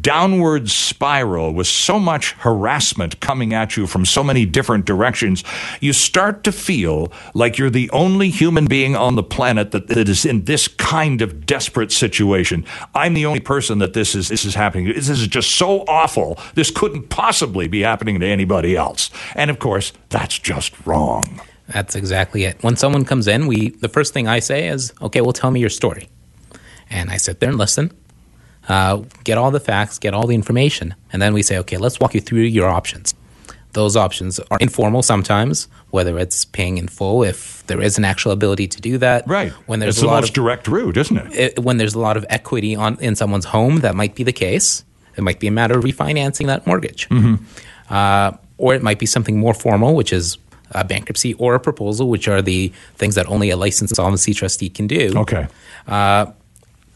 downward 0.00 0.68
spiral 0.68 1.54
with 1.54 1.66
so 1.66 1.98
much 1.98 2.32
harassment 2.32 3.20
coming 3.20 3.54
at 3.54 3.76
you 3.76 3.86
from 3.86 4.04
so 4.04 4.22
many 4.22 4.44
different 4.44 4.84
directions, 4.84 5.44
you 5.80 5.94
start 5.94 6.44
to 6.44 6.52
feel 6.52 7.10
like 7.32 7.56
you're 7.56 7.70
the 7.70 7.88
only 7.90 8.28
human 8.28 8.66
being 8.66 8.94
on 8.94 9.14
the 9.14 9.22
planet 9.22 9.70
that, 9.70 9.88
that 9.88 10.10
is 10.10 10.26
in 10.26 10.44
this 10.44 10.68
kind 10.68 11.22
of 11.22 11.46
desperate 11.46 11.90
situation. 11.90 12.66
I'm 12.98 13.14
the 13.14 13.26
only 13.26 13.40
person 13.40 13.78
that 13.78 13.92
this 13.92 14.14
is 14.14 14.28
this 14.28 14.44
is 14.44 14.54
happening. 14.54 14.86
This 14.86 15.08
is 15.08 15.26
just 15.26 15.50
so 15.52 15.82
awful. 15.82 16.38
This 16.54 16.70
couldn't 16.70 17.08
possibly 17.08 17.68
be 17.68 17.80
happening 17.82 18.18
to 18.20 18.26
anybody 18.26 18.76
else. 18.76 19.10
And 19.34 19.50
of 19.50 19.58
course, 19.58 19.92
that's 20.08 20.38
just 20.38 20.74
wrong. 20.86 21.40
That's 21.68 21.94
exactly 21.94 22.44
it. 22.44 22.62
When 22.62 22.76
someone 22.76 23.04
comes 23.04 23.28
in, 23.28 23.46
we 23.46 23.70
the 23.70 23.88
first 23.88 24.12
thing 24.14 24.26
I 24.26 24.40
say 24.40 24.68
is, 24.68 24.92
"Okay, 25.00 25.20
well, 25.20 25.32
tell 25.32 25.50
me 25.50 25.60
your 25.60 25.70
story," 25.70 26.08
and 26.90 27.10
I 27.10 27.18
sit 27.18 27.40
there 27.40 27.50
and 27.50 27.58
listen, 27.58 27.92
uh, 28.68 29.02
get 29.24 29.38
all 29.38 29.50
the 29.50 29.60
facts, 29.60 29.98
get 29.98 30.14
all 30.14 30.26
the 30.26 30.34
information, 30.34 30.94
and 31.12 31.22
then 31.22 31.34
we 31.34 31.42
say, 31.42 31.58
"Okay, 31.58 31.76
let's 31.76 32.00
walk 32.00 32.14
you 32.14 32.20
through 32.20 32.42
your 32.42 32.68
options." 32.68 33.14
Those 33.72 33.96
options 33.96 34.40
are 34.50 34.58
informal 34.60 35.02
sometimes, 35.02 35.68
whether 35.90 36.18
it's 36.18 36.44
paying 36.44 36.78
in 36.78 36.88
full 36.88 37.22
if 37.22 37.66
there 37.66 37.80
is 37.82 37.98
an 37.98 38.04
actual 38.04 38.32
ability 38.32 38.66
to 38.68 38.80
do 38.80 38.98
that. 38.98 39.26
Right. 39.28 39.52
When 39.66 39.78
there's 39.80 39.96
it's 39.96 40.02
a 40.02 40.06
the 40.06 40.12
lot 40.12 40.20
most 40.20 40.30
of 40.30 40.34
direct 40.34 40.68
route, 40.68 40.96
isn't 40.96 41.16
it? 41.16 41.34
it, 41.34 41.58
when 41.58 41.76
there's 41.76 41.94
a 41.94 41.98
lot 42.00 42.16
of 42.16 42.24
equity 42.30 42.74
on 42.74 42.98
in 43.00 43.14
someone's 43.14 43.44
home, 43.44 43.80
that 43.80 43.94
might 43.94 44.14
be 44.14 44.24
the 44.24 44.32
case. 44.32 44.84
It 45.16 45.22
might 45.22 45.38
be 45.38 45.48
a 45.48 45.50
matter 45.50 45.78
of 45.78 45.84
refinancing 45.84 46.46
that 46.46 46.66
mortgage, 46.66 47.08
uh, 47.90 48.32
or 48.56 48.74
it 48.74 48.82
might 48.82 48.98
be 48.98 49.06
something 49.06 49.38
more 49.38 49.52
formal, 49.54 49.94
which 49.94 50.12
is 50.12 50.38
a 50.72 50.84
bankruptcy 50.84 51.34
or 51.34 51.54
a 51.54 51.60
proposal, 51.60 52.08
which 52.08 52.28
are 52.28 52.40
the 52.40 52.72
things 52.96 53.14
that 53.16 53.26
only 53.28 53.50
a 53.50 53.56
licensed 53.56 53.92
insolvency 53.92 54.32
trustee 54.34 54.68
can 54.68 54.86
do. 54.86 55.12
Okay. 55.16 55.46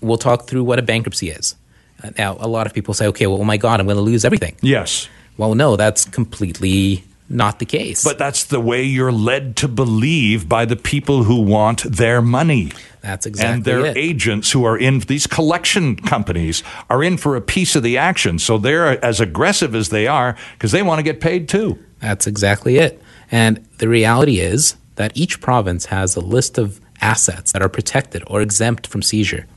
We'll 0.00 0.18
talk 0.18 0.48
through 0.48 0.64
what 0.64 0.78
a 0.78 0.82
bankruptcy 0.82 1.30
is. 1.30 1.54
Uh, 2.02 2.10
now, 2.18 2.36
a 2.40 2.48
lot 2.48 2.66
of 2.66 2.74
people 2.74 2.92
say, 2.92 3.06
"Okay, 3.06 3.28
well, 3.28 3.40
oh 3.40 3.44
my 3.44 3.56
God, 3.56 3.78
I'm 3.78 3.86
going 3.86 3.96
to 3.96 4.02
lose 4.02 4.24
everything." 4.24 4.56
Yes. 4.60 5.08
Well, 5.42 5.56
no, 5.56 5.74
that's 5.74 6.04
completely 6.04 7.02
not 7.28 7.58
the 7.58 7.66
case. 7.66 8.04
But 8.04 8.16
that's 8.16 8.44
the 8.44 8.60
way 8.60 8.84
you're 8.84 9.10
led 9.10 9.56
to 9.56 9.66
believe 9.66 10.48
by 10.48 10.64
the 10.66 10.76
people 10.76 11.24
who 11.24 11.42
want 11.42 11.82
their 11.82 12.22
money. 12.22 12.70
that's 13.00 13.26
exactly 13.26 13.54
and 13.54 13.64
their 13.64 13.86
it. 13.86 13.96
agents 13.96 14.52
who 14.52 14.64
are 14.64 14.78
in 14.78 15.00
these 15.00 15.26
collection 15.26 15.96
companies 15.96 16.62
are 16.88 17.02
in 17.02 17.16
for 17.16 17.34
a 17.34 17.40
piece 17.40 17.74
of 17.74 17.82
the 17.82 17.98
action. 17.98 18.38
So 18.38 18.56
they're 18.56 19.04
as 19.04 19.18
aggressive 19.18 19.74
as 19.74 19.88
they 19.88 20.06
are 20.06 20.36
because 20.52 20.70
they 20.70 20.80
want 20.80 21.00
to 21.00 21.02
get 21.02 21.20
paid 21.20 21.48
too. 21.48 21.76
That's 21.98 22.28
exactly 22.28 22.76
it. 22.76 23.02
And 23.28 23.66
the 23.78 23.88
reality 23.88 24.38
is 24.38 24.76
that 24.94 25.10
each 25.16 25.40
province 25.40 25.86
has 25.86 26.14
a 26.14 26.20
list 26.20 26.56
of 26.56 26.80
assets 27.00 27.50
that 27.50 27.62
are 27.62 27.68
protected 27.68 28.22
or 28.28 28.42
exempt 28.42 28.86
from 28.86 29.02
seizure. 29.02 29.48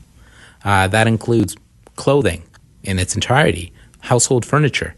Uh, 0.64 0.88
that 0.88 1.06
includes 1.06 1.56
clothing, 1.94 2.42
in 2.82 2.98
its 2.98 3.14
entirety. 3.14 3.72
Household 4.00 4.44
furniture, 4.44 4.96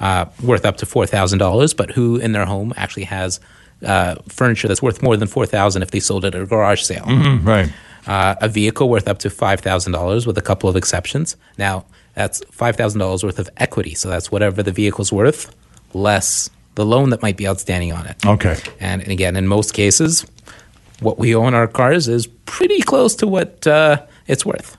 uh, 0.00 0.26
worth 0.42 0.64
up 0.64 0.76
to 0.78 0.86
$4,000, 0.86 1.76
but 1.76 1.90
who 1.90 2.16
in 2.16 2.32
their 2.32 2.44
home 2.44 2.72
actually 2.76 3.04
has 3.04 3.40
uh, 3.84 4.16
furniture 4.28 4.68
that's 4.68 4.82
worth 4.82 5.02
more 5.02 5.16
than 5.16 5.28
4000 5.28 5.82
if 5.82 5.90
they 5.90 6.00
sold 6.00 6.24
it 6.24 6.34
at 6.34 6.42
a 6.42 6.46
garage 6.46 6.82
sale. 6.82 7.04
Mm-hmm, 7.04 7.46
right. 7.46 7.72
Uh, 8.06 8.34
a 8.40 8.48
vehicle 8.48 8.88
worth 8.88 9.06
up 9.06 9.18
to 9.18 9.28
$5,000 9.28 10.26
with 10.26 10.38
a 10.38 10.42
couple 10.42 10.68
of 10.68 10.76
exceptions. 10.76 11.36
Now, 11.58 11.84
that's 12.14 12.40
$5,000 12.46 13.22
worth 13.22 13.38
of 13.38 13.50
equity. 13.58 13.94
So 13.94 14.08
that's 14.08 14.32
whatever 14.32 14.62
the 14.62 14.72
vehicle's 14.72 15.12
worth 15.12 15.54
less 15.94 16.50
the 16.74 16.86
loan 16.86 17.10
that 17.10 17.22
might 17.22 17.36
be 17.36 17.48
outstanding 17.48 17.92
on 17.92 18.06
it. 18.06 18.24
Okay. 18.24 18.56
And, 18.78 19.02
and 19.02 19.10
again, 19.10 19.34
in 19.36 19.48
most 19.48 19.74
cases, 19.74 20.24
what 21.00 21.18
we 21.18 21.34
owe 21.34 21.42
on 21.42 21.54
our 21.54 21.66
cars 21.66 22.06
is 22.08 22.26
pretty 22.46 22.80
close 22.82 23.16
to 23.16 23.26
what 23.26 23.66
uh, 23.66 24.04
it's 24.28 24.46
worth. 24.46 24.76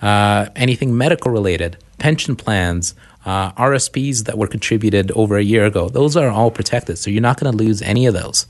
Uh, 0.00 0.46
anything 0.54 0.96
medical 0.96 1.32
related, 1.32 1.76
pension 1.98 2.36
plans, 2.36 2.94
uh, 3.24 3.52
RSPs 3.52 4.24
that 4.24 4.36
were 4.36 4.46
contributed 4.46 5.10
over 5.12 5.36
a 5.36 5.42
year 5.42 5.64
ago, 5.64 5.88
those 5.88 6.16
are 6.16 6.28
all 6.28 6.50
protected. 6.50 6.98
So 6.98 7.10
you're 7.10 7.22
not 7.22 7.40
going 7.40 7.56
to 7.56 7.64
lose 7.64 7.82
any 7.82 8.06
of 8.06 8.14
those. 8.14 8.46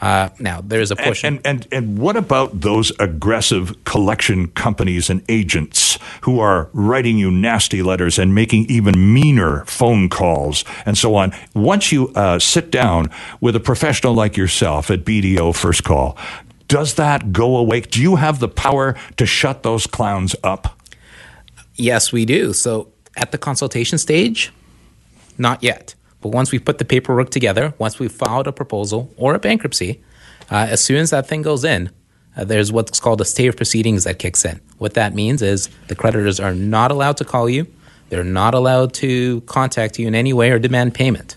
Uh, 0.00 0.28
now 0.38 0.60
there's 0.60 0.90
a 0.90 0.96
portion. 0.96 1.36
And, 1.36 1.46
and, 1.46 1.68
and 1.72 1.86
and 1.86 1.98
what 1.98 2.16
about 2.16 2.60
those 2.60 2.92
aggressive 2.98 3.82
collection 3.84 4.48
companies 4.48 5.08
and 5.08 5.22
agents 5.28 5.98
who 6.22 6.38
are 6.38 6.68
writing 6.74 7.16
you 7.16 7.30
nasty 7.30 7.82
letters 7.82 8.18
and 8.18 8.34
making 8.34 8.66
even 8.66 9.14
meaner 9.14 9.64
phone 9.64 10.10
calls 10.10 10.64
and 10.84 10.98
so 10.98 11.14
on? 11.14 11.32
Once 11.54 11.92
you 11.92 12.08
uh, 12.08 12.38
sit 12.38 12.70
down 12.70 13.10
with 13.40 13.56
a 13.56 13.60
professional 13.60 14.12
like 14.12 14.36
yourself 14.36 14.90
at 14.90 15.04
BDO 15.04 15.56
First 15.56 15.84
Call, 15.84 16.16
does 16.68 16.94
that 16.94 17.32
go 17.32 17.56
away? 17.56 17.80
Do 17.80 18.02
you 18.02 18.16
have 18.16 18.38
the 18.38 18.48
power 18.48 18.96
to 19.16 19.24
shut 19.24 19.62
those 19.62 19.86
clowns 19.86 20.36
up? 20.44 20.78
Yes, 21.76 22.12
we 22.12 22.26
do. 22.26 22.52
So 22.52 22.88
at 23.16 23.32
the 23.32 23.38
consultation 23.38 23.98
stage, 23.98 24.52
not 25.38 25.62
yet. 25.62 25.94
But 26.20 26.30
once 26.30 26.52
we've 26.52 26.64
put 26.64 26.78
the 26.78 26.84
paperwork 26.84 27.30
together, 27.30 27.74
once 27.78 27.98
we've 27.98 28.12
filed 28.12 28.46
a 28.46 28.52
proposal 28.52 29.12
or 29.16 29.34
a 29.34 29.38
bankruptcy, 29.38 30.02
uh, 30.50 30.66
as 30.70 30.82
soon 30.82 30.98
as 30.98 31.10
that 31.10 31.26
thing 31.26 31.42
goes 31.42 31.64
in, 31.64 31.90
uh, 32.36 32.44
there's 32.44 32.70
what's 32.70 33.00
called 33.00 33.20
a 33.20 33.24
stay 33.24 33.46
of 33.46 33.56
proceedings 33.56 34.04
that 34.04 34.18
kicks 34.18 34.44
in. 34.44 34.60
What 34.78 34.94
that 34.94 35.14
means 35.14 35.42
is 35.42 35.68
the 35.88 35.94
creditors 35.94 36.38
are 36.38 36.54
not 36.54 36.90
allowed 36.90 37.16
to 37.18 37.24
call 37.24 37.48
you, 37.48 37.66
they're 38.08 38.24
not 38.24 38.54
allowed 38.54 38.92
to 38.94 39.40
contact 39.42 39.98
you 39.98 40.06
in 40.06 40.14
any 40.14 40.32
way 40.32 40.50
or 40.50 40.58
demand 40.58 40.94
payment. 40.94 41.36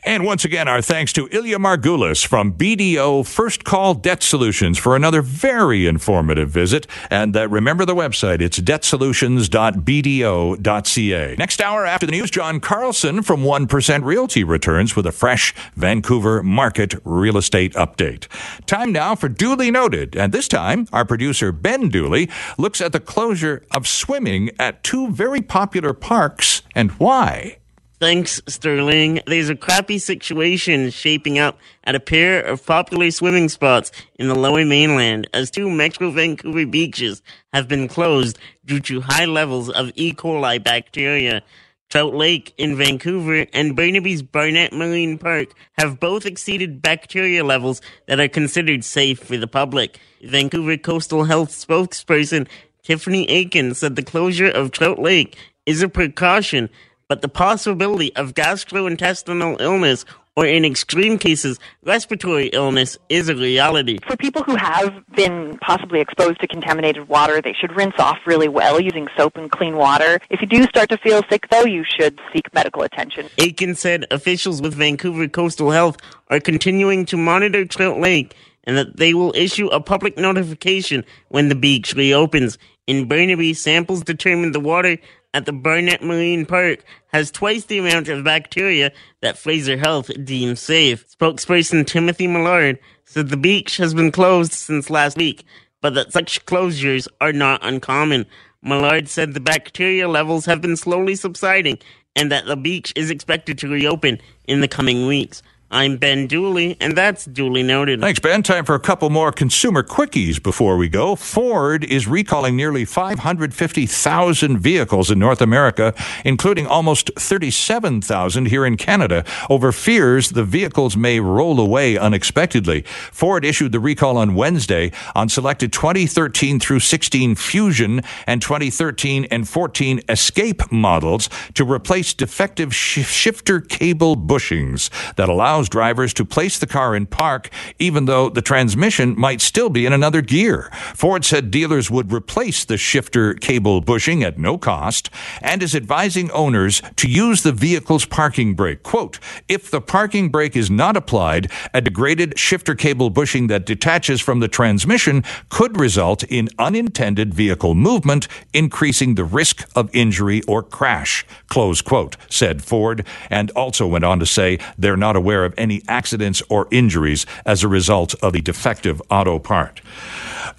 And 0.05 0.25
once 0.25 0.45
again, 0.45 0.69
our 0.69 0.83
thanks 0.83 1.15
to 1.15 1.27
Ilya 1.33 1.59
Margulis 1.59 2.27
from 2.27 2.53
BDO 2.53 3.27
First 3.27 3.65
Call 3.65 3.95
Debt 3.95 4.23
Solutions 4.23 4.77
for 4.77 4.95
another 4.95 5.23
very 5.23 5.87
informative 5.87 6.51
visit. 6.51 6.87
And 7.11 7.35
uh, 7.35 7.49
remember 7.49 7.87
the 7.87 7.95
website, 7.95 8.43
it's 8.43 8.61
debtsolutions.bdo.ca. 8.61 11.37
Next 11.39 11.63
hour 11.63 11.87
after 11.87 12.05
the 12.05 12.13
news, 12.13 12.31
John 12.31 12.61
Carlson 12.61 13.23
from 13.23 13.45
1% 13.45 14.05
Realty 14.05 14.45
returns 14.45 14.95
with 14.95 15.07
a 15.07 15.13
fresh 15.13 15.55
Vancouver 15.75 16.43
market 16.43 16.97
real 17.05 17.39
estate 17.39 17.73
update. 17.73 18.27
Time 18.67 18.93
now 18.93 19.15
for 19.15 19.31
Duly 19.31 19.71
Noted. 19.71 20.17
And 20.17 20.35
this 20.35 20.49
time, 20.49 20.87
our 20.93 21.07
producer, 21.07 21.51
Ben 21.51 21.89
Dooley, 21.89 22.29
looks 22.59 22.83
at 22.83 22.93
the 22.93 23.01
closure 23.01 23.65
of 23.71 23.89
swimming 23.89 24.51
at 24.59 24.85
two 24.85 25.11
very 25.11 25.41
popular 25.41 25.95
parks 25.95 26.61
and 26.75 26.91
why. 26.93 27.57
Thanks, 28.05 28.43
Sterling. 28.47 29.21
There's 29.27 29.49
a 29.49 29.57
crappy 29.57 29.99
situation 29.99 30.91
shaping 30.91 31.39
up 31.39 31.59
at 31.85 31.95
a 31.95 32.01
pair 32.01 32.43
of 32.43 32.67
popular 32.67 33.11
swimming 33.11 33.49
spots 33.49 33.91
in 34.17 34.29
the 34.29 34.35
lower 34.35 34.63
mainland 34.67 35.27
as 35.33 35.51
two 35.51 35.71
Metro 35.71 36.11
Vancouver 36.11 36.67
beaches 36.67 37.23
have 37.55 37.67
been 37.67 37.89
closed 37.89 38.39
due 38.63 38.81
to 38.81 39.01
high 39.01 39.25
levels 39.25 39.71
of 39.71 39.91
E. 39.95 40.13
coli 40.13 40.63
bacteria. 40.63 41.43
Trout 41.89 42.15
Lake 42.15 42.53
in 42.59 42.77
Vancouver 42.77 43.47
and 43.55 43.75
Burnaby's 43.75 44.21
Barnett 44.21 44.75
Marine 44.75 45.17
Park 45.17 45.55
have 45.79 45.99
both 45.99 46.27
exceeded 46.27 46.83
bacteria 46.83 47.43
levels 47.43 47.81
that 48.07 48.21
are 48.21 48.29
considered 48.29 48.85
safe 48.85 49.19
for 49.19 49.39
the 49.39 49.49
public. 49.49 49.99
Vancouver 50.23 50.77
Coastal 50.77 51.25
Health 51.25 51.53
spokesperson 51.53 52.49
Tiffany 52.83 53.27
Aiken 53.31 53.73
said 53.73 53.97
the 53.97 54.03
closure 54.03 54.51
of 54.51 54.73
Trout 54.73 54.99
Lake 54.99 55.39
is 55.65 55.81
a 55.81 55.89
precaution 55.89 56.69
but 57.09 57.23
the 57.23 57.29
possibility 57.29 58.15
of 58.17 58.35
gastrointestinal 58.35 59.61
illness 59.61 60.05
or 60.37 60.47
in 60.47 60.65
extreme 60.65 61.17
cases, 61.19 61.61
respiratory 61.85 62.47
illness 62.49 62.99
is 63.09 63.29
a 63.29 63.37
reality. 63.37 63.99
For 64.07 64.17
people 64.17 64.43
who 64.43 64.57
have 64.57 64.93
been 65.15 65.59
possibly 65.59 66.01
exposed 66.01 66.41
to 66.41 66.49
contaminated 66.49 67.09
water, 67.09 67.41
they 67.41 67.53
should 67.53 67.75
rinse 67.77 67.95
off 67.99 68.19
really 68.27 68.49
well 68.49 68.81
using 68.81 69.07
soap 69.17 69.37
and 69.37 69.51
clean 69.51 69.77
water. 69.77 70.19
If 70.31 70.41
you 70.41 70.49
do 70.49 70.65
start 70.65 70.89
to 70.91 70.99
feel 70.99 71.23
sick, 71.31 71.49
though, 71.51 71.65
you 71.65 71.85
should 71.85 72.19
seek 72.33 72.53
medical 72.53 72.83
attention. 72.83 73.29
Aiken 73.39 73.77
said 73.77 74.07
officials 74.11 74.61
with 74.61 74.75
Vancouver 74.75 75.29
Coastal 75.29 75.71
Health 75.71 75.99
are 76.29 76.41
continuing 76.41 77.05
to 77.07 77.17
monitor 77.17 77.65
Trout 77.65 78.01
Lake 78.01 78.35
and 78.65 78.77
that 78.77 78.97
they 78.97 79.15
will 79.15 79.33
issue 79.37 79.69
a 79.69 79.81
public 79.81 80.17
notification 80.17 81.05
when 81.29 81.49
the 81.49 81.55
beach 81.55 81.95
reopens. 81.95 82.59
In 82.87 83.07
Burnaby, 83.07 83.55
samples 83.55 84.03
determined 84.03 84.55
the 84.55 84.61
water 84.61 84.99
at 85.35 85.45
the 85.45 85.53
Barnett 85.53 86.03
Marine 86.03 86.47
Park 86.47 86.85
has 87.09 87.31
twice 87.31 87.67
the 87.67 87.79
amount 87.79 88.09
of 88.09 88.25
bacteria 88.25 88.93
that 89.21 89.37
Fraser 89.37 89.77
Health 89.77 90.11
deems 90.25 90.61
safe. 90.61 91.05
Spokesperson 91.11 91.87
Timothy 91.87 92.27
Millard 92.29 92.79
said 93.05 93.29
the 93.29 93.37
beach 93.37 93.77
has 93.77 93.93
been 93.93 94.13
closed 94.13 94.53
since 94.53 94.89
last 94.89 95.19
week, 95.19 95.45
but 95.83 95.95
that 95.95 96.13
such 96.13 96.47
closures 96.47 97.09
are 97.21 97.33
not 97.33 97.61
uncommon. 97.63 98.25
Millard 98.63 99.09
said 99.09 99.35
the 99.35 99.41
bacteria 99.41 100.09
levels 100.09 100.47
have 100.47 100.63
been 100.63 100.77
slowly 100.77 101.17
subsiding 101.17 101.79
and 102.17 102.31
that 102.31 102.47
the 102.47 102.57
beach 102.57 102.93
is 102.97 103.11
expected 103.11 103.59
to 103.59 103.69
reopen 103.69 104.21
in 104.47 104.61
the 104.61 104.69
coming 104.69 105.07
weeks. 105.07 105.43
I'm 105.71 105.97
Ben 105.97 106.29
Dooley, 106.29 106.77
and 106.81 106.97
that's 106.97 107.25
duly 107.25 107.65
noted. 107.65 108.01
Thanks, 108.01 108.21
Ben. 108.21 108.45
Time 108.45 108.65
for 108.65 108.77
a 108.77 108.81
couple 108.81 109.11
more 109.11 109.33
consumer 109.33 109.83
quickies 109.83 110.41
before 110.41 110.77
we 110.77 110.89
go. 110.89 111.17
Ford 111.17 111.83
is 111.83 112.07
recalling 112.07 112.55
nearly 112.55 112.85
550,000 112.85 114.59
vehicles 114.59 115.11
in 115.11 115.19
North 115.19 115.41
America, 115.41 115.93
including 116.25 116.67
almost 116.69 117.11
37,000 117.19 118.47
here 118.47 118.65
in 118.65 118.77
Canada, 118.77 119.25
over 119.51 119.73
fears 119.73 120.31
the 120.31 120.45
vehicles 120.45 120.97
may 120.97 121.19
roll 121.19 121.59
away 121.59 121.99
unexpectedly. 121.99 122.83
Ford 123.11 123.45
issued 123.45 123.73
the 123.73 123.81
recall 123.81 124.17
on 124.17 124.35
Wednesday 124.37 124.93
on 125.17 125.29
selected 125.29 125.73
2013 125.73 126.61
through 126.61 126.81
16 126.81 127.35
Fusion 127.35 128.01
and 128.29 128.41
2013 128.41 129.27
and 129.31 129.49
14 129.49 130.03
Escape 130.09 130.71
models 130.71 131.29
to 131.55 131.65
replace 131.69 132.15
defective 132.15 132.73
sh- 132.73 133.05
shifter 133.05 133.61
cable 133.61 134.15
bushings 134.17 134.89
that 135.17 135.29
allows 135.29 135.64
allows 135.65 135.69
drivers 135.69 136.15
to 136.15 136.25
place 136.25 136.59
the 136.59 136.67
car 136.67 136.95
in 136.95 137.07
park 137.07 137.51
even 137.79 138.07
though 138.07 138.29
the 138.29 138.43
transmission 138.43 139.19
might 139.19 139.41
still 139.41 139.71
be 139.71 139.87
in 139.87 139.93
another 139.93 140.23
gear. 140.23 140.71
Ford 140.95 141.25
said 141.25 141.51
dealers 141.51 141.91
would 141.91 142.13
replace 142.13 142.65
the 142.65 142.77
shifter 142.77 143.35
cable 143.35 143.81
bushing 143.81 144.23
at 144.23 144.39
no 144.39 144.59
cost 144.59 145.11
and 145.43 145.63
is 145.63 145.75
advising 145.75 146.31
owners 146.33 146.83
to 146.97 147.09
use 147.09 147.43
the 147.43 147.53
vehicle's 147.53 148.07
parking 148.07 148.55
brake. 148.55 148.83
Quote, 148.83 149.19
if 149.49 149.71
the 149.71 149.81
parking 149.81 150.31
brake 150.31 150.57
is 150.57 150.71
not 150.71 150.97
applied, 150.97 151.51
a 151.73 151.81
degraded 151.81 152.39
shifter 152.39 152.75
cable 152.75 153.11
bushing 153.11 153.49
that 153.49 153.67
detaches 153.67 154.21
from 154.21 154.41
the 154.41 154.49
transmission 154.49 155.25
could 155.49 155.81
result 155.81 156.25
in 156.25 156.49
unintended 156.59 157.35
vehicle 157.35 157.75
movement, 157.75 158.29
increasing 158.53 159.15
the 159.15 159.25
risk 159.25 159.69
of 159.75 159.89
injury 159.95 160.43
or 160.47 160.63
crash. 160.63 161.25
Close 161.49 161.83
quote, 161.83 162.17
said 162.29 162.63
Ford, 162.63 163.07
and 163.31 163.51
also 163.53 163.87
went 163.87 164.05
on 164.05 164.19
to 164.19 164.27
say 164.27 164.59
they're 164.79 164.97
not 164.97 165.17
aware 165.17 165.44
of 165.45 165.55
any 165.57 165.83
accidents 165.89 166.43
or 166.49 166.69
injuries 166.71 167.27
as 167.45 167.63
a 167.63 167.69
result 167.69 168.15
of 168.23 168.33
the 168.33 168.41
defective 168.41 169.01
auto 169.11 169.39
part. 169.39 169.81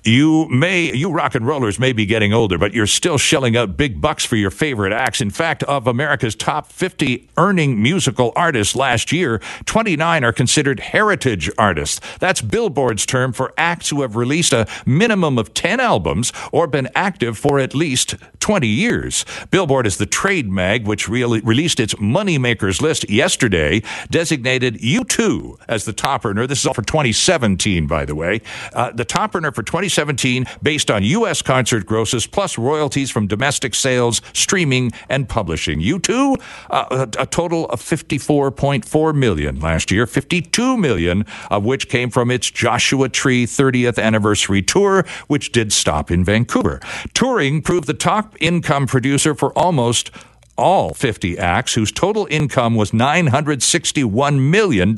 You 0.04 0.48
may, 0.50 0.94
you 0.94 1.10
rock 1.10 1.34
and 1.34 1.48
rollers 1.48 1.80
may 1.80 1.92
be 1.92 2.06
getting 2.06 2.32
older, 2.32 2.58
but 2.60 2.74
you're 2.74 2.86
still 2.86 3.18
shelling 3.18 3.58
out 3.58 3.76
big 3.76 4.00
bucks 4.00 4.24
for 4.24 4.36
your 4.36 4.52
favorite 4.52 4.94
acts. 4.94 5.20
In 5.20 5.32
fact, 5.32 5.64
of 5.64 5.88
America's 5.88 6.36
top 6.36 6.72
50 6.72 7.28
earning 7.38 7.82
musical 7.82 8.32
artists 8.36 8.76
last 8.76 9.12
year, 9.12 9.42
29 9.66 10.24
are 10.24 10.32
considered 10.32 10.80
heritage 10.80 11.50
artists. 11.58 12.00
That's 12.20 12.42
Billboard's 12.42 13.06
term 13.06 13.34
for 13.34 13.54
acts 13.58 13.90
who 13.90 14.04
have 14.04 14.16
released 14.16 14.54
a 14.54 14.68
minimum 14.86 15.40
of 15.40 15.54
10 15.56 15.80
albums 15.80 16.32
or 16.52 16.68
been 16.68 16.90
active 16.94 17.38
for 17.38 17.60
at 17.60 17.74
least 17.74 18.16
20 18.40 18.68
years. 18.68 19.26
Billboard 19.50 19.88
is 19.88 19.98
the 19.98 20.06
trade 20.06 20.52
mag 20.52 20.86
which 20.86 21.10
re- 21.10 21.24
released 21.24 21.80
its 21.80 21.96
moneymakers 21.96 22.80
list 22.80 23.10
yesterday, 23.10 23.82
designated 24.12 24.75
U2 24.80 25.58
as 25.68 25.86
the 25.86 25.94
top 25.94 26.26
earner. 26.26 26.48
This 26.48 26.60
is 26.60 26.66
all 26.66 26.74
for 26.74 26.82
2017, 26.82 27.88
by 27.88 28.06
the 28.06 28.16
way. 28.16 28.42
Uh, 28.74 28.92
the 28.92 29.06
top 29.06 29.36
earner 29.36 29.52
for 29.52 29.64
2017 29.64 30.46
based 30.62 30.92
on 30.92 31.04
U.S. 31.04 31.42
concert 31.42 31.86
grosses 31.86 32.28
plus 32.28 32.58
royalties 32.58 33.12
from 33.12 33.28
domestic 33.28 33.76
sales, 33.76 34.22
streaming, 34.34 34.92
and 35.10 35.28
publishing. 35.28 35.80
U2, 35.80 36.42
uh, 36.70 37.08
a, 37.18 37.24
a 37.24 37.26
total 37.26 37.68
of 37.70 37.82
54.4 37.82 39.16
million 39.16 39.60
last 39.60 39.92
year, 39.92 40.06
52 40.06 40.78
million 40.78 41.26
of 41.50 41.64
which 41.64 41.90
came 41.90 42.10
from 42.10 42.32
its 42.32 42.50
Joshua 42.50 43.10
Tree 43.10 43.46
30th 43.46 44.02
anniversary 44.02 44.62
tour, 44.62 45.06
which 45.28 45.52
did 45.52 45.72
stop 45.72 46.12
in 46.12 46.24
Vancouver. 46.24 46.80
Touring 47.14 47.62
proved 47.62 47.88
the 47.88 47.94
top 47.94 48.36
income 48.40 48.88
producer 48.88 49.36
for 49.36 49.58
almost 49.58 50.12
all 50.58 50.94
50 50.94 51.38
acts 51.38 51.74
whose 51.74 51.92
total 51.92 52.28
income 52.30 52.76
was 52.76 52.92
$961 52.92 54.40
million. 54.40 54.96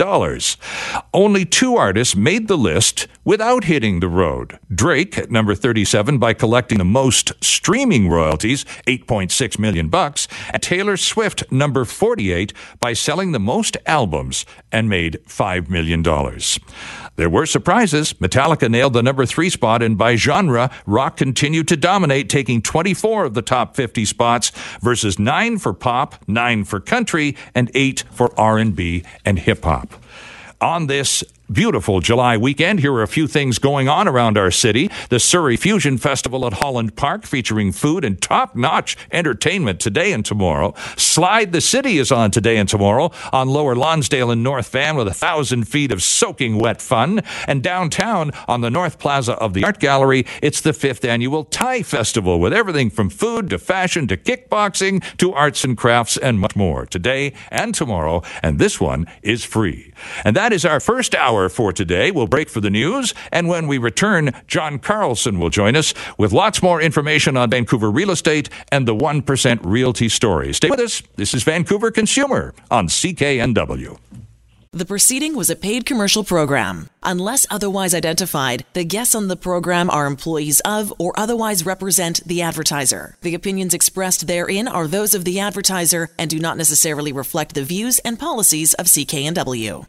Only 1.14 1.45
two 1.45 1.76
artists 1.76 2.16
made 2.16 2.47
the 2.47 2.58
list 2.58 3.08
without 3.28 3.65
hitting 3.65 3.99
the 3.99 4.07
road. 4.07 4.57
Drake 4.73 5.17
at 5.17 5.30
number 5.30 5.53
37 5.53 6.17
by 6.17 6.34
collecting 6.34 6.78
the 6.78 6.86
most 6.86 7.34
streaming 7.43 8.07
royalties, 8.07 8.63
8.6 8.88 9.59
million 9.59 9.89
bucks, 9.89 10.30
and 10.53 10.63
Taylor 10.63 10.95
Swift 10.95 11.43
number 11.51 11.84
48 11.84 12.53
by 12.80 12.93
selling 12.93 13.34
the 13.34 13.39
most 13.39 13.75
albums 13.86 14.45
and 14.71 14.88
made 14.88 15.19
5 15.28 15.69
million 15.69 16.01
dollars. 16.01 16.57
There 17.17 17.30
were 17.30 17.45
surprises. 17.45 18.13
Metallica 18.13 18.69
nailed 18.69 18.93
the 18.93 19.03
number 19.03 19.25
three 19.25 19.49
spot, 19.49 19.84
and 19.84 19.97
by 19.97 20.15
genre, 20.15 20.71
rock 20.86 21.17
continued 21.17 21.67
to 21.67 21.75
dominate, 21.75 22.30
taking 22.30 22.61
24 22.61 23.25
of 23.25 23.34
the 23.34 23.41
top 23.41 23.75
50 23.75 24.05
spots 24.05 24.53
versus 24.82 25.19
nine 25.19 25.57
for 25.57 25.73
pop, 25.73 26.15
nine 26.30 26.63
for 26.63 26.80
country, 26.80 27.36
and 27.53 27.69
eight 27.73 28.05
for 28.09 28.39
R&B 28.39 29.03
and 29.25 29.39
hip 29.39 29.65
hop. 29.65 30.01
On 30.61 30.88
this 30.88 31.25
beautiful 31.52 32.02
July 32.02 32.36
weekend. 32.36 32.80
Here 32.80 32.93
are 32.93 33.04
a 33.04 33.08
few 33.08 33.28
things 33.28 33.60
going 33.60 33.88
on 33.88 34.08
around 34.08 34.38
our 34.38 34.52
city. 34.52 34.89
The 35.10 35.20
Surrey 35.20 35.56
Fusion 35.56 35.98
Festival 35.98 36.45
at 36.45 36.54
Holland 36.54 36.95
Park 36.95 37.26
featuring 37.26 37.72
food 37.72 38.04
and 38.04 38.22
top 38.22 38.56
notch 38.56 38.98
entertainment 39.12 39.80
today 39.80 40.12
and 40.12 40.26
tomorrow. 40.26 40.74
Slide 40.98 41.52
the 41.52 41.62
City 41.62 41.98
is 41.98 42.12
on 42.12 42.32
today 42.32 42.58
and 42.58 42.68
tomorrow 42.68 43.12
on 43.32 43.48
Lower 43.48 43.76
Lonsdale 43.76 44.32
and 44.32 44.43
North 44.43 44.70
Van 44.70 44.95
with 44.95 45.08
a 45.08 45.14
thousand 45.14 45.66
feet 45.66 45.91
of 45.91 46.04
soaking 46.04 46.58
wet 46.58 46.82
fun. 46.82 47.22
And 47.48 47.64
downtown 47.64 48.32
on 48.48 48.62
the 48.62 48.70
North 48.70 49.00
Plaza 49.00 49.34
of 49.34 49.54
the 49.54 49.64
Art 49.64 49.80
Gallery, 49.80 50.26
it's 50.41 50.62
the 50.62 50.74
fifth 50.74 51.06
annual 51.06 51.45
Thai 51.45 51.84
Festival 51.84 52.39
with 52.39 52.54
everything 52.54 52.89
from 52.89 53.10
food 53.10 53.50
to 53.52 53.58
fashion 53.58 54.08
to 54.08 54.18
kickboxing 54.18 55.04
to 55.18 55.34
arts 55.34 55.64
and 55.64 55.78
crafts 55.78 56.18
and 56.18 56.39
much 56.39 56.56
more 56.56 56.86
today 56.86 57.34
and 57.50 57.74
tomorrow. 57.74 58.22
And 58.43 58.60
this 58.60 58.82
one 58.82 59.06
is 59.22 59.43
free. 59.43 59.93
And 60.26 60.36
that 60.36 60.52
is 60.52 60.66
our 60.66 60.80
first 60.80 61.16
hour 61.16 61.36
hour 61.38 61.49
for 61.49 61.71
today. 61.71 62.11
We'll 62.11 62.27
break 62.27 62.49
for 62.49 62.61
the 62.61 62.69
news, 62.69 63.13
and 63.31 63.47
when 63.47 63.67
we 63.67 63.77
return, 63.77 64.31
John 64.47 64.79
Carlson 64.79 65.39
will 65.39 65.49
join 65.49 65.75
us 65.75 65.93
with 66.17 66.33
lots 66.33 66.61
more 66.63 66.81
information 66.81 67.38
on 67.38 67.49
Vancouver 67.49 67.91
real 67.91 68.11
estate 68.11 68.49
and 68.71 68.88
the 68.88 68.95
1% 68.95 69.59
realty 69.63 70.09
story. 70.09 70.53
Stay 70.53 70.69
with 70.69 70.79
us. 70.79 71.03
This 71.15 71.33
is 71.33 71.43
Vancouver 71.43 71.91
Consumer 71.91 72.53
on 72.71 72.88
CKNW. 72.88 73.97
The 74.73 74.85
proceeding 74.85 75.35
was 75.35 75.49
a 75.49 75.55
paid 75.55 75.85
commercial 75.85 76.23
program. 76.23 76.89
Unless 77.01 77.47
otherwise 77.49 77.95
identified, 77.95 78.65
the 78.73 78.83
guests 78.83 79.15
on 79.15 79.27
the 79.27 79.38
program 79.38 79.89
are 79.89 80.05
employees 80.05 80.59
of 80.61 80.93
or 80.99 81.17
otherwise 81.17 81.65
represent 81.65 82.21
the 82.27 82.41
advertiser. 82.41 83.15
The 83.21 83.33
opinions 83.33 83.73
expressed 83.73 84.27
therein 84.27 84.67
are 84.67 84.88
those 84.88 85.15
of 85.15 85.23
the 85.23 85.39
advertiser 85.39 86.09
and 86.19 86.29
do 86.29 86.38
not 86.38 86.57
necessarily 86.57 87.13
reflect 87.13 87.55
the 87.55 87.63
views 87.63 87.99
and 87.99 88.19
policies 88.19 88.73
of 88.73 88.88
CKNW. 88.88 89.88